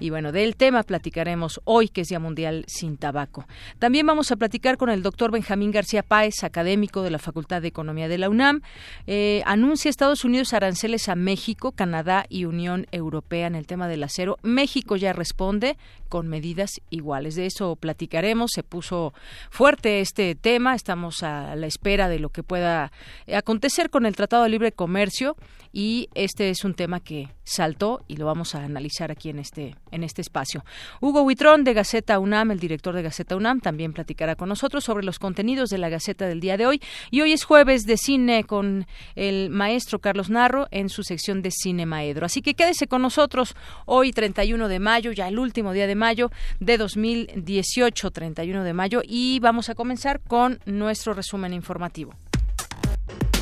[0.00, 3.46] Y bueno, del tema platicaremos hoy, que es Día Mundial sin Tabaco.
[3.78, 7.68] También vamos a platicar con el doctor Benjamín García Páez, académico de la Facultad de
[7.68, 8.62] Economía de la UNAM.
[9.06, 14.02] Eh, anuncia Estados Unidos aranceles a México, Canadá y Unión Europea en el tema del
[14.02, 14.38] acero.
[14.42, 15.76] México ya responde
[16.08, 17.34] con medidas iguales.
[17.34, 18.50] De eso platicaremos.
[18.54, 19.14] Se puso
[19.50, 20.74] fuerte este tema.
[20.74, 22.92] Estamos a la espera de lo que pueda
[23.34, 25.36] acontecer con el Tratado de Libre Comercio
[25.72, 29.74] y este es un tema que saltó y lo vamos a analizar aquí en este
[29.94, 30.64] en este espacio.
[31.00, 35.04] Hugo Huitrón de Gaceta UNAM, el director de Gaceta UNAM, también platicará con nosotros sobre
[35.04, 38.44] los contenidos de la Gaceta del día de hoy y hoy es jueves de cine
[38.44, 42.26] con el maestro Carlos Narro en su sección de Cine Maedro.
[42.26, 43.54] Así que quédese con nosotros
[43.86, 49.00] hoy 31 de mayo, ya el último día de mayo de 2018, 31 de mayo
[49.04, 52.14] y vamos a comenzar con nuestro resumen informativo.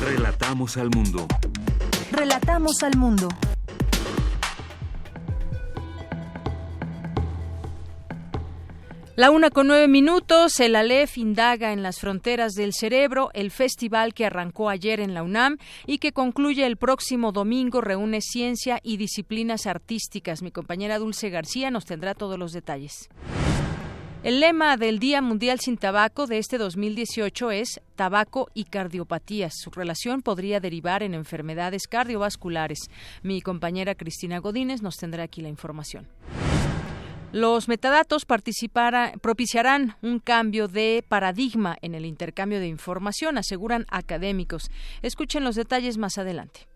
[0.01, 1.27] Relatamos al mundo.
[2.11, 3.29] Relatamos al mundo.
[9.15, 14.15] La una con nueve minutos, el Aleph indaga en las fronteras del cerebro, el festival
[14.15, 18.97] que arrancó ayer en la UNAM y que concluye el próximo domingo reúne ciencia y
[18.97, 20.41] disciplinas artísticas.
[20.41, 23.07] Mi compañera Dulce García nos tendrá todos los detalles.
[24.23, 29.53] El lema del Día Mundial sin Tabaco de este 2018 es Tabaco y cardiopatías.
[29.61, 32.79] Su relación podría derivar en enfermedades cardiovasculares.
[33.21, 36.07] Mi compañera Cristina Godínez nos tendrá aquí la información.
[37.33, 44.69] Los metadatos propiciarán un cambio de paradigma en el intercambio de información, aseguran académicos.
[45.01, 46.67] Escuchen los detalles más adelante.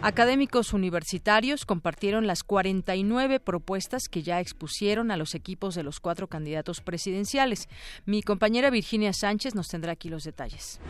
[0.00, 6.26] Académicos universitarios compartieron las 49 propuestas que ya expusieron a los equipos de los cuatro
[6.26, 7.68] candidatos presidenciales.
[8.06, 10.80] Mi compañera Virginia Sánchez nos tendrá aquí los detalles.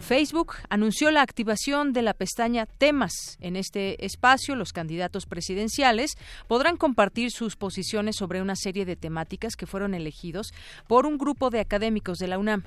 [0.00, 3.36] Facebook anunció la activación de la pestaña Temas.
[3.40, 6.12] En este espacio, los candidatos presidenciales
[6.46, 10.52] podrán compartir sus posiciones sobre una serie de temáticas que fueron elegidos
[10.86, 12.64] por un grupo de académicos de la UNAM.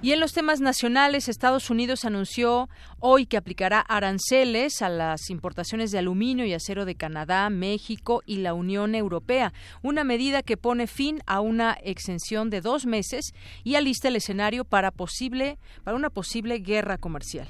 [0.00, 2.68] Y en los temas nacionales, Estados Unidos anunció
[3.00, 8.36] hoy que aplicará aranceles a las importaciones de aluminio y acero de Canadá, México y
[8.36, 9.52] la Unión Europea,
[9.82, 13.32] una medida que pone fin a una exención de dos meses
[13.64, 17.48] y alista el escenario para, posible, para una posible guerra comercial.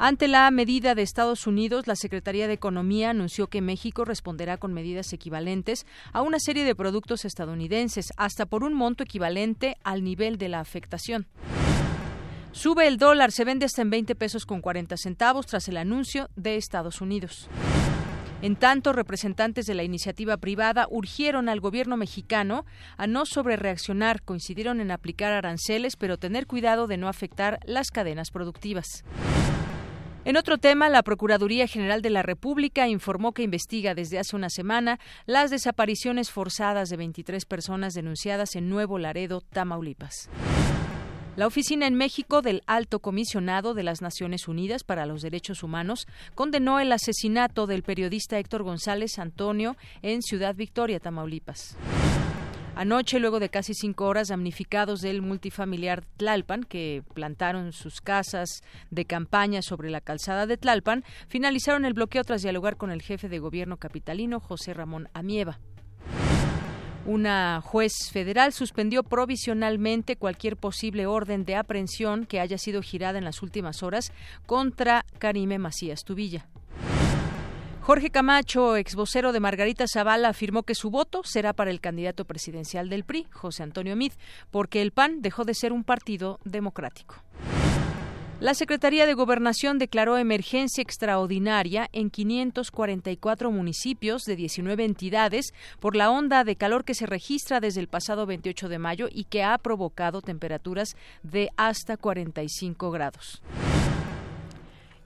[0.00, 4.72] Ante la medida de Estados Unidos, la Secretaría de Economía anunció que México responderá con
[4.72, 10.38] medidas equivalentes a una serie de productos estadounidenses, hasta por un monto equivalente al nivel
[10.38, 11.26] de la afectación.
[12.52, 16.30] Sube el dólar, se vende hasta en 20 pesos con 40 centavos tras el anuncio
[16.36, 17.48] de Estados Unidos.
[18.40, 22.66] En tanto, representantes de la iniciativa privada urgieron al gobierno mexicano
[22.96, 28.30] a no sobrereaccionar, coincidieron en aplicar aranceles, pero tener cuidado de no afectar las cadenas
[28.30, 29.02] productivas.
[30.24, 34.50] En otro tema, la Procuraduría General de la República informó que investiga desde hace una
[34.50, 40.28] semana las desapariciones forzadas de 23 personas denunciadas en Nuevo Laredo, Tamaulipas.
[41.36, 46.08] La oficina en México del Alto Comisionado de las Naciones Unidas para los Derechos Humanos
[46.34, 51.76] condenó el asesinato del periodista Héctor González Antonio en Ciudad Victoria, Tamaulipas.
[52.78, 59.04] Anoche, luego de casi cinco horas, damnificados del multifamiliar Tlalpan, que plantaron sus casas de
[59.04, 63.40] campaña sobre la calzada de Tlalpan, finalizaron el bloqueo tras dialogar con el jefe de
[63.40, 65.58] gobierno capitalino, José Ramón Amieva.
[67.04, 73.24] Una juez federal suspendió provisionalmente cualquier posible orden de aprehensión que haya sido girada en
[73.24, 74.12] las últimas horas
[74.46, 76.46] contra Karime Macías Tubilla.
[77.88, 82.26] Jorge Camacho, ex vocero de Margarita Zavala, afirmó que su voto será para el candidato
[82.26, 84.12] presidencial del PRI, José Antonio Mid,
[84.50, 87.14] porque el PAN dejó de ser un partido democrático.
[88.40, 96.10] La Secretaría de Gobernación declaró emergencia extraordinaria en 544 municipios de 19 entidades por la
[96.10, 99.56] onda de calor que se registra desde el pasado 28 de mayo y que ha
[99.56, 103.40] provocado temperaturas de hasta 45 grados.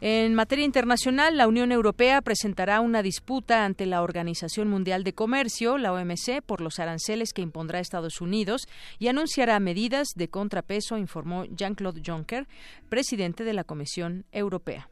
[0.04, 5.78] En materia internacional, la Unión Europea presentará una disputa ante la Organización Mundial de Comercio,
[5.78, 8.66] la OMC, por los aranceles que impondrá Estados Unidos
[8.98, 12.48] y anunciará medidas de contrapeso, informó Jean-Claude Juncker,
[12.88, 14.91] presidente de la Comisión Europea.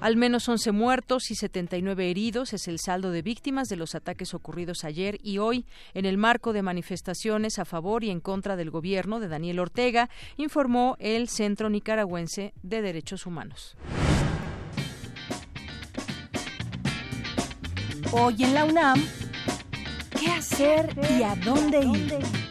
[0.00, 4.32] Al menos 11 muertos y 79 heridos es el saldo de víctimas de los ataques
[4.32, 8.70] ocurridos ayer y hoy en el marco de manifestaciones a favor y en contra del
[8.70, 10.08] gobierno de Daniel Ortega,
[10.38, 13.76] informó el Centro Nicaragüense de Derechos Humanos.
[18.12, 19.04] Hoy en la UNAM,
[20.18, 22.49] ¿qué hacer y a dónde ir?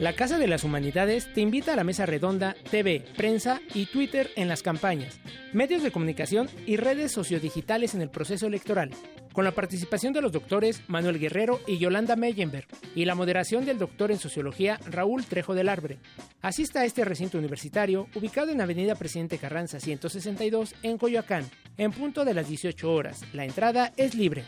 [0.00, 4.30] La Casa de las Humanidades te invita a la mesa redonda TV, prensa y Twitter
[4.36, 5.18] en las campañas,
[5.52, 8.92] medios de comunicación y redes sociodigitales en el proceso electoral,
[9.32, 13.78] con la participación de los doctores Manuel Guerrero y Yolanda Meyenberg y la moderación del
[13.78, 15.98] doctor en sociología Raúl Trejo del Arbre.
[16.42, 22.24] Asista a este recinto universitario ubicado en Avenida Presidente Carranza 162 en Coyoacán, en punto
[22.24, 23.22] de las 18 horas.
[23.32, 24.44] La entrada es libre.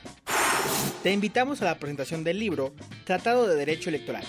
[1.02, 2.72] Te invitamos a la presentación del libro
[3.04, 4.22] Tratado de Derecho Electoral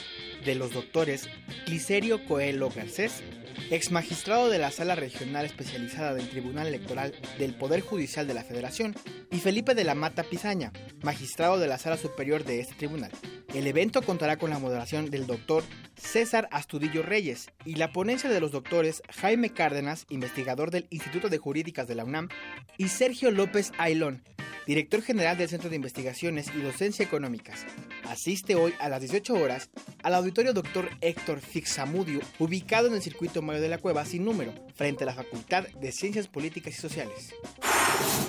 [0.45, 1.29] de los doctores
[1.65, 3.23] Cliserio Coelho Garcés,
[3.69, 8.43] ex magistrado de la Sala Regional Especializada del Tribunal Electoral del Poder Judicial de la
[8.43, 8.95] Federación,
[9.31, 10.71] y Felipe de la Mata Pizaña,
[11.03, 13.12] magistrado de la Sala Superior de este tribunal.
[13.53, 15.63] El evento contará con la moderación del doctor
[15.95, 21.38] César Astudillo Reyes y la ponencia de los doctores Jaime Cárdenas, investigador del Instituto de
[21.38, 22.29] Jurídicas de la UNAM,
[22.77, 24.24] y Sergio López Ailón,
[24.71, 27.65] director general del Centro de Investigaciones y Docencia Económicas.
[28.05, 29.69] Asiste hoy a las 18 horas
[30.01, 30.89] al auditorio Dr.
[31.01, 35.13] Héctor Fixamudio, ubicado en el circuito Mayo de la Cueva sin número, frente a la
[35.13, 37.33] Facultad de Ciencias Políticas y Sociales.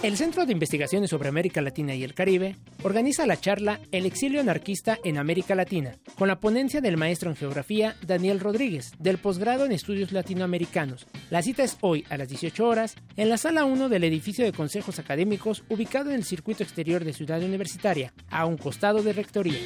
[0.02, 4.40] El Centro de Investigaciones sobre América Latina y el Caribe organiza la charla El exilio
[4.40, 9.64] anarquista en América Latina, con la ponencia del maestro en geografía Daniel Rodríguez, del posgrado
[9.64, 11.06] en estudios latinoamericanos.
[11.30, 14.52] La cita es hoy a las 18 horas en la sala 1 del edificio de
[14.52, 19.60] consejos académicos ubicado en el circuito exterior de Ciudad Universitaria, a un costado de Rectoría.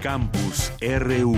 [0.00, 1.34] Campus RU.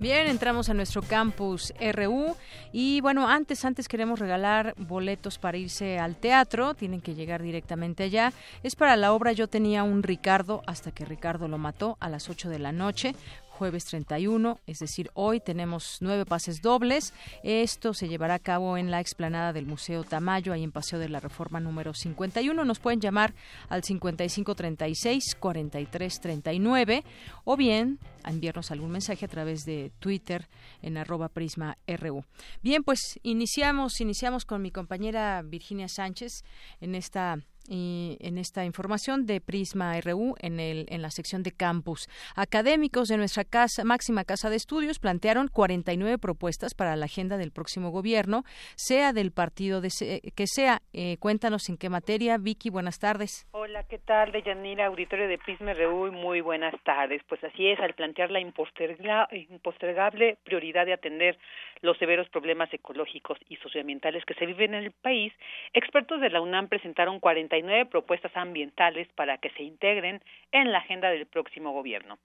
[0.00, 2.34] Bien, entramos a nuestro campus RU
[2.72, 8.04] y bueno, antes, antes queremos regalar boletos para irse al teatro, tienen que llegar directamente
[8.04, 8.32] allá.
[8.62, 12.30] Es para la obra Yo tenía un Ricardo hasta que Ricardo lo mató a las
[12.30, 13.14] 8 de la noche
[13.60, 17.12] jueves 31, es decir, hoy tenemos nueve pases dobles.
[17.42, 21.10] Esto se llevará a cabo en la explanada del Museo Tamayo, ahí en Paseo de
[21.10, 22.64] la Reforma número 51.
[22.64, 23.34] Nos pueden llamar
[23.68, 27.04] al 5536 4339
[27.44, 30.48] o bien enviarnos algún mensaje a través de Twitter
[30.80, 32.24] en arroba prisma RU.
[32.62, 36.44] Bien, pues iniciamos, iniciamos con mi compañera Virginia Sánchez
[36.80, 37.36] en esta
[37.68, 42.08] y en esta información de Prisma RU en, el, en la sección de campus.
[42.36, 47.52] Académicos de nuestra casa, máxima casa de estudios plantearon 49 propuestas para la agenda del
[47.52, 48.44] próximo gobierno,
[48.76, 49.90] sea del partido de
[50.34, 50.80] que sea.
[50.92, 52.38] Eh, cuéntanos en qué materia.
[52.38, 53.46] Vicky, buenas tardes.
[53.52, 54.32] Hola, ¿qué tal?
[54.32, 57.22] De Yanira, auditorio de Prisma RU, muy buenas tardes.
[57.28, 61.38] Pues así es, al plantear la impostergable prioridad de atender
[61.82, 65.32] los severos problemas ecológicos y socioambientales que se viven en el país,
[65.72, 70.22] expertos de la UNAM presentaron 49 propuestas ambientales para que se integren
[70.52, 72.18] en la agenda del próximo gobierno.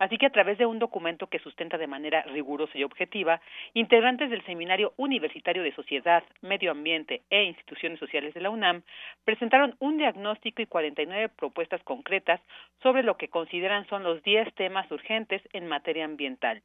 [0.00, 3.42] Así que a través de un documento que sustenta de manera rigurosa y objetiva,
[3.74, 8.82] integrantes del Seminario Universitario de Sociedad, Medio Ambiente e Instituciones Sociales de la UNAM
[9.26, 12.40] presentaron un diagnóstico y 49 propuestas concretas
[12.82, 16.62] sobre lo que consideran son los 10 temas urgentes en materia ambiental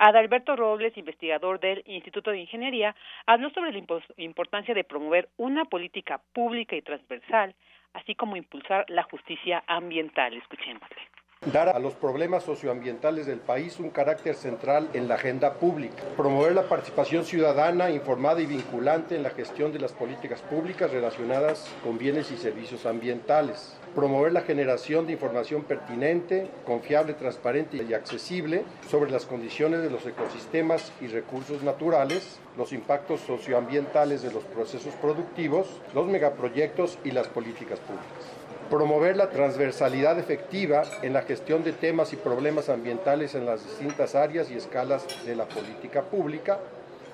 [0.00, 3.84] Adalberto Robles, investigador del Instituto de Ingeniería, habló sobre la
[4.16, 7.54] importancia de promover una política pública y transversal,
[7.92, 10.32] así como impulsar la justicia ambiental.
[10.32, 16.02] Escuchémosle dar a los problemas socioambientales del país un carácter central en la agenda pública,
[16.14, 21.66] promover la participación ciudadana informada y vinculante en la gestión de las políticas públicas relacionadas
[21.82, 28.64] con bienes y servicios ambientales, promover la generación de información pertinente, confiable, transparente y accesible
[28.90, 34.92] sobre las condiciones de los ecosistemas y recursos naturales, los impactos socioambientales de los procesos
[34.96, 38.39] productivos, los megaproyectos y las políticas públicas
[38.70, 44.14] promover la transversalidad efectiva en la gestión de temas y problemas ambientales en las distintas
[44.14, 46.60] áreas y escalas de la política pública,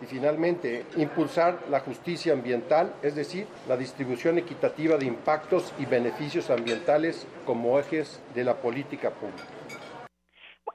[0.02, 6.50] y finalmente impulsar la justicia ambiental, es decir, la distribución equitativa de impactos y beneficios
[6.50, 9.44] ambientales como ejes de la política pública.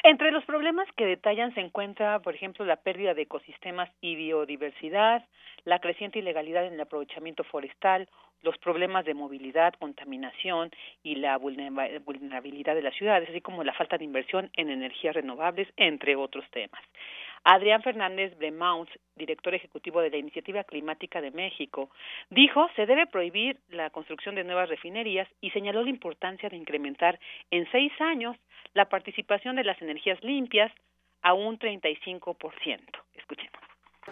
[0.03, 5.23] Entre los problemas que detallan se encuentra, por ejemplo, la pérdida de ecosistemas y biodiversidad,
[5.63, 8.09] la creciente ilegalidad en el aprovechamiento forestal,
[8.41, 10.71] los problemas de movilidad, contaminación
[11.03, 15.67] y la vulnerabilidad de las ciudades, así como la falta de inversión en energías renovables,
[15.77, 16.81] entre otros temas.
[17.43, 21.89] Adrián Fernández Bremaus, director ejecutivo de la Iniciativa Climática de México,
[22.29, 27.19] dijo se debe prohibir la construcción de nuevas refinerías y señaló la importancia de incrementar
[27.49, 28.37] en seis años
[28.73, 30.71] la participación de las energías limpias
[31.23, 32.35] a un 35%.
[33.15, 33.70] Escuchemos.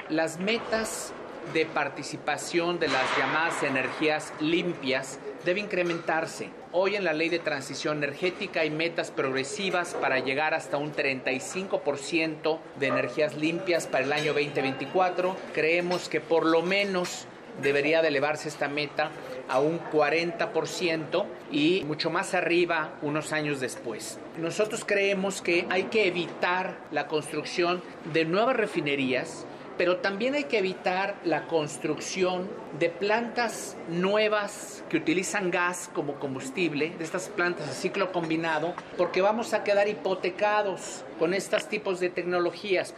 [0.09, 1.13] Las metas
[1.51, 6.51] de participación de las llamadas energías limpias debe incrementarse.
[6.71, 12.59] Hoy en la ley de transición energética hay metas progresivas para llegar hasta un 35%
[12.79, 15.35] de energías limpias para el año 2024.
[15.55, 17.25] Creemos que por lo menos
[17.63, 19.09] debería de elevarse esta meta
[19.47, 24.19] a un 40% y mucho más arriba unos años después.
[24.37, 27.81] Nosotros creemos que hay que evitar la construcción
[28.13, 29.47] de nuevas refinerías
[29.79, 36.89] pero también hay que evitar la construcción de plantas nuevas que utilizan gas como combustible,
[36.89, 42.09] de estas plantas de ciclo combinado, porque vamos a quedar hipotecados con estos tipos de
[42.09, 42.93] tecnologías.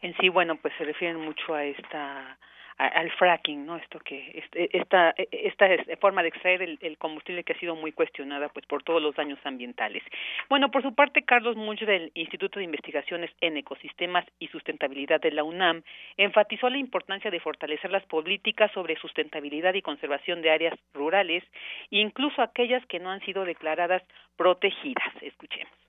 [0.00, 2.38] En sí, bueno, pues se refieren mucho a esta
[2.76, 3.76] al fracking, ¿no?
[3.76, 5.66] Esto que esta esta
[6.00, 9.38] forma de extraer el, combustible que ha sido muy cuestionada pues por todos los daños
[9.44, 10.02] ambientales.
[10.48, 15.30] Bueno, por su parte Carlos Munch del Instituto de Investigaciones en Ecosistemas y Sustentabilidad de
[15.30, 15.82] la UNAM
[16.16, 21.44] enfatizó la importancia de fortalecer las políticas sobre sustentabilidad y conservación de áreas rurales,
[21.90, 24.02] incluso aquellas que no han sido declaradas
[24.36, 25.12] protegidas.
[25.20, 25.83] Escuchemos.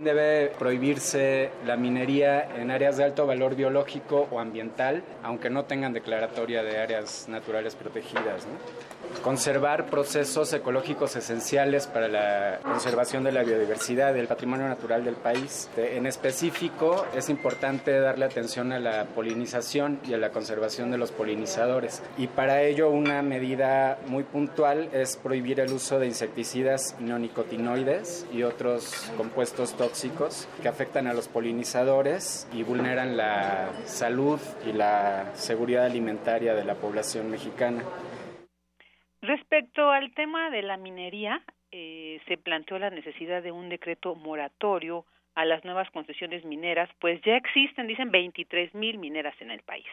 [0.00, 5.92] Debe prohibirse la minería en áreas de alto valor biológico o ambiental, aunque no tengan
[5.92, 8.46] declaratoria de áreas naturales protegidas.
[9.22, 15.68] Conservar procesos ecológicos esenciales para la conservación de la biodiversidad, del patrimonio natural del país.
[15.76, 21.12] En específico, es importante darle atención a la polinización y a la conservación de los
[21.12, 22.02] polinizadores.
[22.16, 28.44] Y para ello, una medida muy puntual es prohibir el uso de insecticidas neonicotinoides y
[28.44, 29.89] otros compuestos tóxicos
[30.62, 36.74] que afectan a los polinizadores y vulneran la salud y la seguridad alimentaria de la
[36.74, 37.82] población mexicana.
[39.20, 45.06] Respecto al tema de la minería, eh, se planteó la necesidad de un decreto moratorio
[45.40, 49.86] a las nuevas concesiones mineras, pues ya existen, dicen, 23 mil mineras en el país.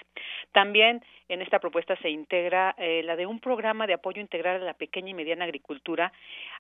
[0.52, 4.66] También en esta propuesta se integra eh, la de un programa de apoyo integral a
[4.66, 6.12] la pequeña y mediana agricultura,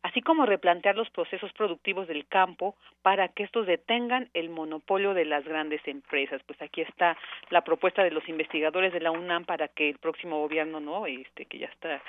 [0.03, 5.25] así como replantear los procesos productivos del campo para que estos detengan el monopolio de
[5.25, 6.41] las grandes empresas.
[6.45, 7.17] Pues aquí está
[7.49, 11.43] la propuesta de los investigadores de la UNAM para que el próximo gobierno, no, este
[11.43, 12.01] que ya está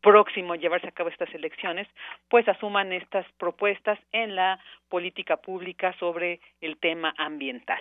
[0.00, 1.88] próximo a llevarse a cabo estas elecciones,
[2.28, 7.80] pues asuman estas propuestas en la política pública sobre el tema ambiental.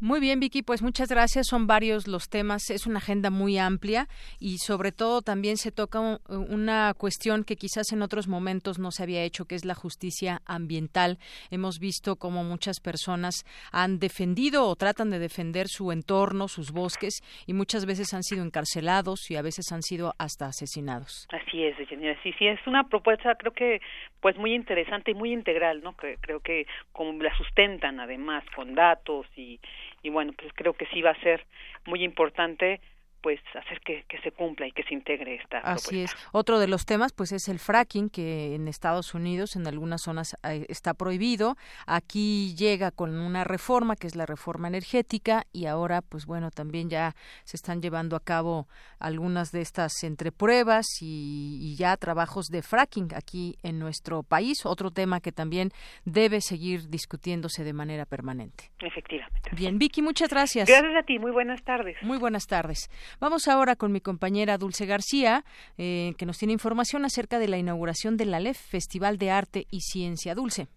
[0.00, 1.46] Muy bien, Vicky, pues muchas gracias.
[1.48, 4.06] Son varios los temas, es una agenda muy amplia
[4.38, 9.02] y sobre todo también se toca una cuestión que quizás en otros momentos no se
[9.02, 11.18] había hecho, que es la justicia ambiental.
[11.50, 17.20] Hemos visto cómo muchas personas han defendido o tratan de defender su entorno, sus bosques
[17.46, 21.26] y muchas veces han sido encarcelados y a veces han sido hasta asesinados.
[21.30, 22.18] Así es, señora.
[22.22, 23.80] Sí, sí, es una propuesta creo que
[24.20, 25.96] pues muy interesante y muy integral, ¿no?
[25.96, 29.60] Que creo que como la sustentan además con datos y
[30.04, 31.44] y bueno, pues creo que sí va a ser
[31.86, 32.80] muy importante
[33.24, 36.14] pues hacer que, se cumpla y que se integre esta Así es.
[36.30, 40.36] Otro de los temas pues es el fracking que en Estados Unidos en algunas zonas
[40.46, 41.56] eh, está prohibido.
[41.86, 46.90] Aquí llega con una reforma que es la reforma energética y ahora pues bueno también
[46.90, 47.14] ya
[47.44, 52.60] se están llevando a cabo algunas de estas entre pruebas y, y ya trabajos de
[52.60, 54.66] fracking aquí en nuestro país.
[54.66, 55.70] Otro tema que también
[56.04, 58.70] debe seguir discutiéndose de manera permanente.
[58.80, 59.48] Efectivamente.
[59.52, 60.68] Bien, Vicky, muchas gracias.
[60.68, 61.18] Gracias a ti.
[61.18, 61.96] Muy buenas tardes.
[62.02, 62.90] Muy buenas tardes.
[63.20, 65.44] Vamos ahora con mi compañera Dulce García,
[65.78, 69.80] eh, que nos tiene información acerca de la inauguración del ALEF, Festival de Arte y
[69.80, 70.34] Ciencia.
[70.34, 70.68] Dulce.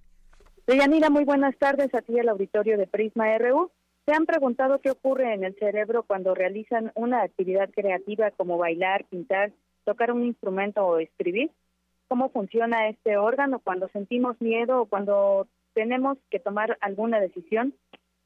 [0.68, 3.72] Deyanira, muy buenas tardes a ti el auditorio de Prisma RU.
[4.06, 9.06] ¿Se han preguntado qué ocurre en el cerebro cuando realizan una actividad creativa como bailar,
[9.06, 9.52] pintar,
[9.84, 11.52] tocar un instrumento o escribir?
[12.08, 17.74] ¿Cómo funciona este órgano cuando sentimos miedo o cuando tenemos que tomar alguna decisión?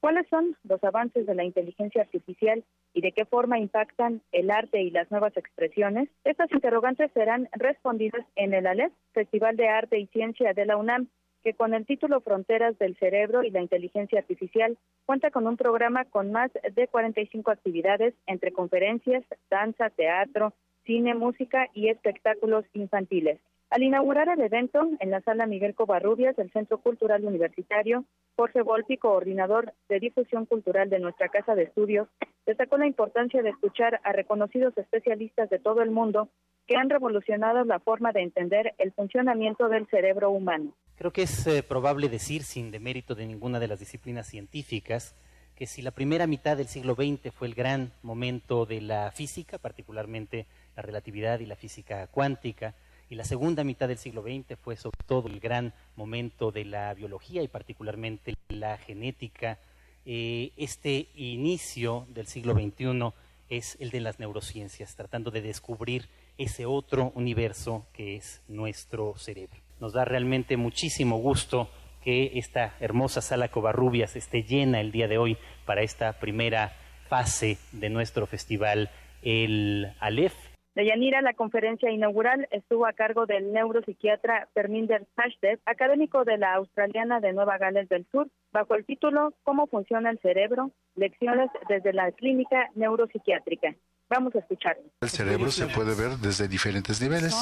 [0.01, 2.63] ¿Cuáles son los avances de la inteligencia artificial
[2.96, 6.10] y de qué forma impactan el arte y las nuevas expresiones?
[6.24, 11.08] Estas interrogantes serán respondidas en el ALEP, Festival de Arte y Ciencia de la UNAM,
[11.43, 16.05] que con el título Fronteras del Cerebro y la Inteligencia Artificial cuenta con un programa
[16.05, 20.53] con más de 45 actividades entre conferencias, danza, teatro,
[20.84, 23.39] cine, música y espectáculos infantiles.
[23.71, 28.03] Al inaugurar el evento en la sala Miguel Covarrubias del Centro Cultural Universitario,
[28.35, 32.09] Jorge Volpi, coordinador de difusión cultural de nuestra Casa de Estudios,
[32.46, 36.27] destacó la importancia de escuchar a reconocidos especialistas de todo el mundo
[36.67, 40.75] que han revolucionado la forma de entender el funcionamiento del cerebro humano.
[40.98, 45.15] Creo que es eh, probable decir, sin demérito de ninguna de las disciplinas científicas,
[45.55, 49.59] que si la primera mitad del siglo XX fue el gran momento de la física,
[49.59, 52.75] particularmente la relatividad y la física cuántica,
[53.11, 56.93] y la segunda mitad del siglo XX fue sobre todo el gran momento de la
[56.93, 59.59] biología y particularmente la genética.
[60.05, 63.11] Eh, este inicio del siglo XXI
[63.50, 69.59] es el de las neurociencias, tratando de descubrir ese otro universo que es nuestro cerebro.
[69.81, 71.69] Nos da realmente muchísimo gusto
[72.05, 76.77] que esta hermosa sala Covarrubias esté llena el día de hoy para esta primera
[77.09, 78.89] fase de nuestro festival,
[79.21, 86.24] el Aleph, de Yanira, la conferencia inaugural estuvo a cargo del neuropsiquiatra Perminder Sashdev, académico
[86.24, 90.72] de la Australiana de Nueva Gales del Sur, bajo el título Cómo funciona el cerebro,
[90.96, 93.75] lecciones desde la clínica neuropsiquiátrica.
[94.11, 94.83] Vamos a escucharlo.
[95.00, 97.33] El cerebro se puede ver desde diferentes niveles.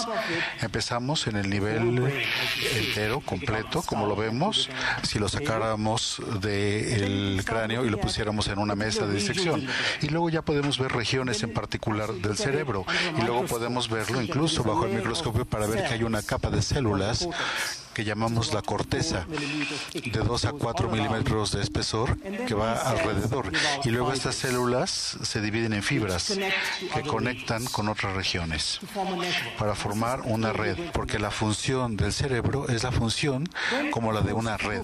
[0.61, 2.13] Empezamos en el nivel
[2.75, 4.69] entero, completo, como lo vemos,
[5.01, 9.65] si lo sacáramos del cráneo y lo pusiéramos en una mesa de disección.
[10.03, 12.85] Y luego ya podemos ver regiones en particular del cerebro.
[13.17, 16.61] Y luego podemos verlo incluso bajo el microscopio para ver que hay una capa de
[16.61, 17.27] células
[17.99, 19.25] que llamamos la corteza,
[19.93, 23.51] de 2 a 4 milímetros de espesor que va alrededor.
[23.83, 26.31] Y luego estas células se dividen en fibras
[26.93, 28.79] que conectan con otras regiones
[29.57, 33.49] para formar una red, porque la función del cerebro es la función
[33.91, 34.83] como la de una red.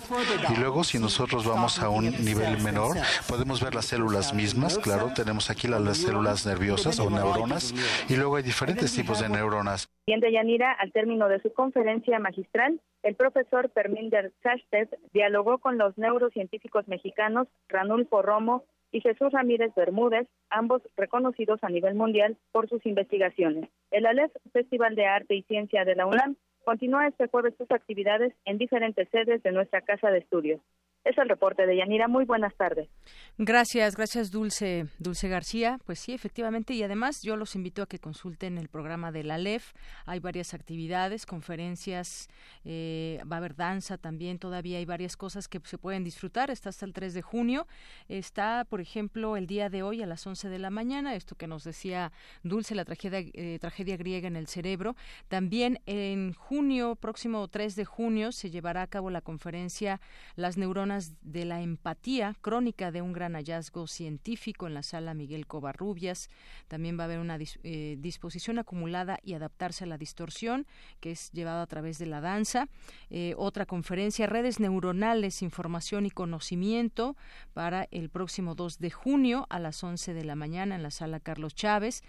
[0.49, 2.97] Y luego si nosotros vamos a un nivel menor,
[3.29, 7.73] podemos ver las células mismas, claro, tenemos aquí las, células nerviosas o neuronas,
[8.09, 9.87] y luego hay diferentes tipos de neuronas.
[10.07, 15.97] Bien, Yanira, al término de su conferencia magistral, el profesor Perminder Sashtev dialogó con los
[15.97, 22.85] neurocientíficos mexicanos Ranulfo Romo y Jesús Ramírez Bermúdez, ambos reconocidos a nivel mundial por sus
[22.85, 23.67] investigaciones.
[23.89, 28.31] El ALEF, Festival de Arte y Ciencia de la UNAM, continúa este jueves sus actividades
[28.45, 30.61] en diferentes sedes de nuestra casa de estudios.
[31.05, 32.07] Es el reporte de Yanira.
[32.07, 32.89] Muy buenas tardes.
[33.37, 35.77] Gracias, gracias Dulce, Dulce García.
[35.85, 39.37] Pues sí, efectivamente, y además yo los invito a que consulten el programa de la
[39.37, 39.73] LEF.
[40.07, 42.27] Hay varias actividades, conferencias,
[42.63, 46.49] eh, va a haber danza también, todavía hay varias cosas que se pueden disfrutar.
[46.49, 47.67] Está hasta el 3 de junio.
[48.09, 51.45] Está, por ejemplo, el día de hoy a las 11 de la mañana, esto que
[51.45, 54.95] nos decía Dulce, la tragedia, eh, tragedia griega en el cerebro.
[55.27, 60.01] También en junio, próximo 3 de junio, se llevará a cabo la conferencia
[60.35, 65.47] Las neuronas de la empatía, crónica de un gran hallazgo científico en la sala Miguel
[65.47, 66.29] Covarrubias.
[66.67, 70.65] También va a haber una eh, disposición acumulada y adaptarse a la distorsión,
[70.99, 72.67] que es llevada a través de la danza.
[73.09, 77.15] Eh, otra conferencia, redes neuronales, información y conocimiento,
[77.53, 81.19] para el próximo 2 de junio a las 11 de la mañana en la sala
[81.19, 82.03] Carlos Chávez.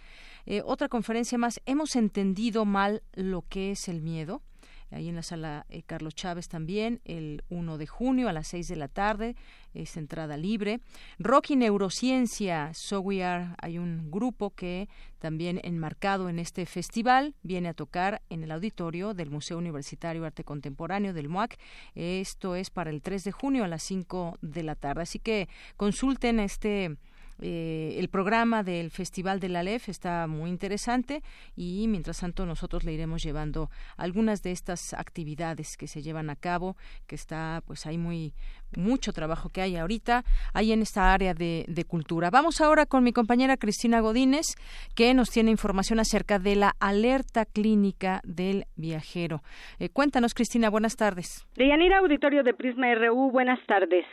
[0.46, 4.42] Eh, otra conferencia más, hemos entendido mal lo que es el miedo
[4.90, 8.68] ahí en la sala eh, Carlos Chávez también, el 1 de junio a las 6
[8.68, 9.36] de la tarde,
[9.74, 10.80] es entrada libre.
[11.18, 17.68] Rock Neurociencia, So We Are, hay un grupo que también enmarcado en este festival viene
[17.68, 21.58] a tocar en el auditorio del Museo Universitario Arte Contemporáneo del MUAC.
[21.94, 25.02] Esto es para el 3 de junio a las 5 de la tarde.
[25.02, 26.96] Así que consulten este
[27.40, 31.22] eh, el programa del Festival de la LEF está muy interesante
[31.54, 36.36] y mientras tanto nosotros le iremos llevando algunas de estas actividades que se llevan a
[36.36, 38.32] cabo, que está pues hay muy
[38.76, 42.30] mucho trabajo que hay ahorita ahí en esta área de, cultura.
[42.30, 44.46] Vamos ahora con mi compañera Cristina Godínez
[44.94, 49.42] que nos tiene información acerca de la alerta clínica del viajero.
[49.78, 51.46] Eh, cuéntanos Cristina, buenas tardes.
[51.54, 54.04] Deyanira Auditorio de Prisma RU, buenas tardes.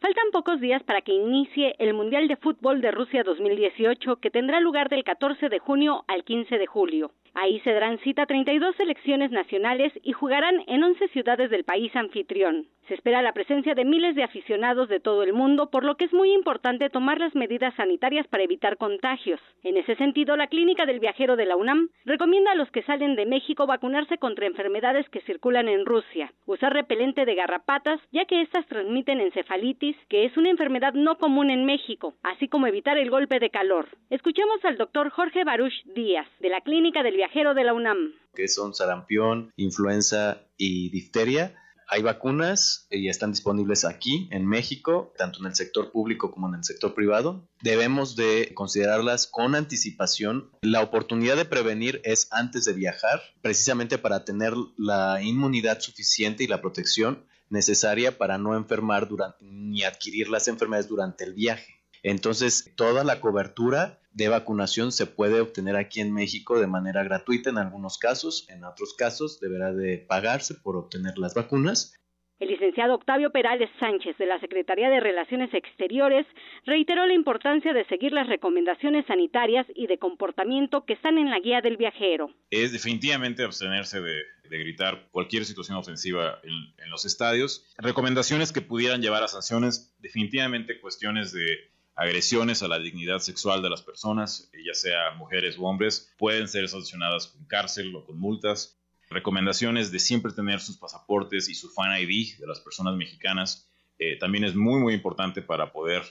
[0.00, 4.60] Faltan pocos días para que inicie el Mundial de Fútbol de Rusia 2018 que tendrá
[4.60, 7.10] lugar del 14 de junio al 15 de julio.
[7.34, 12.66] Ahí se darán cita 32 selecciones nacionales y jugarán en 11 ciudades del país anfitrión.
[12.88, 16.06] Se espera la presencia de miles de aficionados de todo el mundo, por lo que
[16.06, 19.40] es muy importante tomar las medidas sanitarias para evitar contagios.
[19.62, 23.14] En ese sentido, la Clínica del Viajero de la UNAM recomienda a los que salen
[23.14, 28.40] de México vacunarse contra enfermedades que circulan en Rusia, usar repelente de garrapatas, ya que
[28.40, 33.10] estas transmiten encefalitis, que es una enfermedad no común en México, así como evitar el
[33.10, 33.88] golpe de calor.
[34.10, 38.14] Escuchemos al doctor Jorge Baruch Díaz, de la Clínica del Viajero de la UNAM.
[38.34, 41.54] Que son sarampión, influenza y difteria
[41.90, 46.48] hay vacunas y eh, están disponibles aquí en México, tanto en el sector público como
[46.48, 47.48] en el sector privado.
[47.62, 50.50] Debemos de considerarlas con anticipación.
[50.60, 56.46] La oportunidad de prevenir es antes de viajar, precisamente para tener la inmunidad suficiente y
[56.46, 61.78] la protección necesaria para no enfermar durante, ni adquirir las enfermedades durante el viaje.
[62.02, 67.50] Entonces, toda la cobertura de vacunación se puede obtener aquí en México de manera gratuita
[67.50, 71.94] en algunos casos, en otros casos deberá de pagarse por obtener las vacunas.
[72.40, 76.24] El licenciado Octavio Perales Sánchez de la Secretaría de Relaciones Exteriores
[76.66, 81.40] reiteró la importancia de seguir las recomendaciones sanitarias y de comportamiento que están en la
[81.40, 82.30] guía del viajero.
[82.50, 87.66] Es definitivamente abstenerse de, gritar cualquier situación ofensiva en, en los estadios.
[87.76, 93.70] Recomendaciones que pudieran llevar a sanciones, definitivamente cuestiones de agresiones a la dignidad sexual de
[93.70, 98.77] las personas, ya sea mujeres u hombres, pueden ser sancionadas con cárcel o con multas.
[99.10, 103.68] Recomendaciones de siempre tener sus pasaportes y su Fan ID de las personas mexicanas
[103.98, 106.02] eh, también es muy, muy importante para poder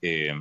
[0.00, 0.32] eh,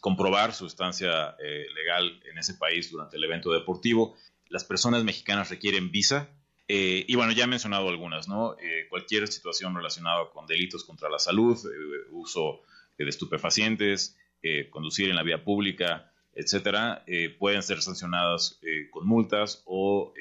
[0.00, 4.16] comprobar su estancia eh, legal en ese país durante el evento deportivo.
[4.48, 6.28] Las personas mexicanas requieren visa.
[6.68, 8.56] y bueno, ya he mencionado algunas, ¿no?
[8.90, 11.56] cualquier situación relacionada con delitos contra la salud,
[12.10, 12.62] uso
[12.98, 19.06] de estupefacientes, eh, conducir en la vía pública, etcétera, eh, pueden ser sancionadas eh, con
[19.06, 20.12] multas o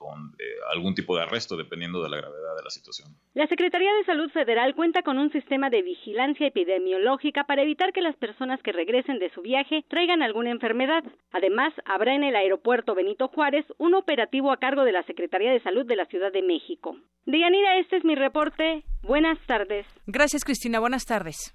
[0.00, 0.32] con
[0.72, 3.10] algún tipo de arresto, dependiendo de la gravedad de la situación.
[3.34, 8.00] La Secretaría de Salud Federal cuenta con un sistema de vigilancia epidemiológica para evitar que
[8.00, 11.04] las personas que regresen de su viaje traigan alguna enfermedad.
[11.32, 15.60] Además, habrá en el aeropuerto Benito Juárez un operativo a cargo de la Secretaría de
[15.60, 16.96] Salud de la Ciudad de México.
[17.26, 18.82] Deyanira, este es mi reporte.
[19.02, 19.86] Buenas tardes.
[20.06, 20.80] Gracias, Cristina.
[20.80, 21.54] Buenas tardes.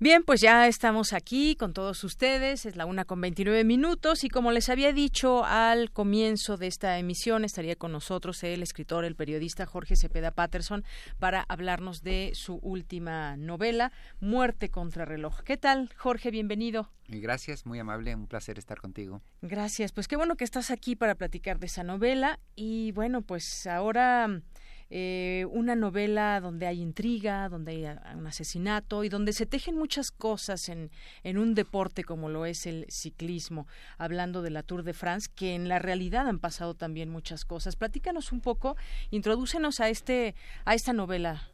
[0.00, 4.28] Bien, pues ya estamos aquí con todos ustedes, es la una con 29 minutos y
[4.28, 9.16] como les había dicho al comienzo de esta emisión, estaría con nosotros el escritor, el
[9.16, 10.84] periodista Jorge Cepeda Patterson
[11.18, 15.42] para hablarnos de su última novela, Muerte contra reloj.
[15.42, 16.30] ¿Qué tal, Jorge?
[16.30, 16.92] Bienvenido.
[17.08, 19.20] Gracias, muy amable, un placer estar contigo.
[19.42, 23.66] Gracias, pues qué bueno que estás aquí para platicar de esa novela y bueno, pues
[23.66, 24.42] ahora
[24.90, 30.10] eh, una novela donde hay intriga, donde hay un asesinato y donde se tejen muchas
[30.10, 30.90] cosas en,
[31.24, 33.66] en un deporte como lo es el ciclismo,
[33.98, 37.76] hablando de la Tour de France, que en la realidad han pasado también muchas cosas.
[37.76, 38.76] Platícanos un poco,
[39.10, 41.50] introdúcenos a, este, a esta novela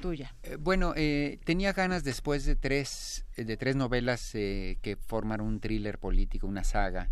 [0.00, 0.34] tuya.
[0.44, 5.98] Eh, bueno, eh, tenía ganas después de tres, de tres novelas que forman un thriller
[5.98, 7.10] político, una saga,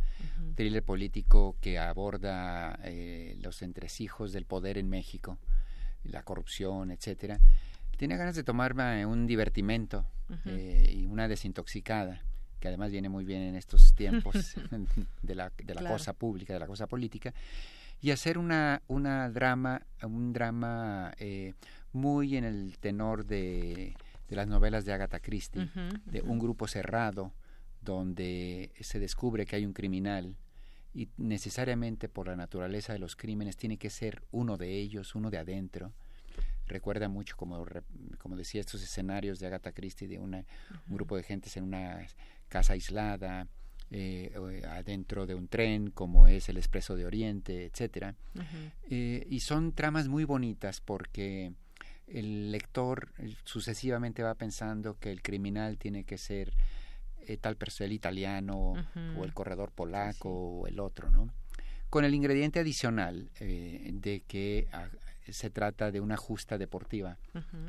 [0.54, 2.78] thriller político que aborda
[3.40, 5.38] los entresijos del poder en México
[6.08, 7.40] la corrupción, etcétera,
[7.96, 10.06] tenía ganas de tomarme un divertimento
[10.44, 12.22] eh, y una desintoxicada,
[12.60, 14.54] que además viene muy bien en estos tiempos
[15.22, 17.32] de la, de la cosa pública, de la cosa política,
[18.00, 21.54] y hacer una, una drama, un drama eh,
[21.92, 23.94] muy en el tenor de,
[24.28, 25.70] de, las novelas de Agatha Christie,
[26.04, 27.32] de un grupo cerrado
[27.80, 30.36] donde se descubre que hay un criminal
[30.96, 35.30] y necesariamente por la naturaleza de los crímenes tiene que ser uno de ellos, uno
[35.30, 35.92] de adentro.
[36.66, 37.66] Recuerda mucho, como,
[38.16, 40.38] como decía, estos escenarios de Agatha Christie, de una,
[40.88, 42.06] un grupo de gentes en una
[42.48, 43.46] casa aislada,
[43.90, 44.32] eh,
[44.70, 48.14] adentro de un tren, como es el Expreso de Oriente, etcétera.
[48.88, 51.52] Eh, y son tramas muy bonitas porque
[52.06, 56.54] el lector eh, sucesivamente va pensando que el criminal tiene que ser
[57.26, 58.74] eh, tal persona, el italiano
[59.18, 61.28] o el corredor polaco o el otro, ¿no?
[61.90, 64.68] Con el ingrediente adicional eh, de que
[65.32, 67.18] se trata de una justa deportiva,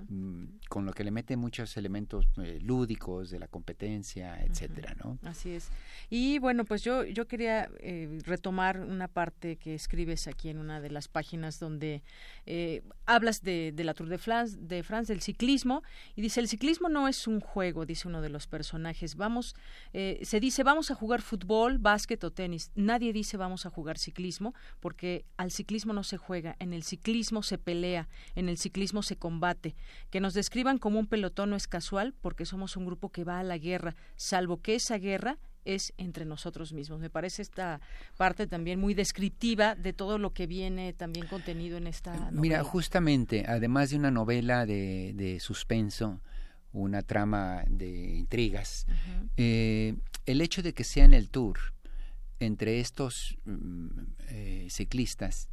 [0.09, 5.17] mm, con lo que le mete muchos elementos eh, lúdicos de la competencia, etcétera, ¿no?
[5.23, 5.69] Así es.
[6.09, 10.79] Y bueno, pues yo yo quería eh, retomar una parte que escribes aquí en una
[10.81, 12.03] de las páginas donde
[12.47, 15.83] eh, hablas de, la Tour de France, de France, del ciclismo,
[16.15, 19.15] y dice el ciclismo no es un juego, dice uno de los personajes.
[19.15, 19.55] Vamos,
[19.93, 22.71] se dice vamos a jugar fútbol, básquet o tenis.
[22.75, 27.43] Nadie dice vamos a jugar ciclismo, porque al ciclismo no se juega, en el ciclismo
[27.43, 29.75] se pelea, en el ciclismo se combate.
[30.09, 33.39] Que nos describan como un pelotón no es casual porque somos un grupo que va
[33.39, 36.99] a la guerra, salvo que esa guerra es entre nosotros mismos.
[36.99, 37.81] Me parece esta
[38.15, 42.41] parte también muy descriptiva de todo lo que viene también contenido en esta novela.
[42.41, 46.21] Mira, justamente, además de una novela de, suspenso,
[46.71, 48.87] una trama de intrigas,
[49.35, 51.57] eh, el hecho de que sea en el tour
[52.39, 53.87] entre estos mm,
[54.29, 55.49] eh, ciclistas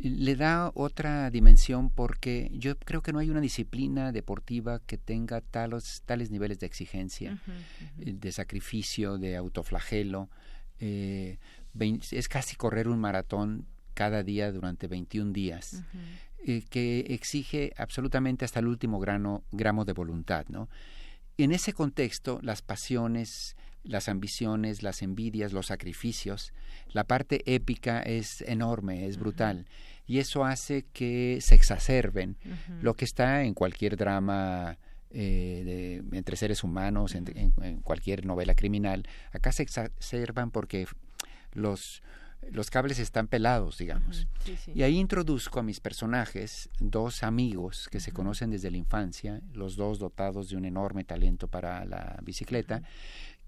[0.00, 5.40] le da otra dimensión porque yo creo que no hay una disciplina deportiva que tenga
[5.40, 7.38] talos, tales niveles de exigencia,
[7.98, 10.28] eh, de sacrificio, de autoflagelo.
[10.80, 11.38] Eh,
[12.10, 15.82] es casi correr un maratón cada día durante 21 días,
[16.46, 20.46] eh, que exige absolutamente hasta el último grano, gramo de voluntad.
[20.48, 20.68] ¿no?
[21.36, 26.52] En ese contexto, las pasiones, las ambiciones, las envidias, los sacrificios,
[26.92, 29.66] la parte épica es enorme, es brutal.
[30.06, 32.36] Y eso hace que se exacerben
[32.80, 34.78] lo que está en cualquier drama
[35.10, 39.06] eh, de, entre seres humanos, en, cualquier novela criminal.
[39.32, 40.86] Acá se exacerban porque
[41.52, 42.02] los,
[42.50, 44.26] los cables están pelados, digamos.
[44.74, 49.76] Y ahí introduzco a mis personajes, dos amigos que se conocen desde la infancia, los
[49.76, 52.82] dos dotados de un enorme talento para la bicicleta,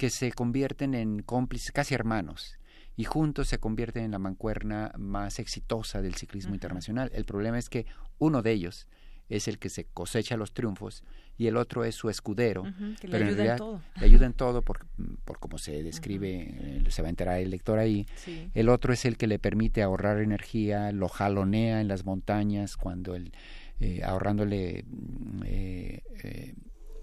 [0.00, 2.58] que se convierten en cómplices, casi hermanos
[2.96, 7.10] y juntos se convierten en la mancuerna más exitosa del ciclismo internacional.
[7.12, 7.84] El problema es que
[8.18, 8.88] uno de ellos
[9.28, 11.04] es el que se cosecha los triunfos
[11.36, 12.62] y el otro es su escudero,
[13.02, 13.82] pero le en realidad todo.
[14.00, 14.86] le ayuda en todo por,
[15.26, 18.06] por como se describe, eh, se va a enterar el lector ahí.
[18.54, 23.14] El otro es el que le permite ahorrar energía, lo jalonea en las montañas cuando
[23.14, 23.32] el,
[23.80, 26.54] eh, ahorrándole mm, eh,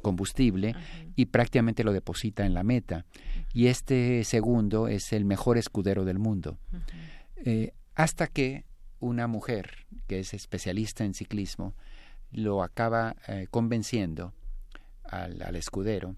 [0.02, 0.76] combustible
[1.16, 3.06] y prácticamente lo deposita en la meta.
[3.54, 6.58] Y este segundo es el mejor escudero del mundo.
[7.38, 8.66] Eh, hasta que
[9.00, 11.76] una mujer que es especialista en ciclismo
[12.32, 14.34] lo acaba eh, convenciendo
[15.04, 16.16] al, al escudero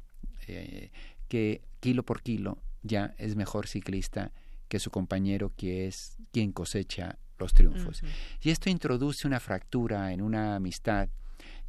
[0.47, 0.91] eh,
[1.27, 4.31] que kilo por kilo ya es mejor ciclista
[4.67, 8.01] que su compañero que es quien cosecha los triunfos.
[8.41, 11.09] Y esto introduce una fractura en una amistad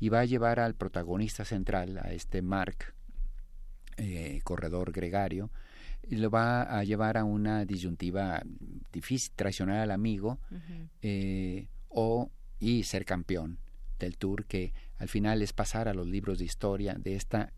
[0.00, 2.94] y va a llevar al protagonista central, a este Mark,
[3.98, 5.50] eh, corredor gregario,
[6.02, 8.42] y lo va a llevar a una disyuntiva
[8.90, 10.40] difícil, traicionar al amigo
[11.02, 13.58] eh, o y ser campeón
[13.98, 17.52] del tour que al final es pasar a los libros de historia de esta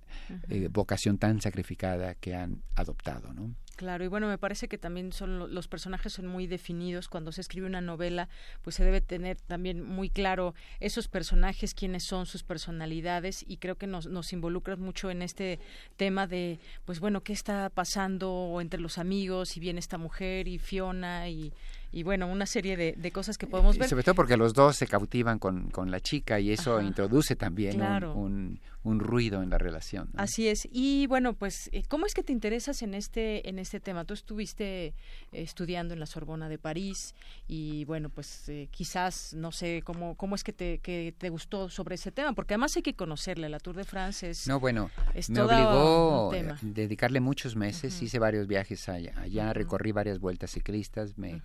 [0.49, 3.55] eh, vocación tan sacrificada que han adoptado, ¿no?
[3.83, 7.09] Claro, y bueno, me parece que también son los personajes son muy definidos.
[7.09, 8.29] Cuando se escribe una novela,
[8.63, 13.75] pues se debe tener también muy claro esos personajes, quiénes son sus personalidades, y creo
[13.75, 15.59] que nos, nos involucran mucho en este
[15.97, 20.59] tema de, pues bueno, qué está pasando entre los amigos, y viene esta mujer y
[20.59, 21.53] Fiona y
[21.95, 23.87] y bueno, una serie de, cosas que podemos ver.
[23.87, 27.83] sobre todo porque los dos se cautivan con, con la chica y eso introduce también
[27.83, 30.11] un, un, ruido en la relación.
[30.17, 30.69] Así es.
[30.71, 34.05] Y bueno, pues, eh, ¿cómo es que te interesas en este, en este tema?
[34.05, 34.95] Tú estuviste eh,
[35.33, 37.15] estudiando en la Sorbona de París
[37.49, 41.69] y bueno, pues eh, quizás, no sé, ¿cómo, cómo es que te, que te gustó
[41.69, 42.33] sobre ese tema?
[42.33, 44.47] Porque además hay que conocerle, la Tour de France es...
[44.47, 44.91] No, bueno,
[45.29, 51.17] me obligó a dedicarle muchos meses, hice varios viajes allá, allá recorrí varias vueltas ciclistas,
[51.19, 51.43] me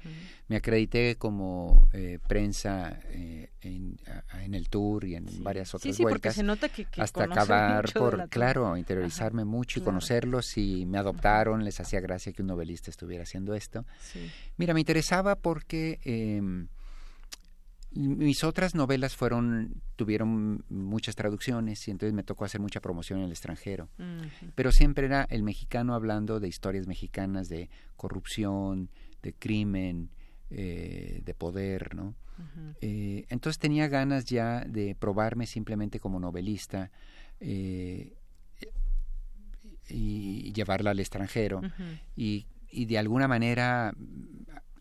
[0.48, 3.98] me acredité como eh, prensa eh, en,
[4.42, 6.22] en, el tour y en varias otras sí, sí, vueltas.
[6.22, 11.64] Porque se nota que, hasta acabar por, claro, interiorizarme mucho y conocerlos y me adoptaron,
[11.64, 13.86] les hacía gracia que un novelista estuviera haciendo esto.
[14.58, 16.68] Mira, me interesaba porque em,
[17.92, 23.26] mis otras novelas fueron tuvieron muchas traducciones y entonces me tocó hacer mucha promoción en
[23.26, 23.90] el extranjero.
[24.56, 28.90] Pero siempre era el mexicano hablando de historias mexicanas de corrupción,
[29.24, 30.10] de crimen,
[30.50, 32.16] eh, de poder, ¿no?
[32.82, 36.92] Eh, entonces tenía ganas ya de probarme simplemente como novelista
[37.40, 38.14] eh,
[39.90, 41.62] y llevarla al extranjero.
[42.16, 43.94] Y, y, de alguna manera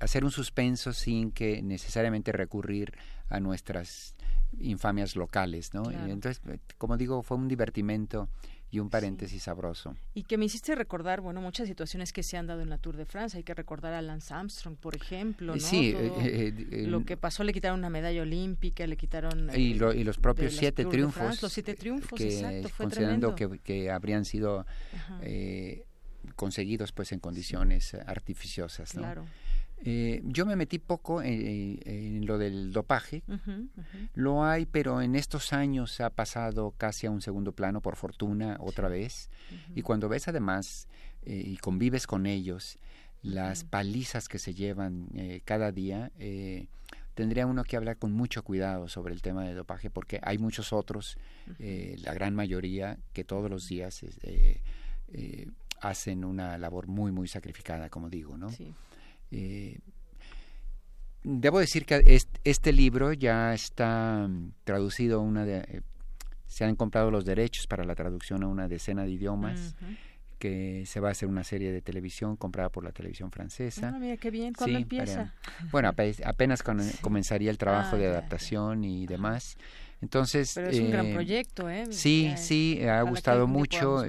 [0.00, 2.92] hacer un suspenso sin que necesariamente recurrir
[3.28, 4.14] a nuestras
[4.58, 5.90] infamias locales, ¿no?
[5.90, 6.40] Entonces,
[6.78, 8.28] como digo, fue un divertimento
[8.70, 9.96] y un paréntesis sabroso.
[10.14, 12.96] Y que me hiciste recordar, bueno, muchas situaciones que se han dado en la Tour
[12.96, 13.36] de France.
[13.36, 15.60] Hay que recordar a Lance Armstrong, por ejemplo, ¿no?
[15.60, 19.50] Sí, eh, eh, lo que pasó, le quitaron una medalla olímpica, le quitaron...
[19.54, 21.40] Y, y los propios siete triunfos.
[21.42, 24.66] los siete triunfos, que, exacto, fue considerando que, que, habrían sido
[25.22, 25.84] eh,
[26.34, 29.02] conseguidos pues en condiciones artificiosas, ¿no?
[29.02, 29.26] Claro.
[29.84, 33.22] Eh, yo me metí poco en, lo del dopaje.
[34.14, 38.56] Lo hay, pero en estos años ha pasado casi a un segundo plano, por fortuna,
[38.60, 39.30] otra vez.
[39.74, 40.88] Y cuando ves además
[41.24, 42.78] eh, y convives con ellos,
[43.22, 46.12] las palizas que se llevan eh, cada día,
[47.14, 50.72] tendría uno que hablar con mucho cuidado sobre el tema del dopaje, porque hay muchos
[50.72, 51.18] otros,
[51.58, 54.04] la gran mayoría, que todos los días
[55.80, 58.50] hacen una labor muy, muy sacrificada, como digo, ¿no?
[58.50, 58.74] Sí.
[59.30, 59.78] Eh,
[61.22, 65.80] debo decir que este, libro ya está mm, traducido a una de, eh,
[66.46, 69.74] se han comprado los derechos para la traducción a una decena de idiomas.
[70.38, 73.92] que se va a hacer una serie de televisión comprada por la televisión francesa.
[73.94, 75.32] Ah, mira qué bien, ¿cuándo empieza?
[75.72, 76.62] bueno, apenas
[77.00, 79.56] comenzaría el trabajo de ah, adaptación y demás.
[80.02, 81.86] Entonces, Pero es un gran eh, proyecto, ¿eh?
[81.88, 84.04] Sí, sí, ha gustado mucho,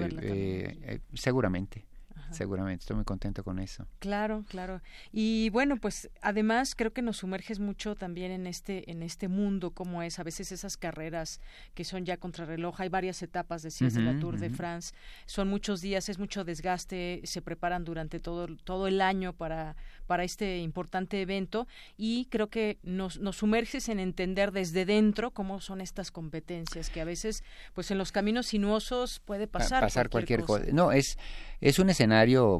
[1.14, 1.87] seguramente
[2.30, 2.82] seguramente.
[2.82, 3.86] Estoy muy contento con eso.
[3.98, 4.80] Claro, claro.
[5.12, 9.70] Y bueno, pues además creo que nos sumerges mucho también en este en este mundo
[9.70, 11.40] como es a veces esas carreras
[11.74, 12.80] que son ya contrarreloj.
[12.80, 14.94] Hay varias etapas de uh la Tour de France.
[15.26, 20.24] Son muchos días, es mucho desgaste, se preparan durante todo todo el año para para
[20.24, 25.80] este importante evento y creo que nos, nos sumerges en entender desde dentro cómo son
[25.80, 30.64] estas competencias que a veces pues en los caminos sinuosos puede pasar, pasar cualquier, cosa.
[30.72, 31.18] No, es
[31.60, 32.17] es un escenario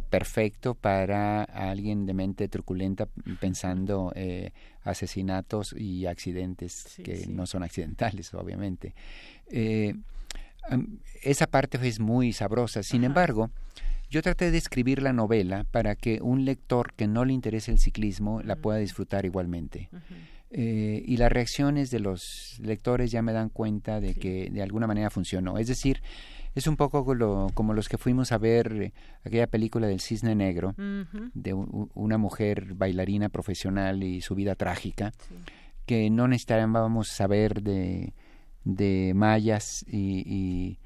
[0.09, 3.07] perfecto para alguien de mente truculenta
[3.41, 4.51] pensando eh,
[4.83, 8.95] asesinatos y accidentes que no son accidentales, obviamente.
[9.51, 9.95] Eh,
[11.23, 12.83] esa parte es muy sabrosa.
[12.83, 13.51] Sin embargo,
[14.11, 17.79] yo traté de escribir la novela para que un lector que no le interese el
[17.79, 19.91] ciclismo la pueda disfrutar igualmente.
[20.51, 24.87] Eh, y las reacciones de los lectores ya me dan cuenta de que de alguna
[24.87, 25.59] manera funcionó.
[25.59, 26.01] Es decir,
[26.55, 27.05] es un poco
[27.55, 28.93] como los que fuimos a ver eh,
[29.25, 30.75] aquella película del cisne negro,
[31.35, 35.13] de una mujer bailarina profesional y su vida trágica,
[35.87, 38.13] que no necesitábamos saber de,
[38.65, 40.79] de mayas y,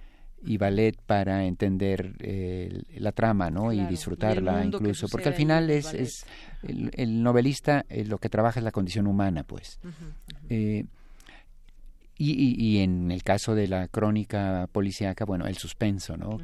[0.45, 3.73] y, ballet para entender eh, la trama ¿no?
[3.73, 6.27] y disfrutarla incluso, porque al final es, es
[6.63, 9.81] el, novelista eh, lo que trabaja es la condición humana, pues.
[12.19, 16.39] Y, y, en el caso de la crónica policíaca, bueno, el suspenso, ¿no?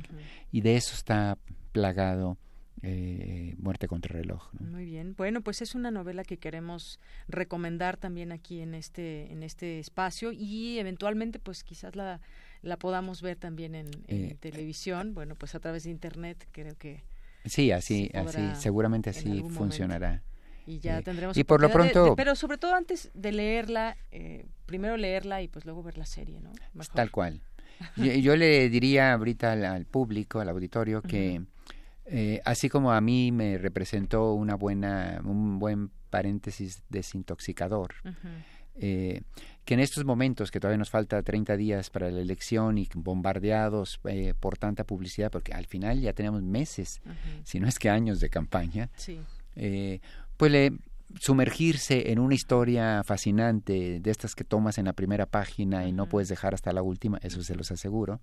[0.50, 1.38] Y de eso está
[1.72, 2.36] plagado
[2.82, 4.52] eh, Muerte contra reloj.
[4.60, 5.14] Muy bien.
[5.16, 10.32] Bueno, pues es una novela que queremos recomendar también aquí en este en este espacio
[10.32, 12.20] y eventualmente, pues quizás la,
[12.62, 15.14] la podamos ver también en, eh, televisión.
[15.14, 17.02] Bueno, pues a través de internet creo que
[17.44, 20.22] sí, así, así, seguramente así funcionará.
[20.68, 23.96] Y ya tendremos y por lo pronto pero sobre todo antes de leerla
[24.66, 26.52] primero leerla y pues luego ver la serie no
[26.94, 27.40] tal cual.
[27.96, 31.42] Yo, le diría ahorita al, público al auditorio que
[32.44, 37.94] así como a mí me representó una buena un buen paréntesis desintoxicador
[38.80, 39.22] eh,
[39.64, 44.00] que en estos momentos, que todavía nos falta 30 días para la elección y bombardeados
[44.04, 47.02] eh, por tanta publicidad, porque al final ya tenemos meses,
[47.44, 48.88] si no es que años de campaña,
[49.56, 50.00] eh,
[50.38, 50.72] pues
[51.20, 56.06] sumergirse en una historia fascinante de estas que tomas en la primera página y no
[56.06, 58.20] puedes dejar hasta la última, eso se los aseguro.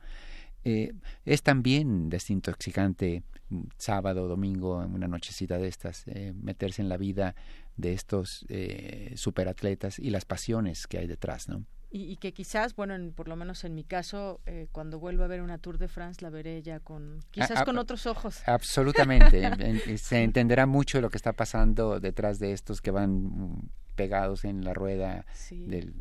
[0.63, 7.35] es también desintoxicante mm, sábado, domingo, en una nochecita de estas, meterse en la vida
[7.77, 11.65] de estos eh, superatletas y las pasiones que hay detrás, ¿no?
[11.91, 15.41] Y, que quizás, bueno, por lo menos en mi caso, eh, cuando vuelva a ver
[15.41, 18.41] una Tour de France, la veré ya con, quizás con otros ojos.
[18.47, 19.41] Absolutamente.
[19.97, 24.73] se entenderá mucho lo que está pasando detrás de estos que van pegados en la
[24.73, 25.93] rueda del,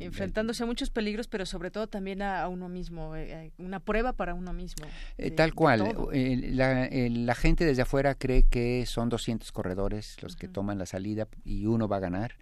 [0.00, 4.12] enfrentándose a muchos peligros pero sobre todo también a, uno mismo eh, eh, una prueba
[4.14, 4.86] para uno mismo
[5.18, 10.48] eh, tal cual la, la, gente desde afuera cree que son 200 corredores los que
[10.48, 12.36] toman la salida y uno va a ganar.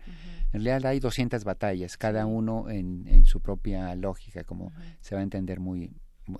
[0.53, 5.21] En realidad hay 200 batallas cada uno en, en, su propia lógica como se va
[5.21, 5.91] a entender muy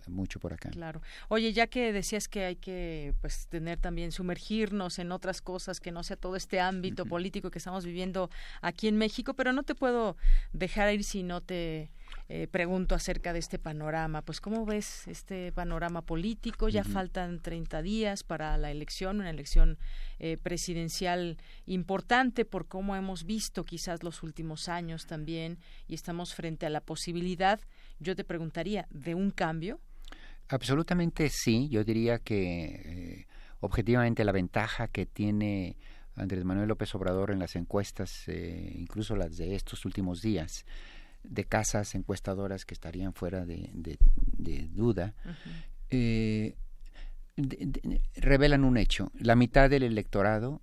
[0.07, 0.71] mucho por acá.
[0.71, 1.03] Claro.
[1.29, 5.93] Oye, ya que decías que hay que pues tener también sumergirnos en otras cosas que
[5.93, 8.31] no sea todo este ámbito político que estamos viviendo
[8.61, 10.17] aquí en México, pero no te puedo
[10.53, 11.91] dejar ir si no te
[12.29, 14.23] eh, pregunto acerca de este panorama.
[14.23, 16.69] Pues, ¿cómo ves este panorama político?
[16.69, 19.79] Ya faltan 30 días para la elección, una elección
[20.19, 21.37] eh, presidencial
[21.67, 26.81] importante por cómo hemos visto quizás los últimos años también y estamos frente a la
[26.81, 27.61] posibilidad
[28.03, 29.81] yo te preguntaría, ¿de un cambio?
[30.49, 31.69] Absolutamente sí.
[31.71, 33.27] Yo diría que eh,
[33.61, 35.77] objetivamente la ventaja que tiene
[36.15, 40.67] Andrés Manuel López Obrador en las encuestas, eh, incluso las de estos últimos días,
[41.23, 43.71] de casas encuestadoras que estarían fuera de,
[44.73, 45.15] duda,
[45.91, 46.57] eh,
[48.17, 49.13] revelan un hecho.
[49.19, 50.61] La mitad del electorado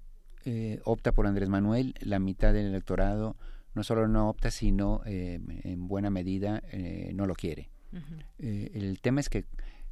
[0.83, 3.37] opta por Andrés Manuel, la mitad del electorado
[3.73, 7.69] no solo no opta, sino eh, en buena medida eh, no lo quiere.
[8.37, 9.45] Eh, el tema es que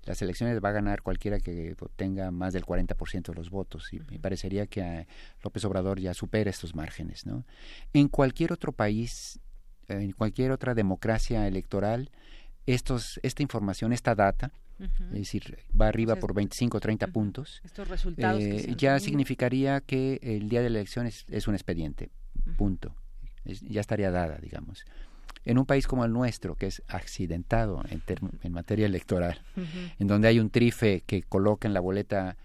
[0.03, 3.99] las elecciones va a ganar cualquiera que tenga más del 40% de los votos y
[4.11, 5.07] me parecería que
[5.43, 7.25] López Obrador ya supera estos márgenes.
[7.25, 7.45] ¿no?
[7.93, 9.39] En cualquier otro país,
[9.87, 12.11] en cualquier otra democracia electoral,
[12.65, 17.87] estos, esta información, esta data, es decir, va arriba por 25 o 30 puntos, Estos
[17.87, 18.43] resultados
[18.77, 22.11] ya significaría que el día de la elección es, es un expediente,
[22.57, 22.95] punto
[23.47, 24.85] ya estaría dada, digamos.
[25.45, 28.01] En un país como el nuestro, que es accidentado en,
[28.43, 29.39] en materia electoral,
[29.97, 32.37] en donde hay un trife que coloca en la boleta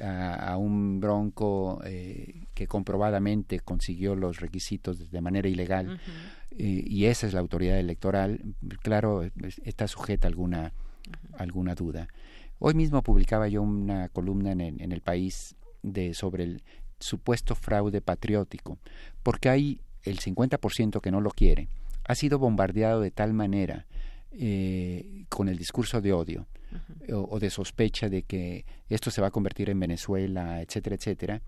[0.00, 6.00] a, un bronco eh, que comprobadamente consiguió los requisitos de manera ilegal,
[6.52, 8.40] eh, y esa es la autoridad electoral,
[8.82, 9.22] claro,
[9.64, 10.72] está sujeta a alguna,
[11.38, 12.08] alguna duda.
[12.58, 16.62] Hoy mismo publicaba yo una columna en en el país de, sobre el
[16.98, 18.78] supuesto fraude patriótico,
[19.22, 21.68] porque hay el 50% que no lo quiere,
[22.04, 23.86] ha sido bombardeado de tal manera
[24.32, 26.46] eh, con el discurso de odio
[27.12, 31.42] o, de sospecha de que esto se va a convertir en Venezuela, etcétera, etcétera,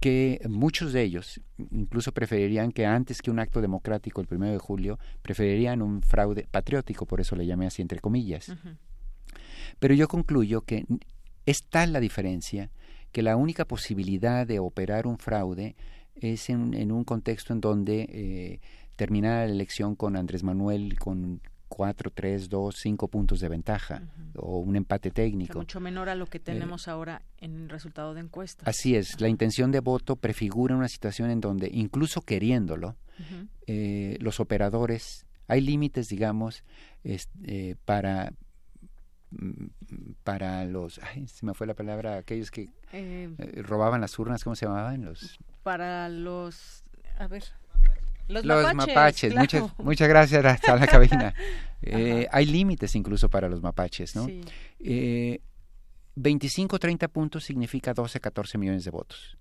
[0.00, 1.40] que muchos de ellos
[1.70, 6.46] incluso preferirían que antes que un acto democrático el primero de julio, preferirían un fraude
[6.50, 8.52] patriótico, por eso le llamé así entre comillas.
[9.78, 10.84] Pero yo concluyo que
[11.46, 12.70] es tal la diferencia
[13.12, 15.76] que la única posibilidad de operar un fraude
[16.20, 18.60] es en, un contexto en donde eh,
[18.96, 24.02] terminara la elección con Andrés Manuel con cuatro, tres, dos, cinco puntos de ventaja
[24.36, 25.58] o un empate técnico.
[25.58, 28.64] mucho menor a lo que tenemos ahora en el resultado de encuesta.
[28.68, 32.96] Así es, la intención de voto prefigura una situación en donde, incluso queriéndolo,
[33.66, 36.64] eh, los operadores, hay límites, digamos,
[37.04, 38.32] eh, para
[40.24, 44.56] para los, ay, se me fue la palabra, aquellos que eh, robaban las urnas, ¿cómo
[44.56, 45.04] se llamaban?
[45.04, 45.38] Los
[45.68, 46.82] para los,
[47.18, 47.44] a ver,
[48.26, 48.42] los,
[48.74, 49.34] mapaches.
[49.34, 51.34] muchas, muchas gracias a la cabina.
[51.80, 54.26] Eh, hay límites incluso para los mapaches, ¿no?
[54.26, 54.40] Sí.
[54.80, 55.40] Eh,
[56.16, 59.38] 25 30 puntos significa 12, 14 millones de votos.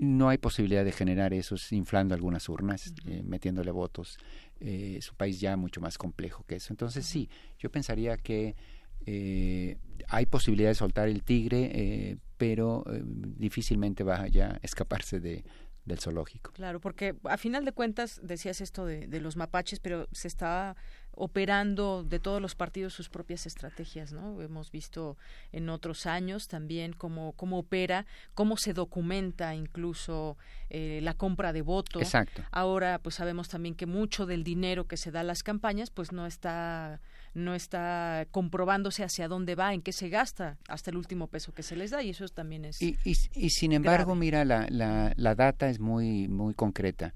[0.00, 4.16] No hay posibilidad de generar eso inflando algunas urnas, eh, metiéndole votos.
[4.58, 6.72] Eh, es un país ya mucho más complejo que eso.
[6.72, 7.28] Entonces sí,
[7.58, 8.56] yo pensaría que
[9.04, 9.76] eh,
[10.08, 12.84] hay posibilidad de soltar el tigre, pero
[13.14, 15.44] difícilmente va a ya escaparse de,
[15.86, 16.52] del zoológico.
[16.52, 20.76] Claro, porque a final de cuentas decías esto de, de, los mapaches, pero se está
[21.12, 24.42] operando de todos los partidos sus propias estrategias, ¿no?
[24.42, 25.16] Hemos visto
[25.50, 30.36] en otros años también cómo, cómo opera, cómo se documenta incluso
[30.68, 32.02] eh, la compra de votos.
[32.02, 32.42] Exacto.
[32.50, 36.12] Ahora, pues sabemos también que mucho del dinero que se da a las campañas, pues
[36.12, 37.00] no está
[37.36, 41.62] no está comprobándose hacia dónde va, en qué se gasta hasta el último peso que
[41.62, 45.34] se les da y eso también es y, y, sin embargo mira la, la, la,
[45.34, 47.14] data es muy muy concreta.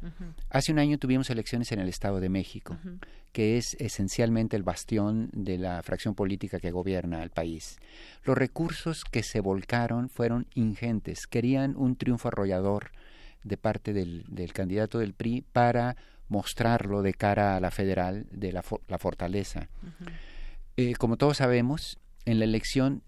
[0.50, 2.76] Hace un año tuvimos elecciones en el Estado de México
[3.32, 7.78] que es esencialmente el bastión de la fracción política que gobierna el país.
[8.24, 11.26] Los recursos que se volcaron fueron ingentes.
[11.26, 12.90] Querían un triunfo arrollador
[13.44, 15.96] de parte del, del candidato del PRI para
[16.31, 19.68] mostrarlo de cara a la federal de la, la fortaleza.
[20.78, 23.03] eh, como todos sabemos, en la elección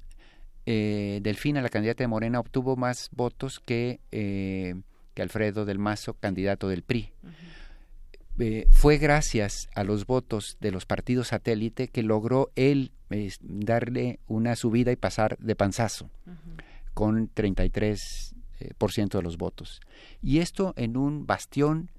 [0.67, 4.75] eh, Delfina, la candidata de Morena, obtuvo más votos que, eh,
[5.15, 7.11] que Alfredo del Mazo, candidato del PRI.
[8.39, 12.93] eh, fue gracias a los votos de los partidos satélite que logró él
[13.41, 16.09] darle una subida y pasar de panzazo
[16.95, 19.81] con 33 eh, por ciento de los votos.
[20.23, 21.91] Y esto en un bastión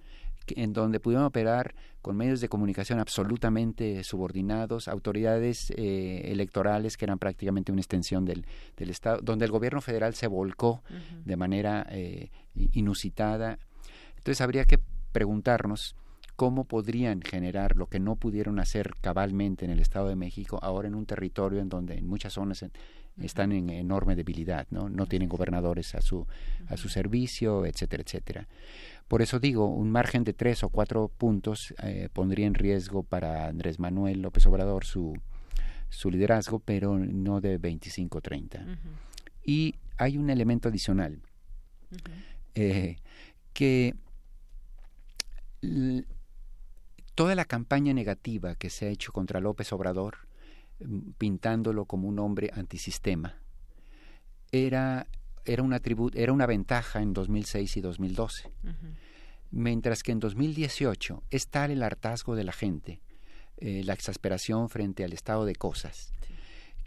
[0.47, 7.19] en donde pudieron operar con medios de comunicación absolutamente subordinados, autoridades eh, electorales que eran
[7.19, 11.23] prácticamente una extensión del, del, Estado, donde el gobierno federal se volcó uh -huh.
[11.23, 12.29] de manera eh,
[12.73, 13.57] inusitada.
[14.17, 14.79] Entonces habría que
[15.11, 15.95] preguntarnos
[16.35, 20.87] cómo podrían generar lo que no pudieron hacer cabalmente en el Estado de México, ahora
[20.87, 22.65] en un territorio en donde en muchas zonas
[23.21, 24.89] están en enorme debilidad, ¿no?
[24.89, 26.25] No tienen gobernadores a su,
[26.67, 28.47] a su servicio, etcétera, etcétera.
[29.07, 33.47] Por eso digo, un margen de tres o cuatro puntos eh, pondría en riesgo para
[33.47, 35.13] Andrés Manuel López Obrador su,
[35.89, 38.59] su liderazgo, pero no de 25 o 30.
[38.59, 38.75] Uh -huh.
[39.45, 41.21] Y hay un elemento adicional,
[41.91, 42.11] uh -huh.
[42.55, 42.97] eh,
[43.53, 43.95] que
[47.15, 50.27] toda la campaña negativa que se ha hecho contra López Obrador,
[51.17, 53.37] pintándolo como un hombre antisistema,
[54.51, 55.07] era,
[55.45, 55.81] era, una,
[56.13, 58.47] era una ventaja en 2006 y 2012.
[58.47, 58.73] Uh -huh.
[59.51, 62.99] Mientras que en 2018 es tal el hartazgo de la gente,
[63.57, 66.33] eh, la exasperación frente al estado de cosas, sí.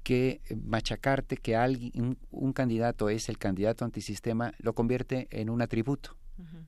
[0.02, 5.62] que machacarte que alguien, un, un, candidato es el candidato antisistema lo convierte en un
[5.62, 6.16] atributo.
[6.38, 6.66] Uh -huh.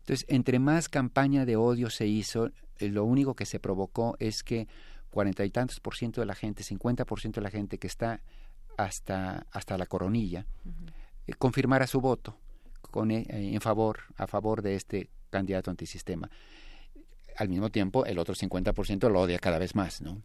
[0.00, 4.42] Entonces, entre más campaña de odio se hizo, eh, lo único que se provocó es
[4.42, 4.66] que
[5.10, 7.86] cuarenta y tantos por ciento de la gente, cincuenta por ciento de la gente que
[7.86, 8.20] está
[8.76, 10.97] hasta, hasta la coronilla, uh -huh.
[11.28, 12.36] Eh, confirmara su voto
[12.90, 16.30] con, eh, en favor, a favor de este candidato antisistema.
[17.36, 20.22] Al mismo tiempo, el otro 50% lo odia cada vez más, ¿no?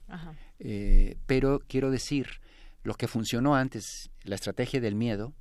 [0.60, 2.42] Eh, pero quiero decir,
[2.84, 5.34] lo que funcionó antes, la estrategia del miedo,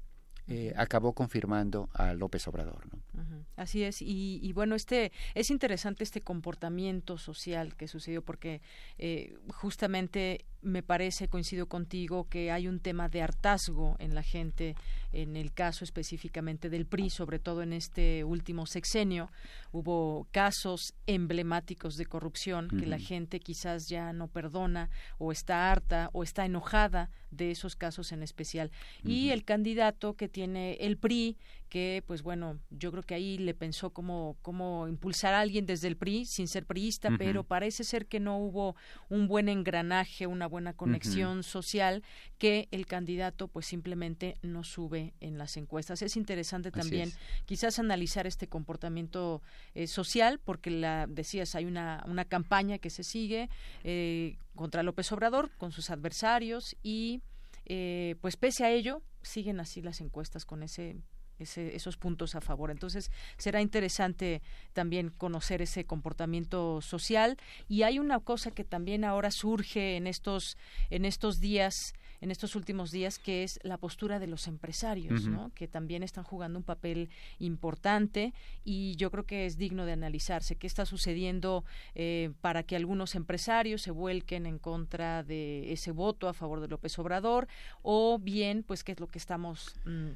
[0.48, 2.84] eh, acabó confirmando a López Obrador.
[2.92, 2.98] ¿no?
[3.14, 3.44] Uh -huh.
[3.56, 8.60] Así es, y, y, bueno, este es interesante este comportamiento social que sucedió porque
[8.98, 14.74] eh, justamente me parece, coincido contigo, que hay un tema de hartazgo en la gente,
[15.12, 19.30] en el caso específicamente del PRI, sobre todo en este último sexenio.
[19.70, 22.86] Hubo casos emblemáticos de corrupción que uh -huh.
[22.86, 28.12] la gente quizás ya no perdona o está harta o está enojada de esos casos
[28.12, 28.70] en especial.
[28.70, 29.10] Uh -huh.
[29.12, 31.36] Y el candidato que tiene el PRI,
[31.72, 35.88] que pues bueno, yo creo que ahí le pensó cómo, cómo impulsar a alguien desde
[35.88, 37.16] el PRI sin ser priista, uh -huh.
[37.16, 38.76] pero parece ser que no hubo
[39.08, 41.44] un buen engranaje, una buena conexión uh -huh.
[41.44, 42.02] social,
[42.36, 46.02] que el candidato pues simplemente no sube en las encuestas.
[46.02, 47.18] Es interesante también es.
[47.46, 49.40] quizás analizar este comportamiento
[49.74, 53.48] eh, social, porque la decías, hay una, una campaña que se sigue
[53.82, 57.22] eh, contra López Obrador, con sus adversarios, y
[57.64, 60.96] eh, pues pese a ello, siguen así las encuestas con ese
[61.42, 62.70] ese, esos puntos a favor.
[62.70, 67.36] Entonces, será interesante también conocer ese comportamiento social.
[67.68, 70.56] Y hay una cosa que también ahora surge en estos,
[70.90, 75.28] en estos días, en estos últimos días, que es la postura de los empresarios, uh
[75.28, 75.32] -huh.
[75.32, 75.52] ¿no?
[75.54, 78.32] que también están jugando un papel importante
[78.64, 80.54] y yo creo que es digno de analizarse.
[80.54, 81.64] ¿Qué está sucediendo
[81.96, 86.68] eh, para que algunos empresarios se vuelquen en contra de ese voto a favor de
[86.68, 87.48] López Obrador?
[87.82, 89.74] O bien, pues, qué es lo que estamos.
[89.84, 90.12] Mmm,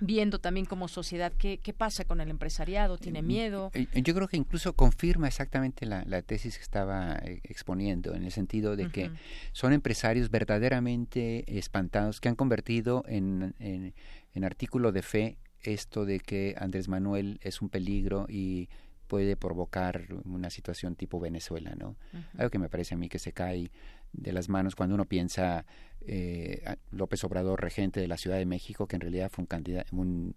[0.00, 3.70] viendo también como sociedad qué, qué pasa con el empresariado, tiene miedo.
[3.94, 8.32] Yo creo que incluso confirma exactamente la, la tesis que estaba eh, exponiendo, en el
[8.32, 8.92] sentido de uh -huh.
[8.92, 9.10] que
[9.52, 13.94] son empresarios verdaderamente espantados que han convertido en, en,
[14.34, 18.68] en artículo de fe esto de que Andrés Manuel es un peligro y
[19.10, 21.88] puede provocar una situación tipo Venezuela, ¿no?
[21.90, 22.38] Uh -huh.
[22.38, 23.72] Algo que me parece a mí que se cae
[24.12, 25.66] de las manos cuando uno piensa
[26.02, 29.96] eh, López Obrador, regente de la Ciudad de México, que en realidad fue un candidato,
[29.96, 30.36] un,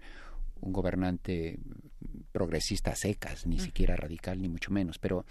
[0.59, 1.59] un gobernante
[2.31, 4.97] progresista secas, ni siquiera radical, ni mucho menos.
[4.97, 5.23] Pero,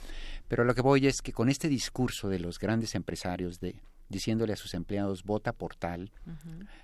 [0.46, 3.74] pero lo que voy es que con este discurso de los grandes empresarios de
[4.08, 6.12] diciéndole a sus empleados vota por tal,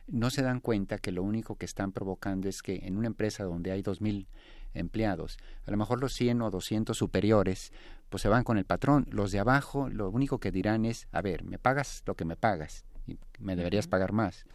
[0.07, 3.45] no se dan cuenta que lo único que están provocando es que en una empresa
[3.45, 4.27] donde hay dos mil
[4.75, 7.73] empleados, a lo mejor los 100 o 200 superiores,
[8.09, 9.07] pues se van con el patrón.
[9.11, 12.37] Los de abajo lo único que dirán es, a ver, me pagas lo que me
[12.37, 14.47] pagas, y me deberías pagar más.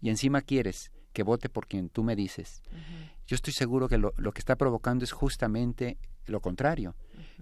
[0.00, 2.62] Y encima quieres que vote por quien tú me dices.
[3.26, 6.94] Yo estoy seguro que lo, lo, que está provocando es justamente lo contrario,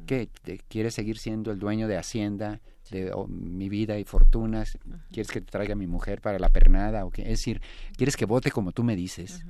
[0.06, 0.28] que
[0.68, 2.60] quieres seguir siendo el dueño de Hacienda,
[2.90, 4.78] de mi vida y fortunas,
[5.12, 7.60] quieres que te traiga mi mujer para la pernada, o que, es decir,
[7.96, 9.44] quieres que vote como tú me dices,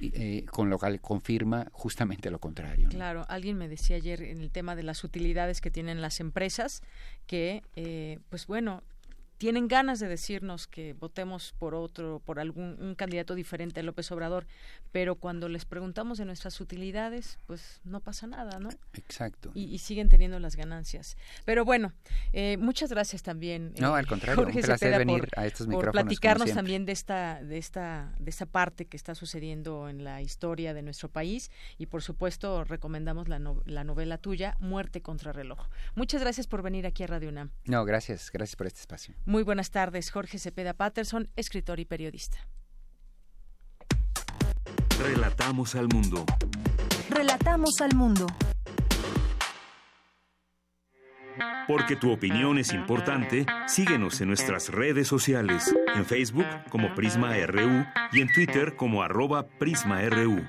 [0.00, 2.88] eh, con lo cual confirma justamente lo contrario.
[2.88, 6.82] Claro, alguien me decía ayer en el tema de las utilidades que tienen las empresas,
[7.26, 8.82] que, eh, pues bueno,
[9.42, 14.12] tienen ganas de decirnos que votemos por otro, por algún un candidato diferente a López
[14.12, 14.46] Obrador,
[14.92, 18.68] pero cuando les preguntamos de nuestras utilidades, pues no pasa nada, ¿no?
[18.92, 19.50] Exacto.
[19.52, 21.16] Y, siguen teniendo las ganancias.
[21.44, 21.92] Pero bueno,
[22.32, 23.74] eh, muchas gracias también.
[23.80, 25.92] No, al contrario, un placer venir a estos micrófonos.
[25.92, 30.22] Por platicarnos también de esta, de esta, de esta parte que está sucediendo en la
[30.22, 35.66] historia de nuestro país y por supuesto recomendamos la, la novela tuya, Muerte contra reloj.
[35.96, 37.50] Muchas gracias por venir aquí a Radio UNAM.
[37.64, 39.16] No, gracias, gracias por este espacio.
[39.32, 42.36] Muy buenas tardes, Jorge Cepeda Patterson, escritor y periodista.
[45.02, 46.26] Relatamos al mundo.
[47.08, 48.26] Relatamos al mundo.
[51.66, 57.86] Porque tu opinión es importante, síguenos en nuestras redes sociales, en Facebook como Prisma RU
[58.12, 60.46] y en Twitter como arroba PrismaRU.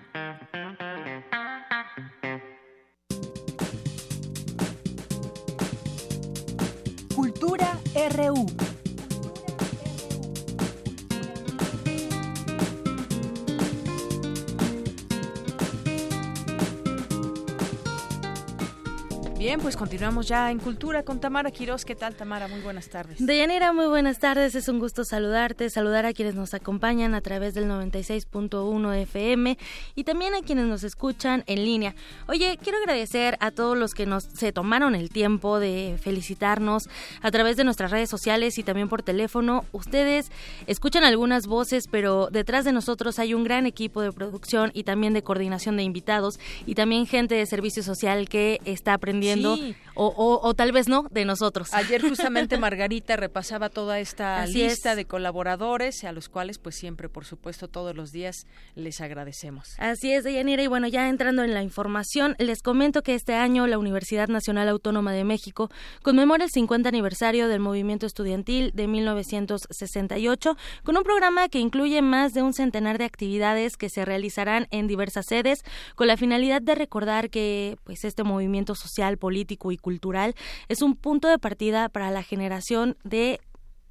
[7.16, 7.80] Cultura
[8.18, 8.63] RU.
[19.44, 21.84] Bien, pues continuamos ya en Cultura con Tamara Quiroz.
[21.84, 22.48] ¿Qué tal, Tamara?
[22.48, 23.18] Muy buenas tardes.
[23.20, 24.56] Deyanira, muy buenas tardes.
[24.56, 29.58] Es un gusto saludarte, saludar a quienes nos acompañan a través del 96.1 FM
[29.96, 31.94] y también a quienes nos escuchan en línea.
[32.28, 36.88] Oye, quiero agradecer a todos los que nos se tomaron el tiempo de felicitarnos
[37.22, 39.66] a través de nuestras redes sociales y también por teléfono.
[39.74, 40.32] Ustedes
[40.68, 45.12] escuchan algunas voces, pero detrás de nosotros hay un gran equipo de producción y también
[45.12, 49.33] de coordinación de invitados y también gente de servicio social que está aprendiendo
[49.96, 51.74] o, tal vez no, de nosotros.
[51.74, 57.26] Ayer justamente Margarita repasaba toda esta lista de colaboradores a los cuales pues siempre, por
[57.26, 59.76] supuesto, todos los días les agradecemos.
[59.78, 63.68] Así es, Deyanira, y bueno, ya entrando en la información, les comento que este año
[63.68, 65.70] la Universidad Nacional Autónoma de México
[66.02, 72.34] conmemora el 50 aniversario del movimiento estudiantil de 1968 con un programa que incluye más
[72.34, 75.64] de un centenar de actividades que se realizarán en diversas sedes
[75.96, 80.36] con la finalidad de recordar que pues este movimiento social político y cultural
[80.68, 83.40] es un punto de partida para la generación de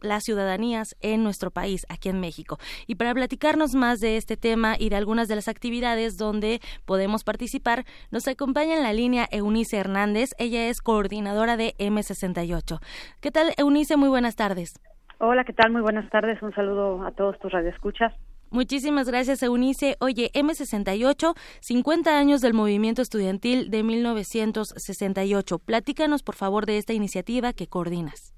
[0.03, 2.59] las ciudadanías en nuestro país, aquí en México.
[2.87, 7.25] Y para platicarnos más de este tema y de algunas de las actividades donde podemos
[7.25, 10.35] participar, nos acompaña en la línea Eunice Hernández.
[10.37, 12.79] Ella es coordinadora de M68.
[13.23, 13.97] ¿Qué tal, Eunice?
[13.97, 14.79] Muy buenas tardes.
[15.17, 15.73] Hola, ¿qué tal?
[15.73, 16.43] Muy buenas tardes.
[16.43, 18.13] Un saludo a todos tus radioescuchas.
[18.53, 19.97] Muchísimas gracias, Eunice.
[19.99, 25.59] Oye, M68, 50 años del movimiento estudiantil de 1968.
[25.59, 28.35] Platícanos, por favor, de esta iniciativa que coordinas.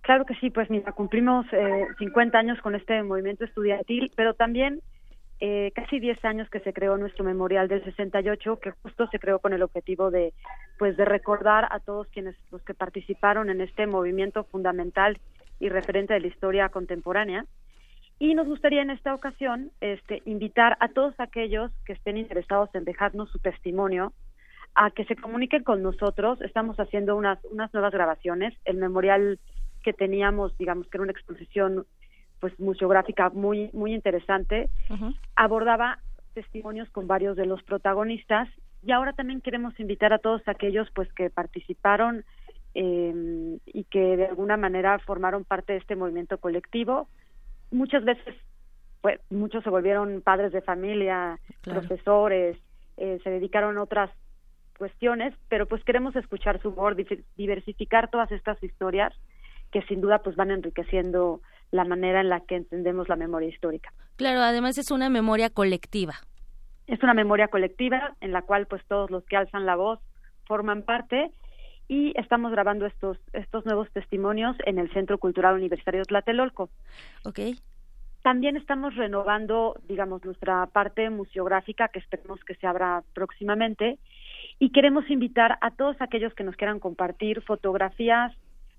[0.00, 4.80] Claro que sí, pues mira, cumplimos eh, 50 años con este movimiento estudiantil, pero también
[5.38, 9.38] eh, casi 10 años que se creó nuestro memorial del 68, que justo se creó
[9.38, 10.34] con el objetivo de,
[10.80, 15.16] pues, de recordar a todos quienes los que participaron en este movimiento fundamental
[15.60, 17.46] y referente de la historia contemporánea.
[18.18, 22.84] Y nos gustaría en esta ocasión este, invitar a todos aquellos que estén interesados en
[22.84, 24.12] dejarnos su testimonio
[24.74, 26.40] a que se comuniquen con nosotros.
[26.42, 28.54] Estamos haciendo unas, unas nuevas grabaciones.
[28.64, 29.38] El memorial
[29.82, 31.86] que teníamos, digamos que era una exposición
[32.40, 34.68] pues museográfica muy muy interesante,
[35.34, 36.00] abordaba
[36.34, 38.48] testimonios con varios de los protagonistas
[38.82, 42.24] y ahora también queremos invitar a todos aquellos pues que participaron
[42.74, 47.08] eh, y que de alguna manera formaron parte de este movimiento colectivo
[47.74, 48.34] muchas veces
[49.02, 52.56] pues muchos se volvieron padres de familia, profesores,
[52.96, 54.10] eh, se dedicaron a otras
[54.78, 56.96] cuestiones, pero pues queremos escuchar su voz,
[57.36, 59.12] diversificar todas estas historias
[59.72, 63.92] que sin duda pues van enriqueciendo la manera en la que entendemos la memoria histórica.
[64.16, 66.14] Claro, además es una memoria colectiva.
[66.86, 70.00] Es una memoria colectiva en la cual pues todos los que alzan la voz
[70.46, 71.30] forman parte
[71.88, 76.70] y estamos grabando estos estos nuevos testimonios en el Centro Cultural Universitario Tlatelolco.
[77.24, 77.40] Ok.
[78.22, 83.98] También estamos renovando, digamos, nuestra parte museográfica, que esperemos que se abra próximamente,
[84.58, 88.32] y queremos invitar a todos aquellos que nos quieran compartir fotografías,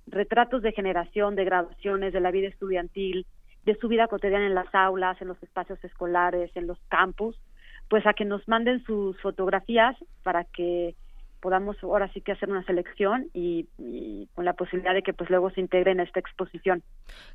[0.08, 3.28] retratos de generación, de graduaciones, de la vida estudiantil,
[3.66, 7.36] de su vida cotidiana en las aulas, en los espacios escolares, en los campus,
[7.88, 10.95] pues a que nos manden sus fotografías para que
[11.41, 13.67] podamos ahora sí que hacer una selección y,
[14.33, 16.83] con la posibilidad de que pues luego se integre en esta exposición.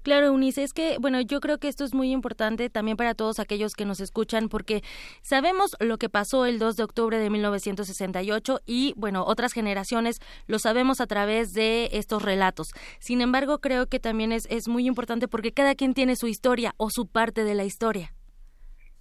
[0.03, 3.39] Claro, Eunice, es que bueno, yo creo que esto es muy importante también para todos
[3.39, 4.83] aquellos que nos escuchan porque
[5.23, 10.59] sabemos lo que pasó el 2 de octubre de 1968 y bueno, otras generaciones lo
[10.59, 12.69] sabemos a través de estos relatos.
[12.99, 16.75] Sin embargo, creo que también es, es muy importante porque cada quien tiene su historia
[16.77, 18.13] o su parte de la historia.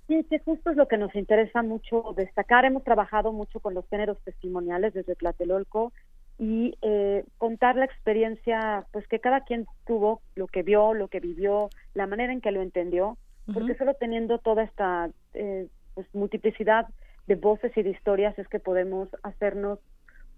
[0.09, 2.65] Sí, que justo es lo que nos interesa mucho destacar.
[2.65, 5.93] Hemos trabajado mucho con los géneros testimoniales desde Tlatelolco
[6.39, 11.19] y eh, contar la experiencia, pues que cada quien tuvo, lo que vio, lo que
[11.19, 13.19] vivió, la manera en que lo entendió,
[13.53, 16.87] porque solo teniendo toda esta eh, pues, multiplicidad
[17.27, 19.77] de voces y de historias es que podemos hacernos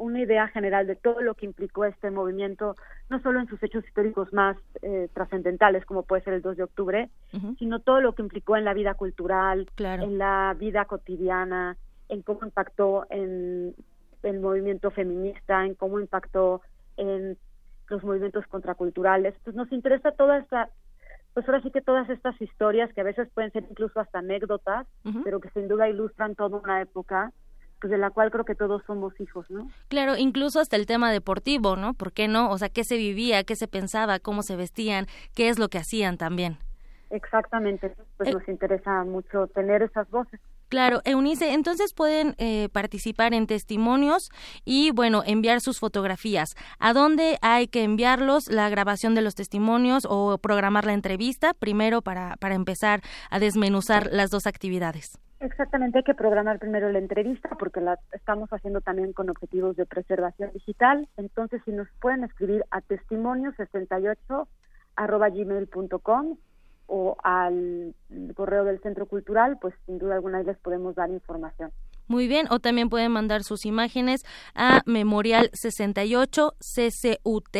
[0.02, 2.76] una idea general de todo lo que implicó este movimiento,
[3.10, 6.64] no solo en sus hechos históricos más eh, trascendentales, como puede ser el 2 de
[6.64, 7.10] octubre,
[7.60, 11.78] sino todo lo que implicó en la vida cultural, en la vida cotidiana,
[12.10, 13.76] en cómo impactó en
[14.24, 16.62] el movimiento feminista, en cómo impactó
[16.98, 17.38] en
[17.88, 19.36] los movimientos contraculturales.
[19.44, 20.70] Pues nos interesa toda esta,
[21.34, 24.88] pues ahora sí que todas estas historias que a veces pueden ser incluso hasta anécdotas,
[25.24, 27.32] pero que sin duda ilustran toda una época
[27.82, 29.68] pues de la cual creo que todos somos hijos, ¿no?
[29.88, 31.96] Claro, incluso hasta el tema deportivo, ¿no?
[31.96, 32.52] ¿Por qué no?
[32.52, 35.80] O sea, ¿qué se vivía, qué se pensaba, cómo se vestían, qué es lo que
[35.80, 36.60] hacían también?
[37.10, 40.40] Exactamente, pues eh, nos interesa mucho tener esas voces.
[40.70, 44.30] Claro, Eunice, entonces pueden eh, participar en testimonios
[44.64, 46.56] y, bueno, enviar sus fotografías.
[46.80, 48.48] ¿A dónde hay que enviarlos?
[48.50, 54.08] La grabación de los testimonios o programar la entrevista, primero para, para empezar a desmenuzar
[54.14, 55.20] las dos actividades.
[55.42, 59.88] Exactamente, hay que programar primero la entrevista porque la estamos haciendo también con objetivos de
[59.88, 61.10] preservación digital.
[61.18, 64.48] Entonces, si nos pueden escribir a testimonio68
[64.98, 66.38] arroba gmail.com
[66.86, 67.96] o al
[68.36, 71.72] correo del Centro Cultural, pues sin duda alguna les podemos dar información.
[72.08, 74.24] Muy bien, o también pueden mandar sus imágenes
[74.54, 76.54] a memorial 68
[77.24, 77.58] ccut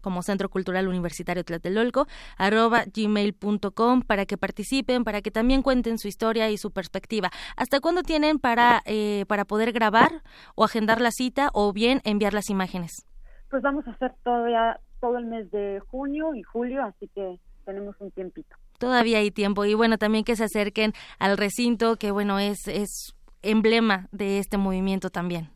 [0.00, 6.08] como Centro Cultural Universitario Tlatelolco, arroba gmail.com para que participen, para que también cuenten su
[6.08, 7.30] historia y su perspectiva.
[7.56, 10.22] ¿Hasta cuándo tienen para, eh, para poder grabar
[10.54, 13.06] o agendar la cita o bien enviar las imágenes?
[13.50, 17.96] Pues vamos a hacer todavía todo el mes de junio y julio, así que tenemos
[18.00, 22.40] un tiempito todavía hay tiempo y bueno, también que se acerquen al recinto que bueno,
[22.40, 25.50] es, es emblema de este movimiento también.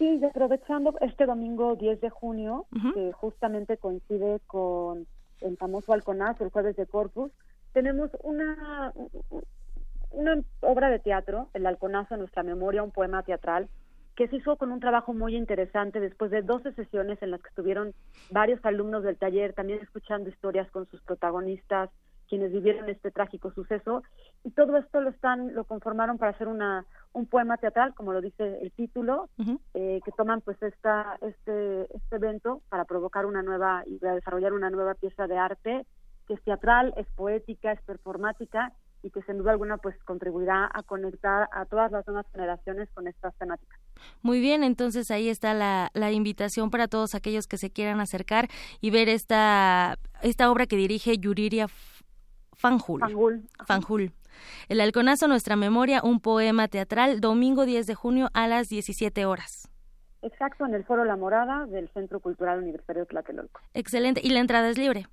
[0.00, 5.06] Sí, aprovechando este domingo 10 de junio, que justamente coincide con
[5.42, 7.30] el famoso Alconazo, el jueves de Corpus,
[7.74, 8.94] tenemos una,
[10.10, 13.68] una obra de teatro, el Alconazo, en nuestra memoria, un poema teatral,
[14.16, 17.50] que se hizo con un trabajo muy interesante después de 12 sesiones en las que
[17.50, 17.92] estuvieron
[18.30, 21.90] varios alumnos del taller también escuchando historias con sus protagonistas,
[22.30, 24.04] quienes vivieron este trágico suceso
[24.44, 28.20] y todo esto lo están lo conformaron para hacer una un poema teatral como lo
[28.20, 29.28] dice el título
[29.74, 34.70] eh, que toman pues esta este este evento para provocar una nueva y desarrollar una
[34.70, 35.84] nueva pieza de arte
[36.28, 38.72] que es teatral es poética es performática
[39.02, 43.08] y que sin duda alguna pues contribuirá a conectar a todas las nuevas generaciones con
[43.08, 43.80] estas temáticas.
[44.20, 48.48] Muy bien, entonces ahí está la, la invitación para todos aquellos que se quieran acercar
[48.82, 51.68] y ver esta, esta obra que dirige Yuriria
[52.60, 53.48] Fanjul.
[53.66, 54.12] Fanjul.
[54.68, 59.70] El Halconazo, Nuestra Memoria, un poema teatral, domingo 10 de junio a las 17 horas.
[60.20, 63.62] Exacto, en el Foro La Morada del Centro Cultural Universitario de Tlatelolco.
[63.72, 64.20] Excelente.
[64.22, 65.06] ¿Y la entrada es libre?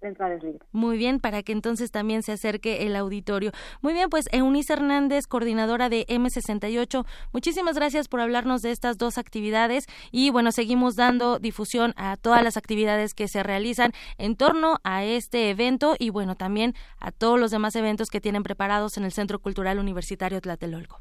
[0.00, 0.58] Libre.
[0.72, 3.52] Muy bien, para que entonces también se acerque el auditorio.
[3.82, 9.18] Muy bien, pues Eunice Hernández, coordinadora de M68, muchísimas gracias por hablarnos de estas dos
[9.18, 14.78] actividades y bueno, seguimos dando difusión a todas las actividades que se realizan en torno
[14.84, 19.04] a este evento y bueno, también a todos los demás eventos que tienen preparados en
[19.04, 20.98] el Centro Cultural Universitario Tlatelolco.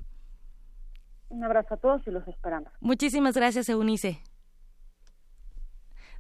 [1.30, 2.72] Un abrazo a todos y los esperamos.
[2.80, 4.22] Muchísimas gracias, Eunice.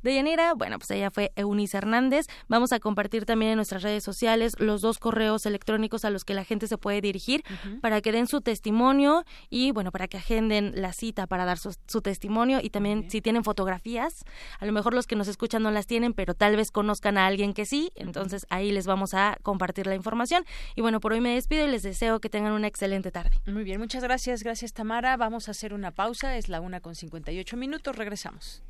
[0.08, 2.28] De Yanira, bueno, pues ella fue Eunice Hernández.
[2.48, 6.34] Vamos a compartir también en nuestras redes sociales los dos correos electrónicos a los que
[6.34, 7.44] la gente se puede dirigir
[7.82, 12.02] para que den su testimonio y, bueno, para que agenden la cita para dar su,
[12.02, 14.24] testimonio y también si tienen fotografías,
[14.62, 17.28] a lo mejor los que nos escuchan no las tienen, pero tal vez conozcan a
[17.28, 20.46] alguien que sí, entonces ahí les vamos a compartir la información.
[20.76, 23.32] Y bueno, por hoy me despido y les deseo que tengan una excelente tarde.
[23.46, 25.18] Muy bien, muchas gracias, gracias Tamara.
[25.18, 28.64] Vamos a hacer una pausa, es la una con 58 minutos, regresamos.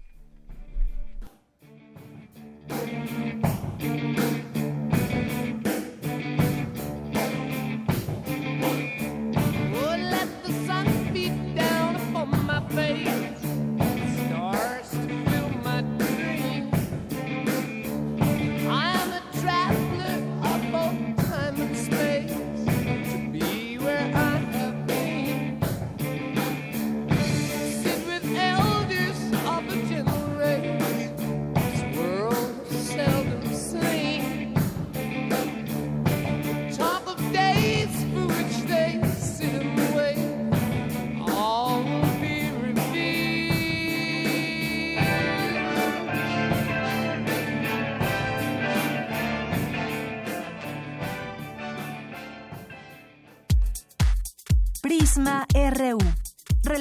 [2.69, 4.26] Thank you.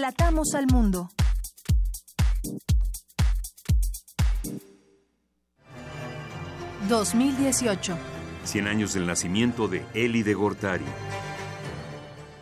[0.07, 1.11] Relatamos al mundo.
[6.89, 7.97] ...2018...
[8.45, 10.85] 100 años del nacimiento de Eli de Gortari.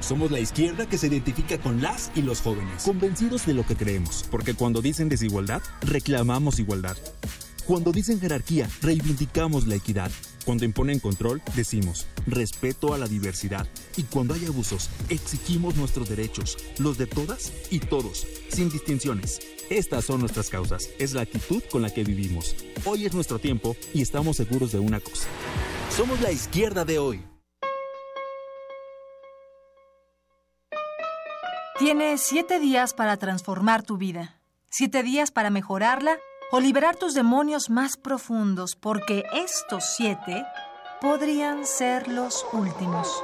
[0.00, 3.76] Somos la izquierda que se identifica con las y los jóvenes, convencidos de lo que
[3.76, 6.96] creemos, porque cuando dicen desigualdad, reclamamos igualdad.
[7.66, 10.10] Cuando dicen jerarquía, reivindicamos la equidad.
[10.48, 13.66] Cuando imponen control, decimos respeto a la diversidad.
[13.98, 19.40] Y cuando hay abusos, exigimos nuestros derechos, los de todas y todos, sin distinciones.
[19.68, 22.56] Estas son nuestras causas, es la actitud con la que vivimos.
[22.86, 25.28] Hoy es nuestro tiempo y estamos seguros de una cosa.
[25.94, 27.22] Somos la izquierda de hoy.
[31.78, 34.40] Tienes siete días para transformar tu vida,
[34.70, 36.18] siete días para mejorarla
[36.50, 40.44] o liberar tus demonios más profundos, porque estos siete
[41.00, 43.22] podrían ser los últimos.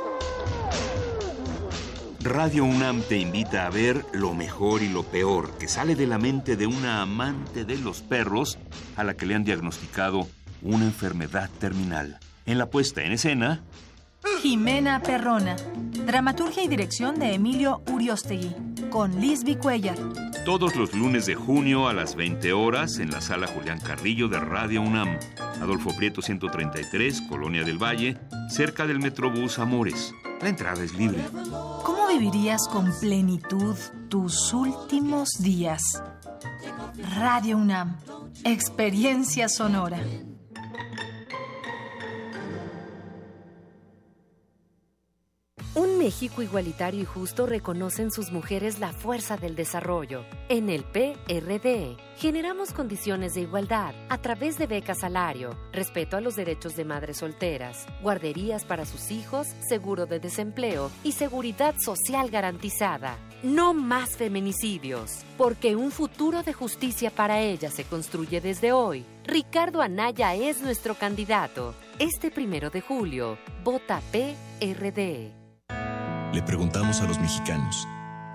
[2.20, 6.18] Radio UNAM te invita a ver lo mejor y lo peor que sale de la
[6.18, 8.58] mente de una amante de los perros
[8.96, 10.26] a la que le han diagnosticado
[10.62, 12.18] una enfermedad terminal.
[12.46, 13.62] En la puesta en escena,
[14.40, 15.56] Jimena Perrona.
[16.06, 18.54] Dramaturgia y dirección de Emilio Uriostegui.
[18.90, 19.96] Con Lisby Cuellar.
[20.44, 24.38] Todos los lunes de junio a las 20 horas en la sala Julián Carrillo de
[24.40, 25.18] Radio UNAM.
[25.60, 28.18] Adolfo Prieto 133, Colonia del Valle,
[28.48, 30.14] cerca del Metrobús Amores.
[30.42, 31.18] La entrada es libre.
[31.82, 33.76] ¿Cómo vivirías con plenitud
[34.08, 36.02] tus últimos días?
[37.16, 37.96] Radio UNAM.
[38.44, 39.98] Experiencia sonora.
[46.04, 50.26] México igualitario y justo reconoce en sus mujeres la fuerza del desarrollo.
[50.50, 56.36] En el PRD generamos condiciones de igualdad a través de becas salario, respeto a los
[56.36, 63.16] derechos de madres solteras, guarderías para sus hijos, seguro de desempleo y seguridad social garantizada.
[63.42, 69.06] No más feminicidios, porque un futuro de justicia para ellas se construye desde hoy.
[69.24, 71.74] Ricardo Anaya es nuestro candidato.
[71.98, 75.43] Este primero de julio, vota PRD.
[76.34, 77.86] Le preguntamos a los mexicanos,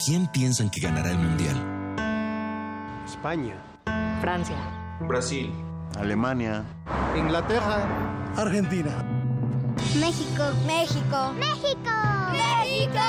[0.06, 1.58] ¿quién piensan que ganará el Mundial?
[3.06, 3.56] España.
[4.22, 4.56] Francia.
[5.02, 5.52] Brasil.
[5.98, 6.64] Alemania.
[7.18, 7.86] Inglaterra.
[8.38, 9.04] Argentina.
[10.00, 10.44] México.
[10.66, 11.34] México.
[11.34, 11.92] México.
[12.32, 13.02] México.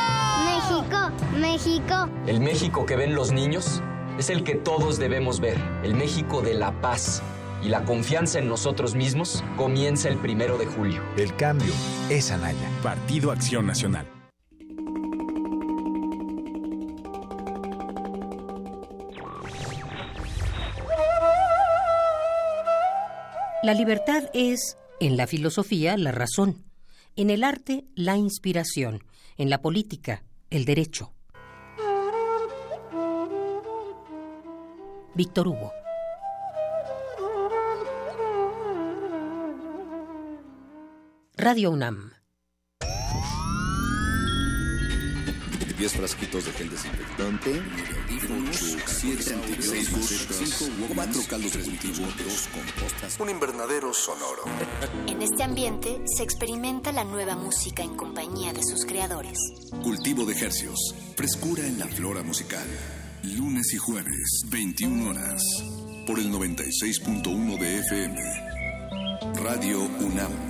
[0.45, 1.39] México.
[1.39, 2.09] México.
[2.27, 3.81] El México que ven los niños
[4.19, 5.59] es el que todos debemos ver.
[5.85, 7.23] El México de la paz.
[7.63, 11.01] Y la confianza en nosotros mismos comienza el primero de julio.
[11.17, 11.73] El cambio
[12.09, 12.69] es Anaya.
[12.83, 14.20] Partido Acción Nacional.
[23.63, 26.65] La libertad es, en la filosofía, la razón,
[27.15, 29.05] en el arte, la inspiración,
[29.37, 31.13] en la política, el derecho.
[35.15, 35.73] Víctor Hugo.
[41.37, 42.20] Radio UNAM.
[45.81, 47.63] 10 frasquitos de gel desinfectante,
[48.51, 49.23] 8, 7,
[49.61, 54.43] 6, 4 caldos cultivos, 2 compostas, un invernadero sonoro.
[55.07, 59.39] En este ambiente se experimenta la nueva música en compañía de sus creadores.
[59.83, 62.69] Cultivo de ejercios, frescura en la flora musical.
[63.23, 65.43] Lunes y jueves, 21 horas,
[66.07, 68.21] por el 96.1 de FM.
[69.43, 70.50] Radio UNAM.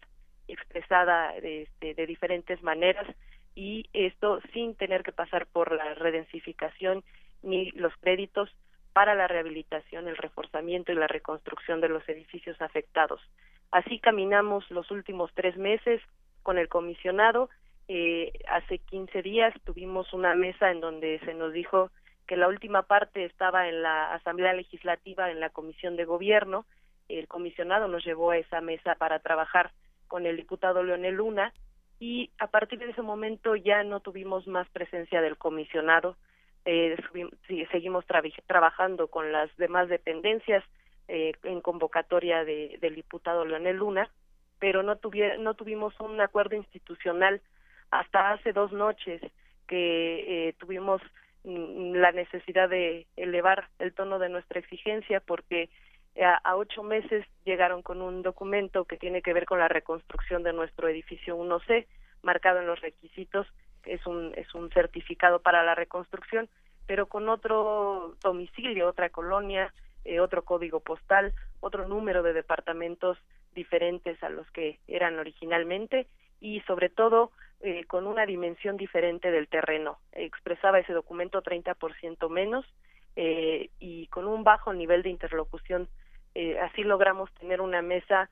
[0.49, 3.07] expresada este, de diferentes maneras
[3.55, 7.05] y esto sin tener que pasar por la redensificación
[7.45, 8.51] ni los créditos
[8.95, 13.21] para la rehabilitación, el reforzamiento y la reconstrucción de los edificios afectados.
[13.71, 16.03] Así caminamos los últimos tres meses
[16.43, 17.49] con el comisionado.
[17.89, 21.91] Eh, hace 15 días tuvimos una mesa en donde se nos dijo
[22.27, 26.65] que la última parte estaba en la Asamblea Legislativa, en la Comisión de Gobierno.
[27.09, 29.73] El comisionado nos llevó a esa mesa para trabajar
[30.09, 31.53] con el diputado Leonel Luna
[31.99, 36.17] y a partir de ese momento ya no tuvimos más presencia del comisionado.
[36.65, 36.97] Eh,
[37.73, 38.05] seguimos
[38.47, 40.65] trabajando con las demás dependencias
[41.09, 44.09] eh, en convocatoria de, del diputado Leonel Luna
[44.63, 44.97] pero no,
[45.41, 47.41] no tuvimos un acuerdo institucional
[47.91, 49.21] hasta hace dos noches
[49.67, 51.03] que eh, tuvimos
[51.43, 55.69] mm, la necesidad de elevar el tono de nuestra exigencia porque
[56.45, 60.53] a, ocho meses llegaron con un documento que tiene que ver con la reconstrucción de
[60.53, 61.89] nuestro edificio 1C,
[62.23, 63.49] marcado en los requisitos,
[63.85, 66.49] es un, es un certificado para la reconstrucción,
[66.87, 73.17] pero con otro domicilio, otra colonia, eh, otro código postal, otro número de departamentos
[73.55, 76.09] diferentes a los que eran originalmente
[76.41, 79.99] y sobre todo eh, con una dimensión diferente del terreno.
[80.11, 82.67] Expresaba ese documento 30% menos
[83.15, 85.89] eh, y con un bajo nivel de interlocución.
[86.35, 88.29] Eh, así logramos tener una mesa,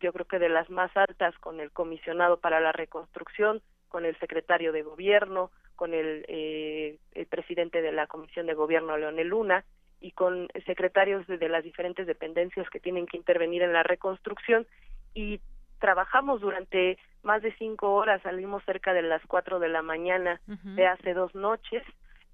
[0.00, 4.18] yo creo que de las más altas, con el comisionado para la reconstrucción, con el
[4.18, 9.64] secretario de gobierno, con el, el presidente de la Comisión de Gobierno, Leonel Luna,
[10.04, 14.66] y con secretarios de, las diferentes dependencias que tienen que intervenir en la reconstrucción.
[15.14, 15.40] Y
[15.80, 20.86] trabajamos durante más de cinco horas, salimos cerca de las cuatro de la mañana de
[20.86, 21.82] hace dos noches,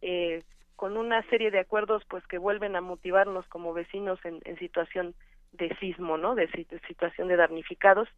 [0.03, 0.43] eh,
[0.75, 5.15] con una serie de acuerdos pues que vuelven a motivarnos como vecinos en, situación
[5.53, 6.35] de sismo, ¿no?
[6.35, 6.49] De,
[6.89, 8.09] situación de damnificados.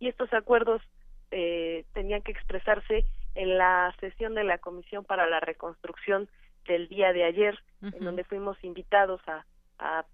[0.00, 0.82] Y estos acuerdos
[1.30, 3.04] eh, tenían que expresarse
[3.36, 6.28] en la sesión de la Comisión para la Reconstrucción
[6.66, 9.44] del día de ayer, en donde fuimos invitados a,
[9.78, 10.04] a,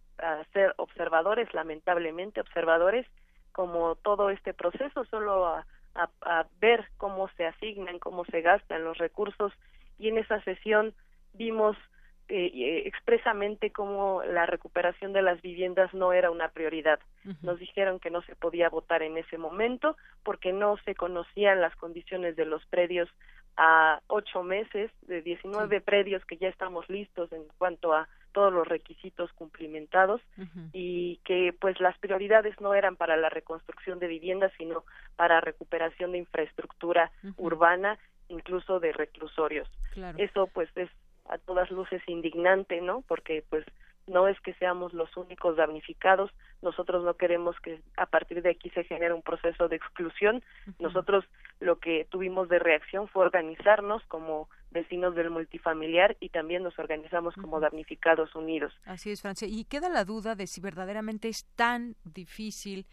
[0.53, 3.07] ser observadores, lamentablemente observadores,
[3.53, 8.99] como todo este proceso, solo a, a, ver cómo se asignan, cómo se gastan los
[8.99, 9.53] recursos.
[9.99, 10.95] Y en esa sesión
[11.35, 11.77] vimos
[12.29, 17.01] eh, expresamente como la recuperación de las viviendas no era una prioridad.
[17.43, 21.75] Nos dijeron que no se podía votar en ese momento porque no se conocían las
[21.77, 23.09] condiciones de los predios
[23.57, 28.67] a ocho meses, de 19 predios que ya estamos listos en cuanto a todos los
[28.67, 30.23] requisitos cumplimentados
[30.73, 34.85] y que pues las prioridades no eran para la reconstrucción de viviendas sino
[35.17, 37.99] para recuperación de infraestructura urbana
[38.29, 39.69] incluso de reclusorios.
[40.17, 40.89] Eso pues es
[41.29, 43.03] a todas luces indignante, ¿no?
[43.09, 43.65] Porque pues
[44.07, 48.71] no es que seamos los únicos damnificados, nosotros no queremos que a partir de aquí
[48.71, 50.43] se genere un proceso de exclusión,
[50.79, 51.25] nosotros
[51.61, 57.35] lo que tuvimos de reacción fue organizarnos como vecinos del multifamiliar y también nos organizamos
[57.35, 58.73] como damnificados unidos.
[58.85, 59.47] Así es, Francia.
[59.49, 62.87] Y queda la duda de si verdaderamente es tan difícil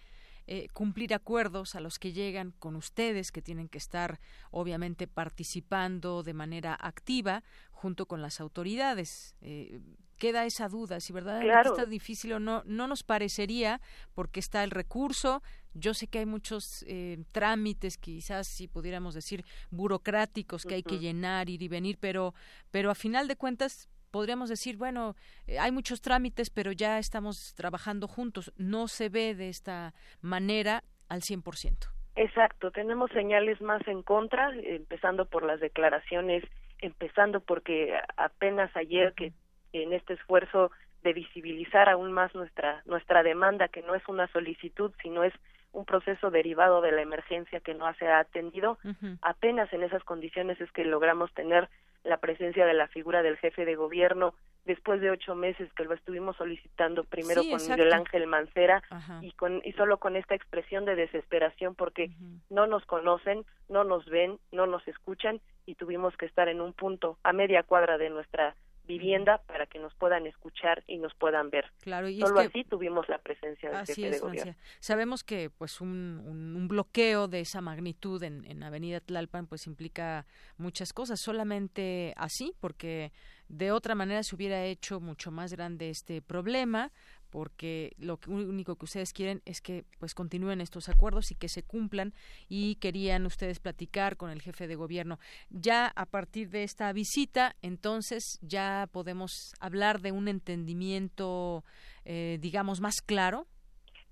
[0.52, 4.20] eh, cumplir acuerdos a los que llegan con ustedes, que tienen que estar
[4.50, 9.36] obviamente participando de manera activa junto con las autoridades.
[9.42, 9.80] Eh,
[10.18, 13.80] queda esa duda, si verdaderamente está difícil o no, no nos parecería,
[14.16, 15.44] porque está el recurso.
[15.76, 20.98] Yo sé que hay muchos eh, trámites, quizás si pudiéramos decir burocráticos que hay que
[20.98, 22.34] llenar, ir y venir, pero,
[22.72, 25.16] pero a final de cuentas podríamos decir, bueno,
[25.48, 28.52] eh, hay muchos trámites, pero ya estamos trabajando juntos.
[28.58, 31.90] No se ve de esta manera al 100%.
[32.16, 36.44] Exacto, tenemos señales más en contra, empezando por las declaraciones,
[36.80, 39.32] empezando porque apenas ayer que
[39.72, 40.72] en este esfuerzo
[41.04, 45.34] de visibilizar aún más nuestra nuestra demanda, que no es una solicitud, sino es
[45.72, 48.78] un proceso derivado de la emergencia que no se ha atendido.
[49.22, 51.70] Apenas en esas condiciones es que logramos tener
[52.04, 54.34] la presencia de la figura del jefe de gobierno
[54.66, 58.84] después de ocho meses que lo estuvimos solicitando primero con Miguel Ángel Mancera
[59.22, 62.12] y con y solo con esta expresión de desesperación porque
[62.50, 66.74] no nos conocen, no nos ven, no nos escuchan y tuvimos que estar en un
[66.74, 68.56] punto a media cuadra de nuestra
[68.90, 71.72] vivienda para que nos puedan escuchar y nos puedan ver.
[71.82, 74.56] Claro, y Solo es así tuvimos la presencia del jefe de gobierno.
[74.80, 80.26] Sabemos que pues un, un, bloqueo de esa magnitud en, en Avenida Tlalpan pues implica
[80.58, 83.12] muchas cosas, solamente así, porque
[83.48, 86.92] de otra manera se hubiera hecho mucho más grande este problema,
[87.30, 91.64] porque lo único que ustedes quieren es que pues continúen estos acuerdos y que se
[91.64, 92.14] cumplan
[92.48, 95.20] y querían ustedes platicar con el jefe de gobierno.
[95.50, 101.64] Ya a partir de esta visita, entonces ya podemos hablar de un entendimiento,
[102.06, 103.46] eh, digamos, más claro.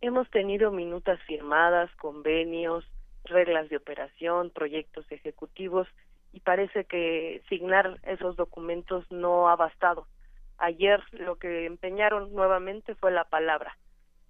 [0.01, 2.85] Hemos tenido minutas firmadas, convenios,
[3.23, 5.87] reglas de operación, proyectos ejecutivos
[6.33, 10.07] y parece que signar esos documentos no ha bastado
[10.57, 13.77] ayer lo que empeñaron nuevamente fue la palabra.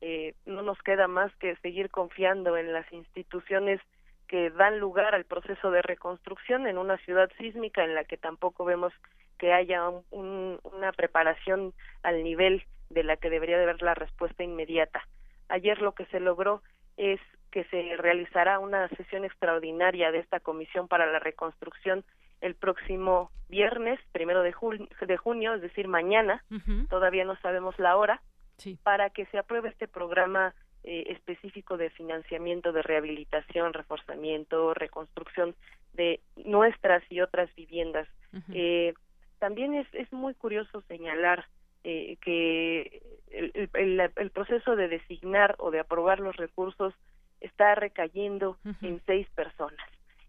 [0.02, 3.82] Eh, no nos queda más que seguir confiando en las instituciones
[4.28, 8.66] que dan lugar al proceso de reconstrucción en una ciudad sísmica en la que tampoco
[8.66, 8.94] vemos
[9.40, 11.74] que haya una preparación
[12.04, 15.08] al nivel de la que debería de haber la respuesta inmediata.
[15.50, 16.62] Ayer lo que se logró
[16.98, 17.20] es
[17.52, 22.04] que se realizará una sesión extraordinaria de esta Comisión para la Reconstrucción
[22.42, 24.54] el próximo viernes, primero de,
[25.08, 26.44] de junio, es decir, mañana,
[26.90, 28.22] todavía no sabemos la hora,
[28.84, 35.56] para que se apruebe este programa eh, específico de financiamiento de rehabilitación, reforzamiento, reconstrucción
[35.94, 38.08] de nuestras y otras viviendas.
[38.54, 38.94] eh,
[39.40, 41.46] también es, es muy curioso señalar
[41.84, 46.94] eh, que el, el, el, proceso de designar o de aprobar los recursos
[47.40, 49.80] está recayendo en seis personas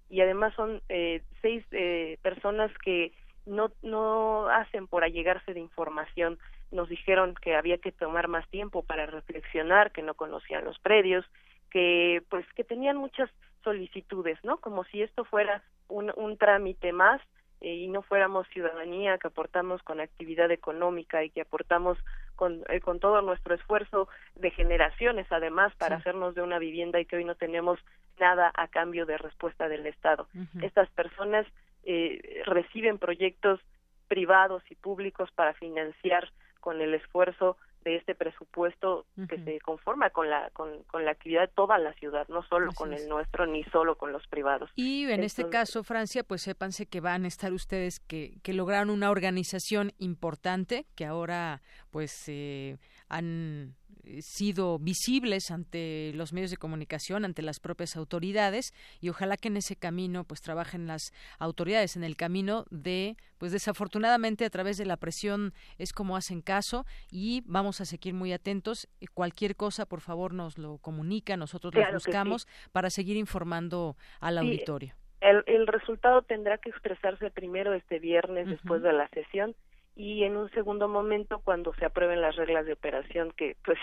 [0.09, 3.13] y además son eh, seis eh, personas que
[3.47, 6.39] no no hacen por allegarse de información.
[6.71, 11.25] Nos dijeron que había que tomar más tiempo para reflexionar que no conocían los predios
[11.71, 13.31] que pues que tenían muchas
[13.63, 17.21] solicitudes no como si esto fuera un, un trámite más
[17.61, 21.99] y no fuéramos ciudadanía que aportamos con actividad económica y que aportamos
[22.37, 27.05] con, eh, con todo nuestro esfuerzo de generaciones además para hacernos de una vivienda y
[27.05, 27.81] que hoy no tenemos
[28.21, 30.29] nada a cambio de respuesta del Estado.
[30.63, 31.47] Estas personas
[31.85, 33.61] eh, reciben proyectos
[34.09, 36.31] privados y públicos para financiar
[36.61, 37.57] con el esfuerzo
[37.89, 41.93] de este presupuesto que se conforma con la con, con, la actividad de toda la
[41.95, 44.71] ciudad, no solo con el nuestro ni solo con los privados.
[44.77, 48.91] Y en este caso, Francia, pues sépanse que van a estar ustedes que, que lograron
[48.91, 52.77] una organización importante que ahora pues eh,
[53.09, 53.75] han
[54.21, 59.57] sido visibles ante los medios de comunicación, ante las propias autoridades y ojalá que en
[59.57, 64.87] ese camino pues trabajen las autoridades en el camino de pues desafortunadamente a través de
[64.87, 68.89] la presión es como hacen caso y vamos a seguir muy atentos.
[69.15, 74.95] Cualquier cosa por favor nos lo comunica nosotros lo buscamos para seguir informando al auditorio.
[75.21, 79.55] el, el, resultado tendrá que expresarse primero este viernes después de la sesión
[79.99, 83.79] y en un segundo momento cuando se aprueben las reglas de operación que pues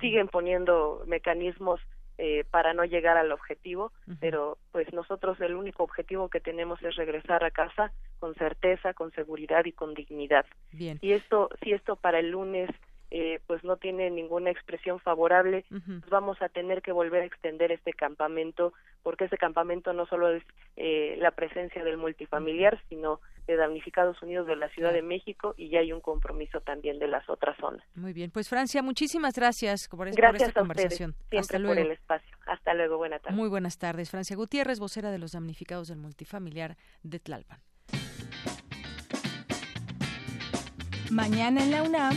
[0.00, 1.80] siguen poniendo mecanismos
[2.18, 6.94] eh, para no llegar al objetivo, pero pues nosotros el único objetivo que tenemos es
[6.96, 10.44] regresar a casa con certeza, con seguridad y con dignidad.
[10.72, 10.98] Bien.
[11.00, 12.68] Y esto, si esto para el lunes
[13.10, 17.70] eh, pues no tiene ninguna expresión favorable, pues vamos a tener que volver a extender
[17.70, 18.72] este campamento,
[19.02, 20.42] porque ese campamento no solo es
[20.76, 25.68] eh, la presencia del multifamiliar, sino de damnificados unidos de la Ciudad de México y
[25.68, 27.84] ya hay un compromiso también de las otras zonas.
[27.94, 31.10] Muy bien, pues Francia, muchísimas gracias por, gracias esta a conversación.
[31.10, 31.76] Ustedes, Hasta luego.
[31.76, 32.36] por el espacio.
[32.46, 33.36] Hasta luego, buenas tardes.
[33.36, 34.10] Muy buenas tardes.
[34.10, 37.60] Francia Gutiérrez, vocera de los damnificados del multifamiliar de Tlalpan.
[41.12, 42.16] Mañana en la UNAM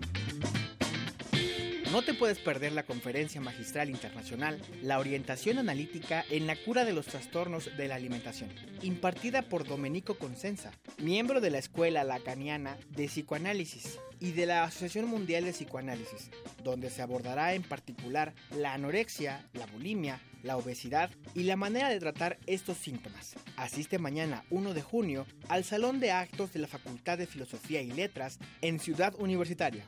[1.91, 6.93] No te puedes perder la conferencia magistral internacional La orientación analítica en la cura de
[6.93, 8.49] los trastornos de la alimentación,
[8.81, 15.07] impartida por Domenico Consenza, miembro de la Escuela Lacaniana de Psicoanálisis y de la Asociación
[15.07, 16.29] Mundial de Psicoanálisis,
[16.63, 21.99] donde se abordará en particular la anorexia, la bulimia, la obesidad y la manera de
[21.99, 23.35] tratar estos síntomas.
[23.57, 27.91] Asiste mañana 1 de junio al Salón de Actos de la Facultad de Filosofía y
[27.91, 29.85] Letras en Ciudad Universitaria.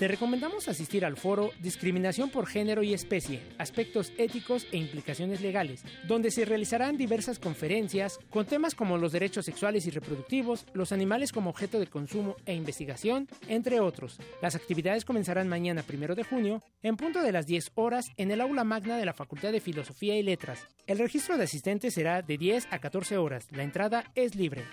[0.00, 5.84] Te recomendamos asistir al foro Discriminación por género y especie, aspectos éticos e implicaciones legales,
[6.08, 11.32] donde se realizarán diversas conferencias con temas como los derechos sexuales y reproductivos, los animales
[11.32, 14.18] como objeto de consumo e investigación, entre otros.
[14.40, 18.40] Las actividades comenzarán mañana 1 de junio en punto de las 10 horas en el
[18.40, 20.66] aula magna de la Facultad de Filosofía y Letras.
[20.86, 23.48] El registro de asistentes será de 10 a 14 horas.
[23.50, 24.64] La entrada es libre.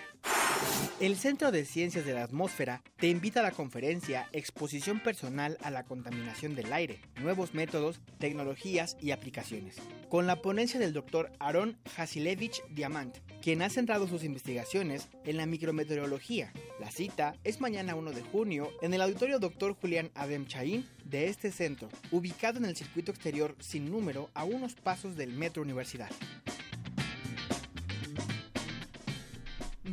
[1.00, 5.70] El Centro de Ciencias de la Atmósfera te invita a la conferencia Exposición Personal a
[5.70, 9.76] la Contaminación del Aire, Nuevos Métodos, Tecnologías y Aplicaciones,
[10.08, 15.46] con la ponencia del doctor Aaron Hasilevich Diamant, quien ha centrado sus investigaciones en la
[15.46, 16.52] micrometeorología.
[16.80, 19.76] La cita es mañana 1 de junio en el auditorio Dr.
[19.80, 24.74] Julián Adem Chaín de este centro, ubicado en el circuito exterior sin número a unos
[24.74, 26.10] pasos del Metro Universidad.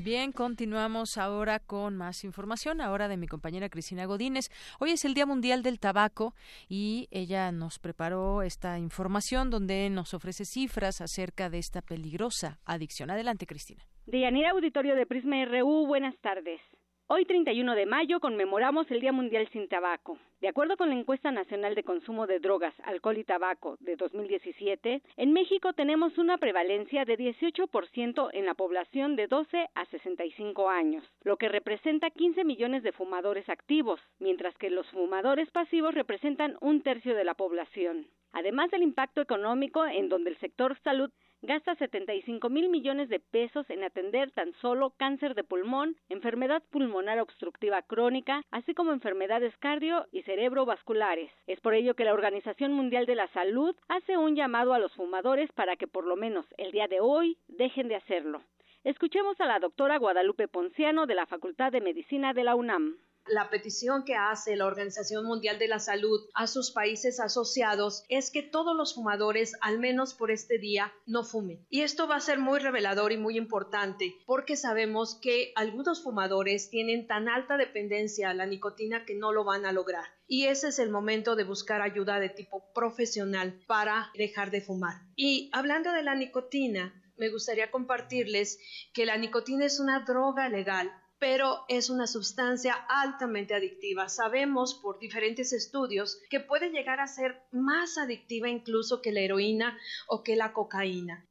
[0.05, 4.51] Bien, continuamos ahora con más información, ahora de mi compañera Cristina Godínez.
[4.79, 6.35] Hoy es el Día Mundial del Tabaco
[6.69, 13.09] y ella nos preparó esta información donde nos ofrece cifras acerca de esta peligrosa adicción.
[13.09, 13.83] Adelante, Cristina.
[14.05, 16.61] Deyanira Auditorio de Prisma RU, buenas tardes.
[17.07, 20.17] Hoy 31 de mayo conmemoramos el Día Mundial sin Tabaco.
[20.41, 25.03] De acuerdo con la encuesta nacional de consumo de drogas, alcohol y tabaco de 2017,
[25.15, 31.03] en México tenemos una prevalencia de 18% en la población de 12 a 65 años,
[31.21, 36.81] lo que representa 15 millones de fumadores activos, mientras que los fumadores pasivos representan un
[36.81, 38.07] tercio de la población.
[38.31, 41.11] Además del impacto económico en donde el sector salud
[41.45, 47.19] gasta 75 mil millones de pesos en atender tan solo cáncer de pulmón, enfermedad pulmonar
[47.19, 51.31] obstructiva crónica, así como enfermedades cardio y cerebrovasculares.
[51.47, 54.93] Es por ello que la Organización Mundial de la Salud hace un llamado a los
[54.93, 58.41] fumadores para que por lo menos el día de hoy dejen de hacerlo.
[58.83, 63.49] Escuchemos a la doctora Guadalupe Ponciano de la Facultad de Medicina de la UNAM la
[63.49, 68.43] petición que hace la Organización Mundial de la Salud a sus países asociados es que
[68.43, 71.65] todos los fumadores, al menos por este día, no fumen.
[71.69, 76.69] Y esto va a ser muy revelador y muy importante porque sabemos que algunos fumadores
[76.69, 80.05] tienen tan alta dependencia a la nicotina que no lo van a lograr.
[80.27, 85.01] Y ese es el momento de buscar ayuda de tipo profesional para dejar de fumar.
[85.15, 88.59] Y hablando de la nicotina, me gustaría compartirles
[88.93, 90.91] que la nicotina es una droga legal
[91.25, 94.09] pero es una sustancia altamente adictiva.
[94.09, 99.75] Sabemos por diferentes estudios que puede llegar a ser más adictiva incluso que la heroína
[100.07, 101.25] o que la cocaína.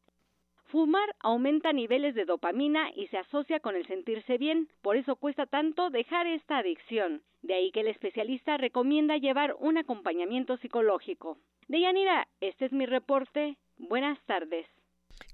[0.65, 5.47] Fumar aumenta niveles de dopamina y se asocia con el sentirse bien, por eso cuesta
[5.47, 7.23] tanto dejar esta adicción.
[7.43, 11.39] De ahí que el especialista recomienda llevar un acompañamiento psicológico.
[11.69, 13.59] Deyanira, este es mi reporte.
[13.79, 14.67] Buenas tardes.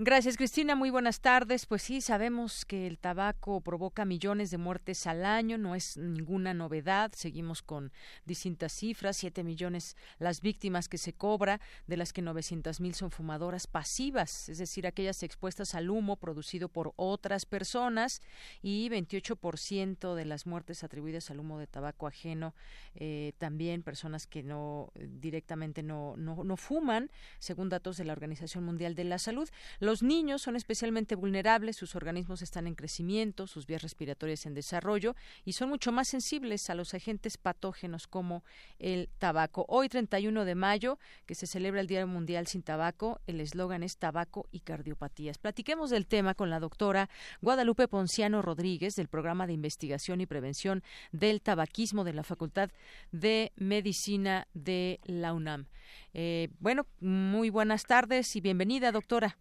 [0.03, 0.75] Gracias, Cristina.
[0.75, 1.67] Muy buenas tardes.
[1.67, 6.55] Pues sí, sabemos que el tabaco provoca millones de muertes al año, no es ninguna
[6.55, 7.13] novedad.
[7.15, 7.93] Seguimos con
[8.25, 13.11] distintas cifras, siete millones las víctimas que se cobra, de las que 900 mil son
[13.11, 18.23] fumadoras pasivas, es decir, aquellas expuestas al humo producido por otras personas
[18.63, 22.55] y 28% de las muertes atribuidas al humo de tabaco ajeno,
[22.95, 28.65] eh, también personas que no directamente no, no, no fuman, según datos de la Organización
[28.65, 29.51] Mundial de la Salud.
[29.79, 35.15] Los niños son especialmente vulnerables, sus organismos están en crecimiento, sus vías respiratorias en desarrollo
[35.45, 38.43] y son mucho más sensibles a los agentes patógenos como
[38.79, 39.65] el tabaco.
[39.69, 43.97] Hoy, 31 de mayo, que se celebra el Día Mundial sin Tabaco, el eslogan es
[43.97, 45.39] tabaco y cardiopatías.
[45.39, 47.09] Platiquemos del tema con la doctora
[47.41, 50.83] Guadalupe Ponciano Rodríguez del Programa de Investigación y Prevención
[51.13, 52.71] del Tabaquismo de la Facultad
[53.13, 55.67] de Medicina de la UNAM.
[56.15, 59.39] Eh, bueno, muy buenas tardes y bienvenida, doctora.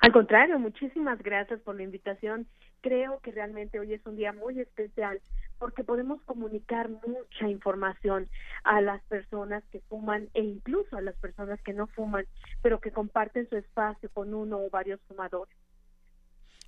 [0.00, 2.46] Al contrario, muchísimas gracias por la invitación.
[2.80, 5.20] Creo que realmente hoy es un día muy especial
[5.58, 8.28] porque podemos comunicar mucha información
[8.64, 12.26] a las personas que fuman e incluso a las personas que no fuman,
[12.62, 15.56] pero que comparten su espacio con uno o varios fumadores.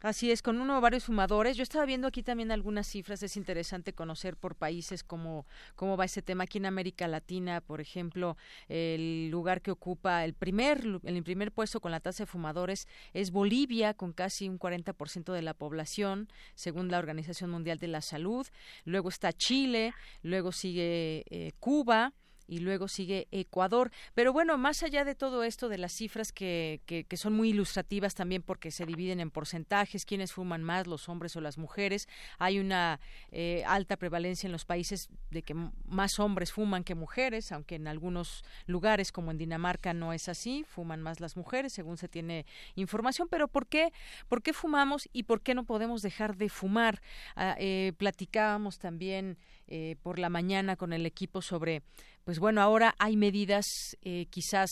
[0.00, 1.56] Así es, con uno o varios fumadores.
[1.56, 3.20] Yo estaba viendo aquí también algunas cifras.
[3.24, 5.44] Es interesante conocer por países cómo,
[5.74, 6.44] cómo va ese tema.
[6.44, 8.36] Aquí en América Latina, por ejemplo,
[8.68, 13.32] el lugar que ocupa el primer, el primer puesto con la tasa de fumadores es
[13.32, 18.46] Bolivia, con casi un 40% de la población, según la Organización Mundial de la Salud.
[18.84, 22.12] Luego está Chile, luego sigue eh, Cuba
[22.48, 23.92] y luego sigue Ecuador.
[24.14, 28.14] Pero bueno, más allá de todo esto, de las cifras que, que, son muy ilustrativas
[28.14, 32.08] también porque se dividen en porcentajes, quiénes fuman más, los hombres o las mujeres,
[32.38, 33.00] hay una
[33.30, 35.54] eh, alta prevalencia en los países de que
[35.86, 40.64] más hombres fuman que mujeres, aunque en algunos lugares como en Dinamarca no es así,
[40.68, 42.46] fuman más las mujeres según se tiene
[42.76, 43.92] información, pero ¿por qué?
[44.28, 47.02] ¿Por qué fumamos y por qué no podemos dejar de fumar?
[47.36, 49.36] Ah, eh, platicábamos también
[49.68, 51.82] eh, por la mañana con el equipo sobre
[52.28, 53.64] pues bueno, ahora hay medidas
[54.02, 54.68] eh, quizás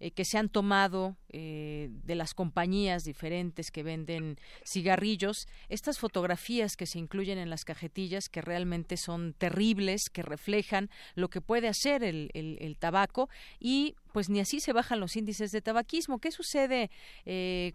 [0.00, 6.76] eh, que se han tomado eh, de las compañías diferentes que venden cigarrillos, estas fotografías
[6.76, 11.68] que se incluyen en las cajetillas que realmente son terribles, que reflejan lo que puede
[11.68, 13.30] hacer el, el, tabaco.
[13.60, 16.20] Y pues ni así se bajan los índices de tabaquismo.
[16.20, 16.88] ¿Qué sucede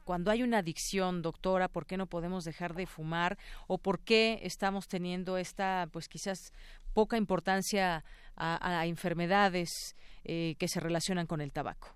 [0.05, 1.68] cuando hay una adicción, doctora?
[1.68, 3.38] ¿Por qué no podemos dejar de fumar?
[3.68, 6.51] ¿O por qué estamos teniendo esta, pues quizás
[6.95, 8.03] poca importancia
[8.35, 11.89] a, enfermedades eh, que se relacionan con el tabaco.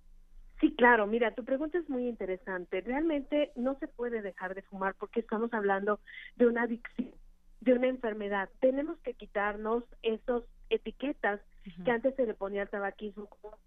[0.61, 2.81] Sí, claro, mira, tu pregunta es muy interesante.
[2.81, 5.99] Realmente no se puede dejar de fumar porque estamos hablando
[6.35, 7.15] de una adicción,
[7.61, 8.51] de una enfermedad.
[8.59, 11.41] Tenemos que quitarnos esas etiquetas
[11.83, 13.57] que antes se le ponía al tabaquismo como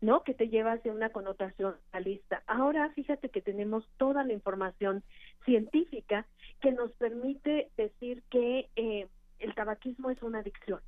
[0.00, 0.22] ¿no?
[0.22, 2.42] Que te lleva hacia una connotación realista.
[2.46, 5.02] Ahora fíjate que tenemos toda la información
[5.44, 6.26] científica
[6.60, 9.08] que nos permite decir que eh,
[9.38, 10.80] el tabaquismo es una adicción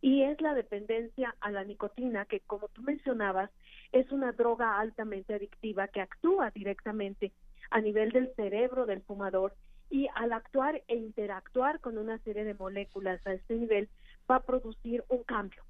[0.00, 3.50] y es la dependencia a la nicotina que como tú mencionabas
[3.92, 7.32] es una droga altamente adictiva que actúa directamente
[7.70, 9.54] a nivel del cerebro del fumador
[9.90, 13.88] y al actuar e interactuar con una serie de moléculas a este nivel
[14.30, 15.62] va a producir un cambio.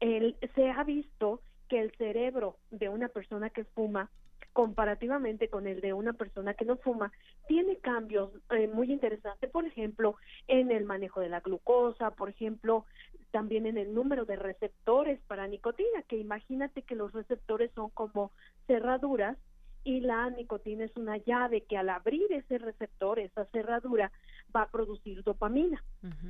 [0.00, 4.10] El, se ha visto que el cerebro de una persona que fuma
[4.56, 7.12] comparativamente con el de una persona que no fuma,
[7.46, 10.16] tiene cambios eh, muy interesantes, por ejemplo,
[10.48, 12.86] en el manejo de la glucosa, por ejemplo,
[13.32, 18.32] también en el número de receptores para nicotina, que imagínate que los receptores son como
[18.66, 19.36] cerraduras
[19.84, 24.10] y la nicotina es una llave que al abrir ese receptor, esa cerradura,
[24.56, 25.84] va a producir dopamina.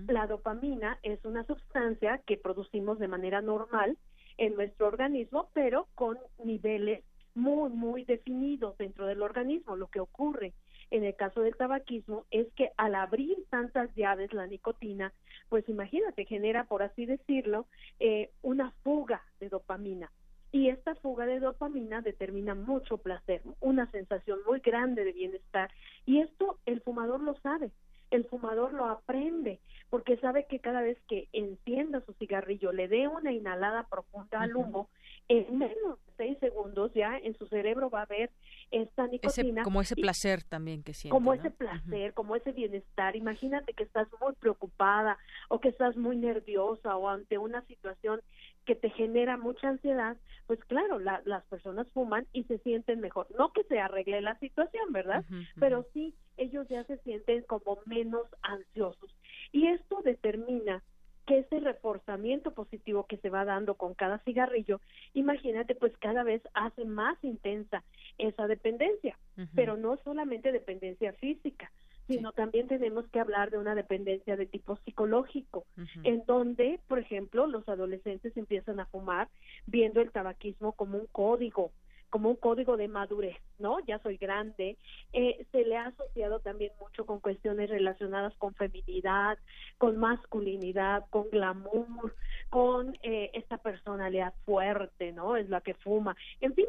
[0.08, 3.96] La dopamina es una sustancia que producimos de manera normal
[4.38, 7.02] en nuestro organismo, pero con niveles
[7.34, 9.76] muy, muy definidos dentro del organismo.
[9.76, 10.54] Lo que ocurre
[10.90, 15.12] en el caso del tabaquismo es que al abrir tantas llaves la nicotina,
[15.48, 17.66] pues imagínate, genera, por así decirlo,
[18.00, 20.10] eh, una fuga de dopamina.
[20.52, 25.70] Y esta fuga de dopamina determina mucho placer, una sensación muy grande de bienestar.
[26.06, 27.70] Y esto el fumador lo sabe,
[28.10, 29.60] el fumador lo aprende,
[29.90, 34.56] porque sabe que cada vez que encienda su cigarrillo, le dé una inhalada profunda al
[34.56, 34.88] humo,
[35.28, 38.30] en menos de seis segundos ya en su cerebro va a haber
[38.70, 39.62] esta nicotina.
[39.64, 41.14] como ese placer también que siente.
[41.14, 43.16] Como ese placer, como ese bienestar.
[43.16, 45.18] Imagínate que estás muy preocupada
[45.48, 48.20] o que estás muy nerviosa o ante una situación
[48.66, 50.16] que te genera mucha ansiedad,
[50.46, 53.26] pues claro, las personas fuman y se sienten mejor.
[53.38, 55.24] No que se arregle la situación, ¿verdad?
[55.58, 59.14] Pero sí, ellos ya se sienten como menos ansiosos.
[59.52, 60.82] Y esto determina
[61.26, 64.80] que ese reforzamiento positivo que se va dando con cada cigarrillo,
[65.14, 67.82] imagínate, pues cada vez hace más intensa
[68.18, 69.18] esa dependencia,
[69.54, 71.70] pero no solamente dependencia física,
[72.06, 75.66] sino también tenemos que hablar de una dependencia de tipo psicológico,
[76.04, 79.28] en donde, por ejemplo, los adolescentes empiezan a fumar
[79.66, 81.72] viendo el tabaquismo como un código,
[82.10, 83.80] como un código de madurez, ¿no?
[83.80, 84.76] Ya soy grande.
[85.12, 89.38] Eh, se le ha asociado también mucho con cuestiones relacionadas con feminidad,
[89.78, 92.14] con masculinidad, con glamour,
[92.48, 95.36] con eh, esta personalidad fuerte, ¿no?
[95.36, 96.16] Es la que fuma.
[96.40, 96.66] En fin,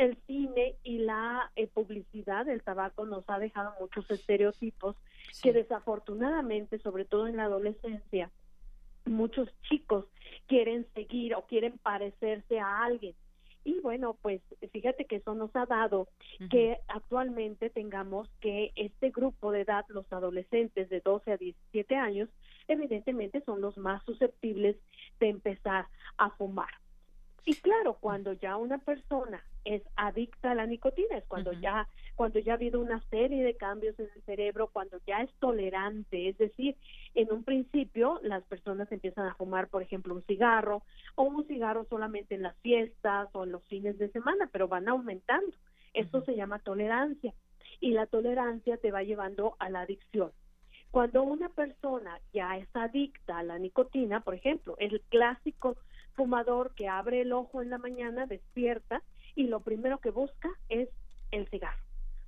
[0.00, 4.96] el cine y la eh, publicidad del tabaco nos ha dejado muchos estereotipos
[5.42, 8.30] que desafortunadamente, sobre todo en la adolescencia,
[9.04, 10.06] muchos chicos
[10.46, 13.14] quieren seguir o quieren parecerse a alguien.
[13.62, 14.40] Y bueno, pues
[14.72, 16.08] fíjate que eso nos ha dado
[16.50, 22.30] que actualmente tengamos que este grupo de edad, los adolescentes de 12 a 17 años,
[22.68, 24.76] evidentemente son los más susceptibles
[25.20, 26.70] de empezar a fumar.
[27.44, 32.38] Y claro, cuando ya una persona es adicta a la nicotina, es cuando ya cuando
[32.38, 36.36] ya ha habido una serie de cambios en el cerebro, cuando ya es tolerante, es
[36.36, 36.76] decir,
[37.14, 40.82] en un principio las personas empiezan a fumar, por ejemplo, un cigarro
[41.14, 44.88] o un cigarro solamente en las fiestas o en los fines de semana, pero van
[44.88, 45.56] aumentando.
[45.94, 47.32] Esto se llama tolerancia
[47.80, 50.30] y la tolerancia te va llevando a la adicción.
[50.90, 55.76] Cuando una persona ya es adicta a la nicotina, por ejemplo, el clásico
[56.14, 59.02] fumador que abre el ojo en la mañana, despierta
[59.34, 60.88] y lo primero que busca es
[61.30, 61.82] el cigarro,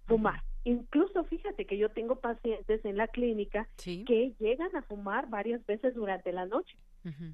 [0.06, 0.42] fumar.
[0.64, 5.94] Incluso fíjate que yo tengo pacientes en la clínica que llegan a fumar varias veces
[5.94, 6.76] durante la noche.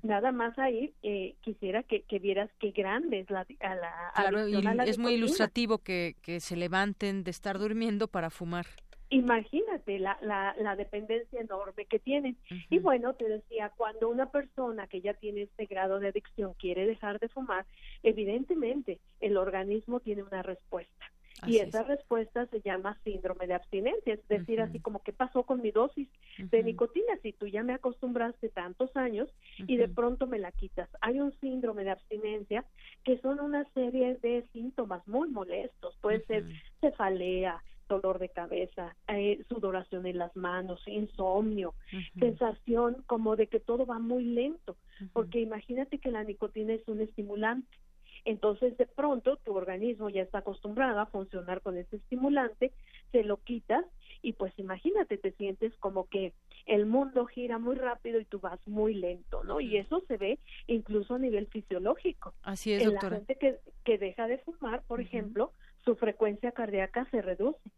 [0.03, 5.77] Nada más ahí eh, quisiera que, vieras qué grande es la, a es muy ilustrativo
[5.79, 8.65] que, que se levanten de estar durmiendo para fumar.
[9.11, 12.37] Imagínate la, la, la, dependencia enorme que tienen.
[12.69, 16.87] Y bueno, te decía, cuando una persona que ya tiene este grado de adicción quiere
[16.87, 17.65] dejar de fumar,
[18.03, 21.07] evidentemente el organismo tiene una respuesta.
[21.47, 25.63] y esa respuesta se llama síndrome de abstinencia, es decir, así como qué pasó con
[25.63, 30.41] mi dosis de nicotina, si tú ya me acostumbraste tantos años y de pronto me
[30.41, 30.89] la quitas.
[31.01, 32.65] Hay un síndrome de abstinencia
[33.05, 36.45] que son una serie de síntomas muy molestos, puede ser
[36.81, 41.75] cefalea, dolor de cabeza, eh, sudoración en las manos, insomnio,
[42.19, 44.77] sensación como de que todo va muy lento,
[45.13, 47.77] porque imagínate que la nicotina es un estimulante.
[48.25, 52.73] Entonces, de pronto, tu organismo ya está acostumbrado a funcionar con ese estimulante,
[53.11, 53.85] se lo quitas
[54.21, 56.33] y pues imagínate, te sientes como que
[56.67, 59.61] el mundo gira muy rápido y tú vas muy lento, ¿no?
[59.61, 62.35] Y eso se ve incluso a nivel fisiológico.
[62.43, 65.53] Así es, en La gente que, que deja de fumar, por ejemplo,
[65.89, 67.71] su frecuencia cardíaca se reduce,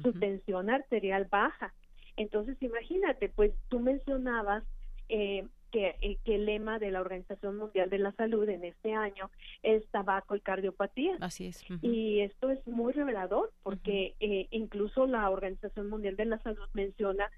[0.00, 1.74] su tensión arterial baja.
[2.16, 4.62] Entonces, imagínate, pues tú mencionabas
[5.08, 8.92] eh, que, eh, que, el lema de la Organización Mundial de la Salud en este
[8.92, 9.32] año
[9.64, 11.16] es tabaco y cardiopatía.
[11.20, 11.64] Así es.
[11.82, 17.28] Y esto es muy revelador porque eh, incluso la Organización Mundial de la Salud menciona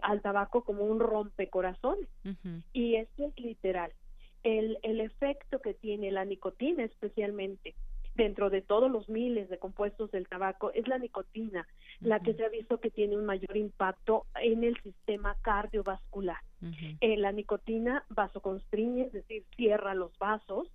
[0.00, 2.08] al tabaco como un rompecorazones.
[2.72, 3.92] Y esto es literal.
[4.42, 7.74] El, el efecto que tiene la nicotina especialmente
[8.14, 11.66] dentro de todos los miles de compuestos del tabaco es la nicotina,
[12.00, 16.38] la que se ha visto que tiene un mayor impacto en el sistema cardiovascular.
[17.00, 20.68] Eh, la nicotina vasoconstriñe, es decir, cierra los vasos,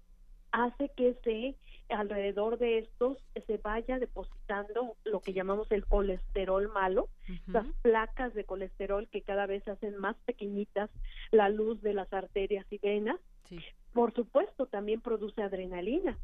[0.52, 1.56] hace que se
[1.90, 7.10] alrededor de estos se vaya depositando lo que llamamos el colesterol malo,
[7.48, 10.90] las placas de colesterol que cada vez hacen más pequeñitas
[11.32, 13.20] la luz de las arterias y venas.
[13.96, 16.18] Por supuesto, también produce adrenalina.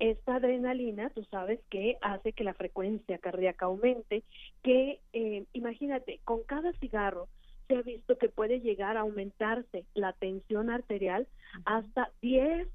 [0.00, 4.24] Esta adrenalina, tú sabes que hace que la frecuencia cardíaca aumente,
[4.64, 7.28] que eh, imagínate, con cada cigarro
[7.68, 11.28] se ha visto que puede llegar a aumentarse la tensión arterial
[11.64, 12.66] hasta 10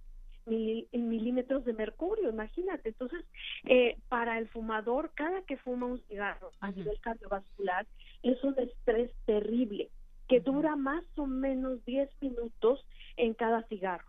[0.46, 2.88] milímetros de mercurio, imagínate.
[2.90, 3.26] Entonces,
[3.66, 7.86] eh, para el fumador, cada que fuma un cigarro a nivel cardiovascular
[8.24, 9.90] es un estrés terrible
[10.30, 12.86] que dura más o menos 10 minutos
[13.18, 14.09] en cada cigarro.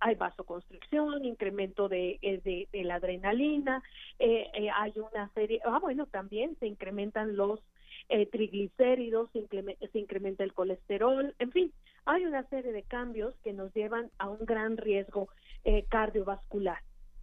[0.00, 3.82] Hay vasoconstricción, incremento de, eh, de, la adrenalina,
[4.18, 7.60] eh, eh, hay una serie, ah bueno, también se incrementan los
[8.30, 11.72] triglicéridos, se, se incrementa el colesterol, en fin,
[12.06, 15.28] hay una serie de cambios que nos llevan a un gran riesgo
[15.90, 16.78] cardiovascular.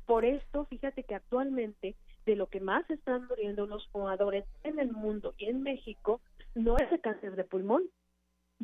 [0.06, 1.96] Por esto, fíjate que actualmente
[2.28, 6.22] de lo que más están muriendo los fumadores en el mundo y en México
[6.54, 7.84] no es de cáncer de pulmón,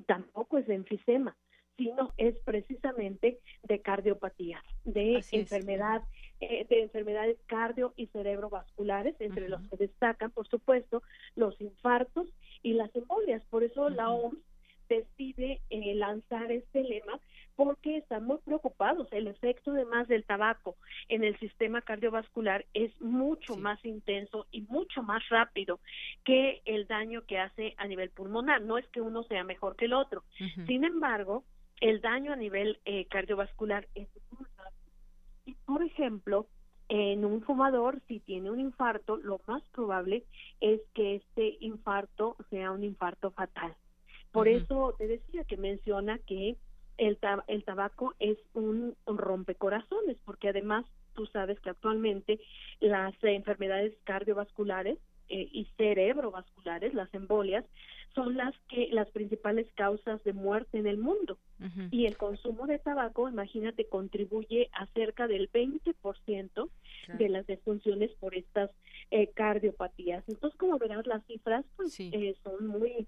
[0.06, 1.36] tampoco es de enfisema,
[1.82, 6.04] sino es precisamente de cardiopatía, de enfermedad,
[6.40, 11.02] eh, de enfermedades cardio y cerebrovasculares, entre los que destacan, por supuesto,
[11.36, 12.28] los infartos
[12.62, 13.44] y las embolias.
[13.46, 14.38] Por eso la OMS
[14.90, 17.20] decide eh, lanzar este lema
[17.56, 19.08] porque están muy preocupados.
[19.12, 20.76] El efecto además del tabaco
[21.10, 25.80] en el sistema cardiovascular es mucho más intenso y mucho más rápido
[26.24, 28.62] que el daño que hace a nivel pulmonar.
[28.62, 30.24] No es que uno sea mejor que el otro.
[30.68, 31.44] Sin embargo,
[31.82, 34.48] el daño a nivel eh, cardiovascular es muy
[35.46, 36.48] Y, por ejemplo,
[36.88, 40.24] en un fumador, si tiene un infarto, lo más probable
[40.60, 43.76] es que este infarto sea un infarto fatal.
[44.32, 46.56] Por eso te decía que menciona que
[46.98, 47.18] el,
[47.48, 52.40] el tabaco es un, rompecorazones, porque además tú sabes que actualmente
[52.80, 54.98] las enfermedades cardiovasculares
[55.30, 57.66] eh, y cerebrovasculares, las embolias,
[58.14, 61.38] son las que las principales causas de muerte en el mundo.
[61.92, 66.70] Y el consumo de tabaco, imagínate, contribuye a cerca del 20%
[67.20, 68.72] de las defunciones por estas
[69.12, 70.24] eh, cardiopatías.
[70.28, 73.08] Entonces, como verás, las cifras pues, eh, son muy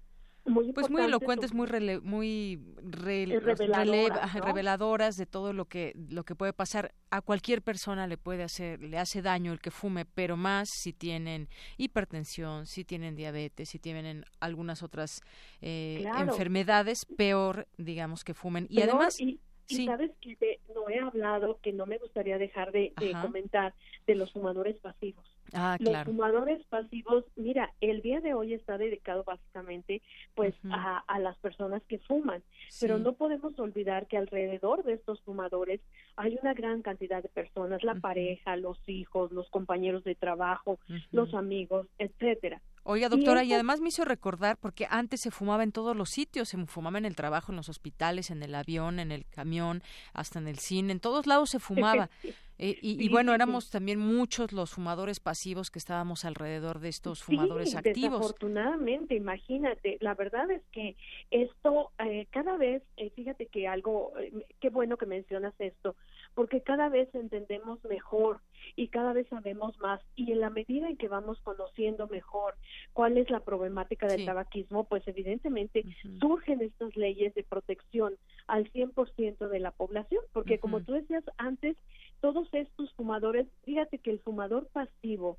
[0.74, 1.66] pues muy elocuentes, muy
[2.02, 6.92] muy reveladoras, de todo lo que lo que puede pasar.
[7.10, 10.92] A cualquier persona le puede hacer le hace daño el que fume, pero más si
[10.92, 11.48] tienen
[11.78, 15.22] hipertensión, si tienen diabetes, si tienen algunas otras
[15.62, 18.66] eh, enfermedades, peor digamos que fumen.
[18.68, 19.40] Y además y,
[19.86, 22.92] sabes que no he hablado, que no me gustaría dejar de
[23.22, 23.72] comentar
[24.06, 29.22] de los fumadores pasivos Ah, los fumadores pasivos, mira, el día de hoy está dedicado
[29.22, 30.02] básicamente
[30.34, 32.42] pues a, las personas que fuman,
[32.80, 35.80] pero no podemos olvidar que alrededor de estos fumadores
[36.16, 40.78] hay una gran cantidad de personas, la pareja, los hijos, los compañeros de trabajo,
[41.12, 42.60] los amigos, etcétera.
[42.86, 46.50] Oiga, doctora, y, además me hizo recordar, porque antes se fumaba en todos los sitios,
[46.50, 49.82] se fumaba en el trabajo, en los hospitales, en el avión, en el camión,
[50.12, 52.10] hasta en el cine, en todos lados se fumaba.
[52.56, 57.74] Eh, y, bueno, éramos también muchos los fumadores pasivos que estábamos alrededor de estos fumadores
[57.74, 58.20] activos.
[58.20, 60.94] Desafortunadamente, imagínate, la verdad es que
[61.32, 64.12] esto eh, cada vez, eh, fíjate que algo,
[64.60, 65.96] qué bueno que mencionas esto,
[66.34, 68.40] porque cada vez entendemos mejor
[68.76, 72.54] y cada vez sabemos más y en la medida en que vamos conociendo mejor
[72.92, 75.84] cuál es la problemática del tabaquismo, pues evidentemente
[76.20, 78.14] surgen estas leyes de protección
[78.46, 81.76] al 100% de la población, porque como tú decías antes,
[82.20, 85.38] todos estos fumadores, fíjate que el fumador pasivo,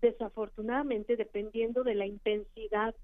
[0.00, 2.94] desafortunadamente, dependiendo de la intensidad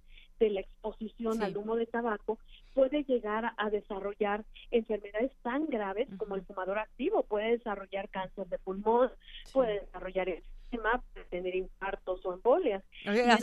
[0.43, 2.39] de la exposición al humo de tabaco,
[2.74, 8.59] puede llegar a desarrollar enfermedades tan graves como el fumador activo, puede desarrollar cáncer de
[8.59, 9.10] pulmón,
[9.52, 10.28] puede desarrollar
[11.31, 12.82] tener infartos o embolias.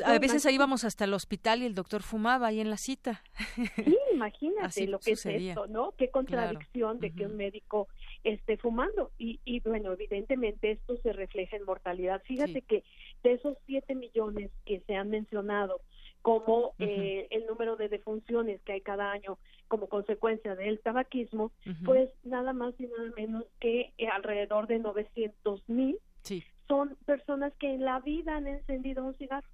[0.03, 3.23] A, veces ahí íbamos hasta el hospital y el doctor fumaba ahí en la cita.
[3.85, 5.93] Sí, imagínate lo que es esto, ¿no?
[5.97, 7.88] Qué contradicción de que un médico
[8.23, 9.11] esté fumando.
[9.17, 12.21] Y, y bueno, evidentemente esto se refleja en mortalidad.
[12.23, 12.84] Fíjate que
[13.23, 15.81] de esos 7 millones que se han mencionado
[16.21, 19.37] como eh, el número de defunciones que hay cada año
[19.67, 21.51] como consecuencia del tabaquismo,
[21.85, 26.43] pues nada más y nada menos que eh, alrededor de 900 mil sí.
[26.67, 29.47] son personas que en la vida han encendido un cigarro,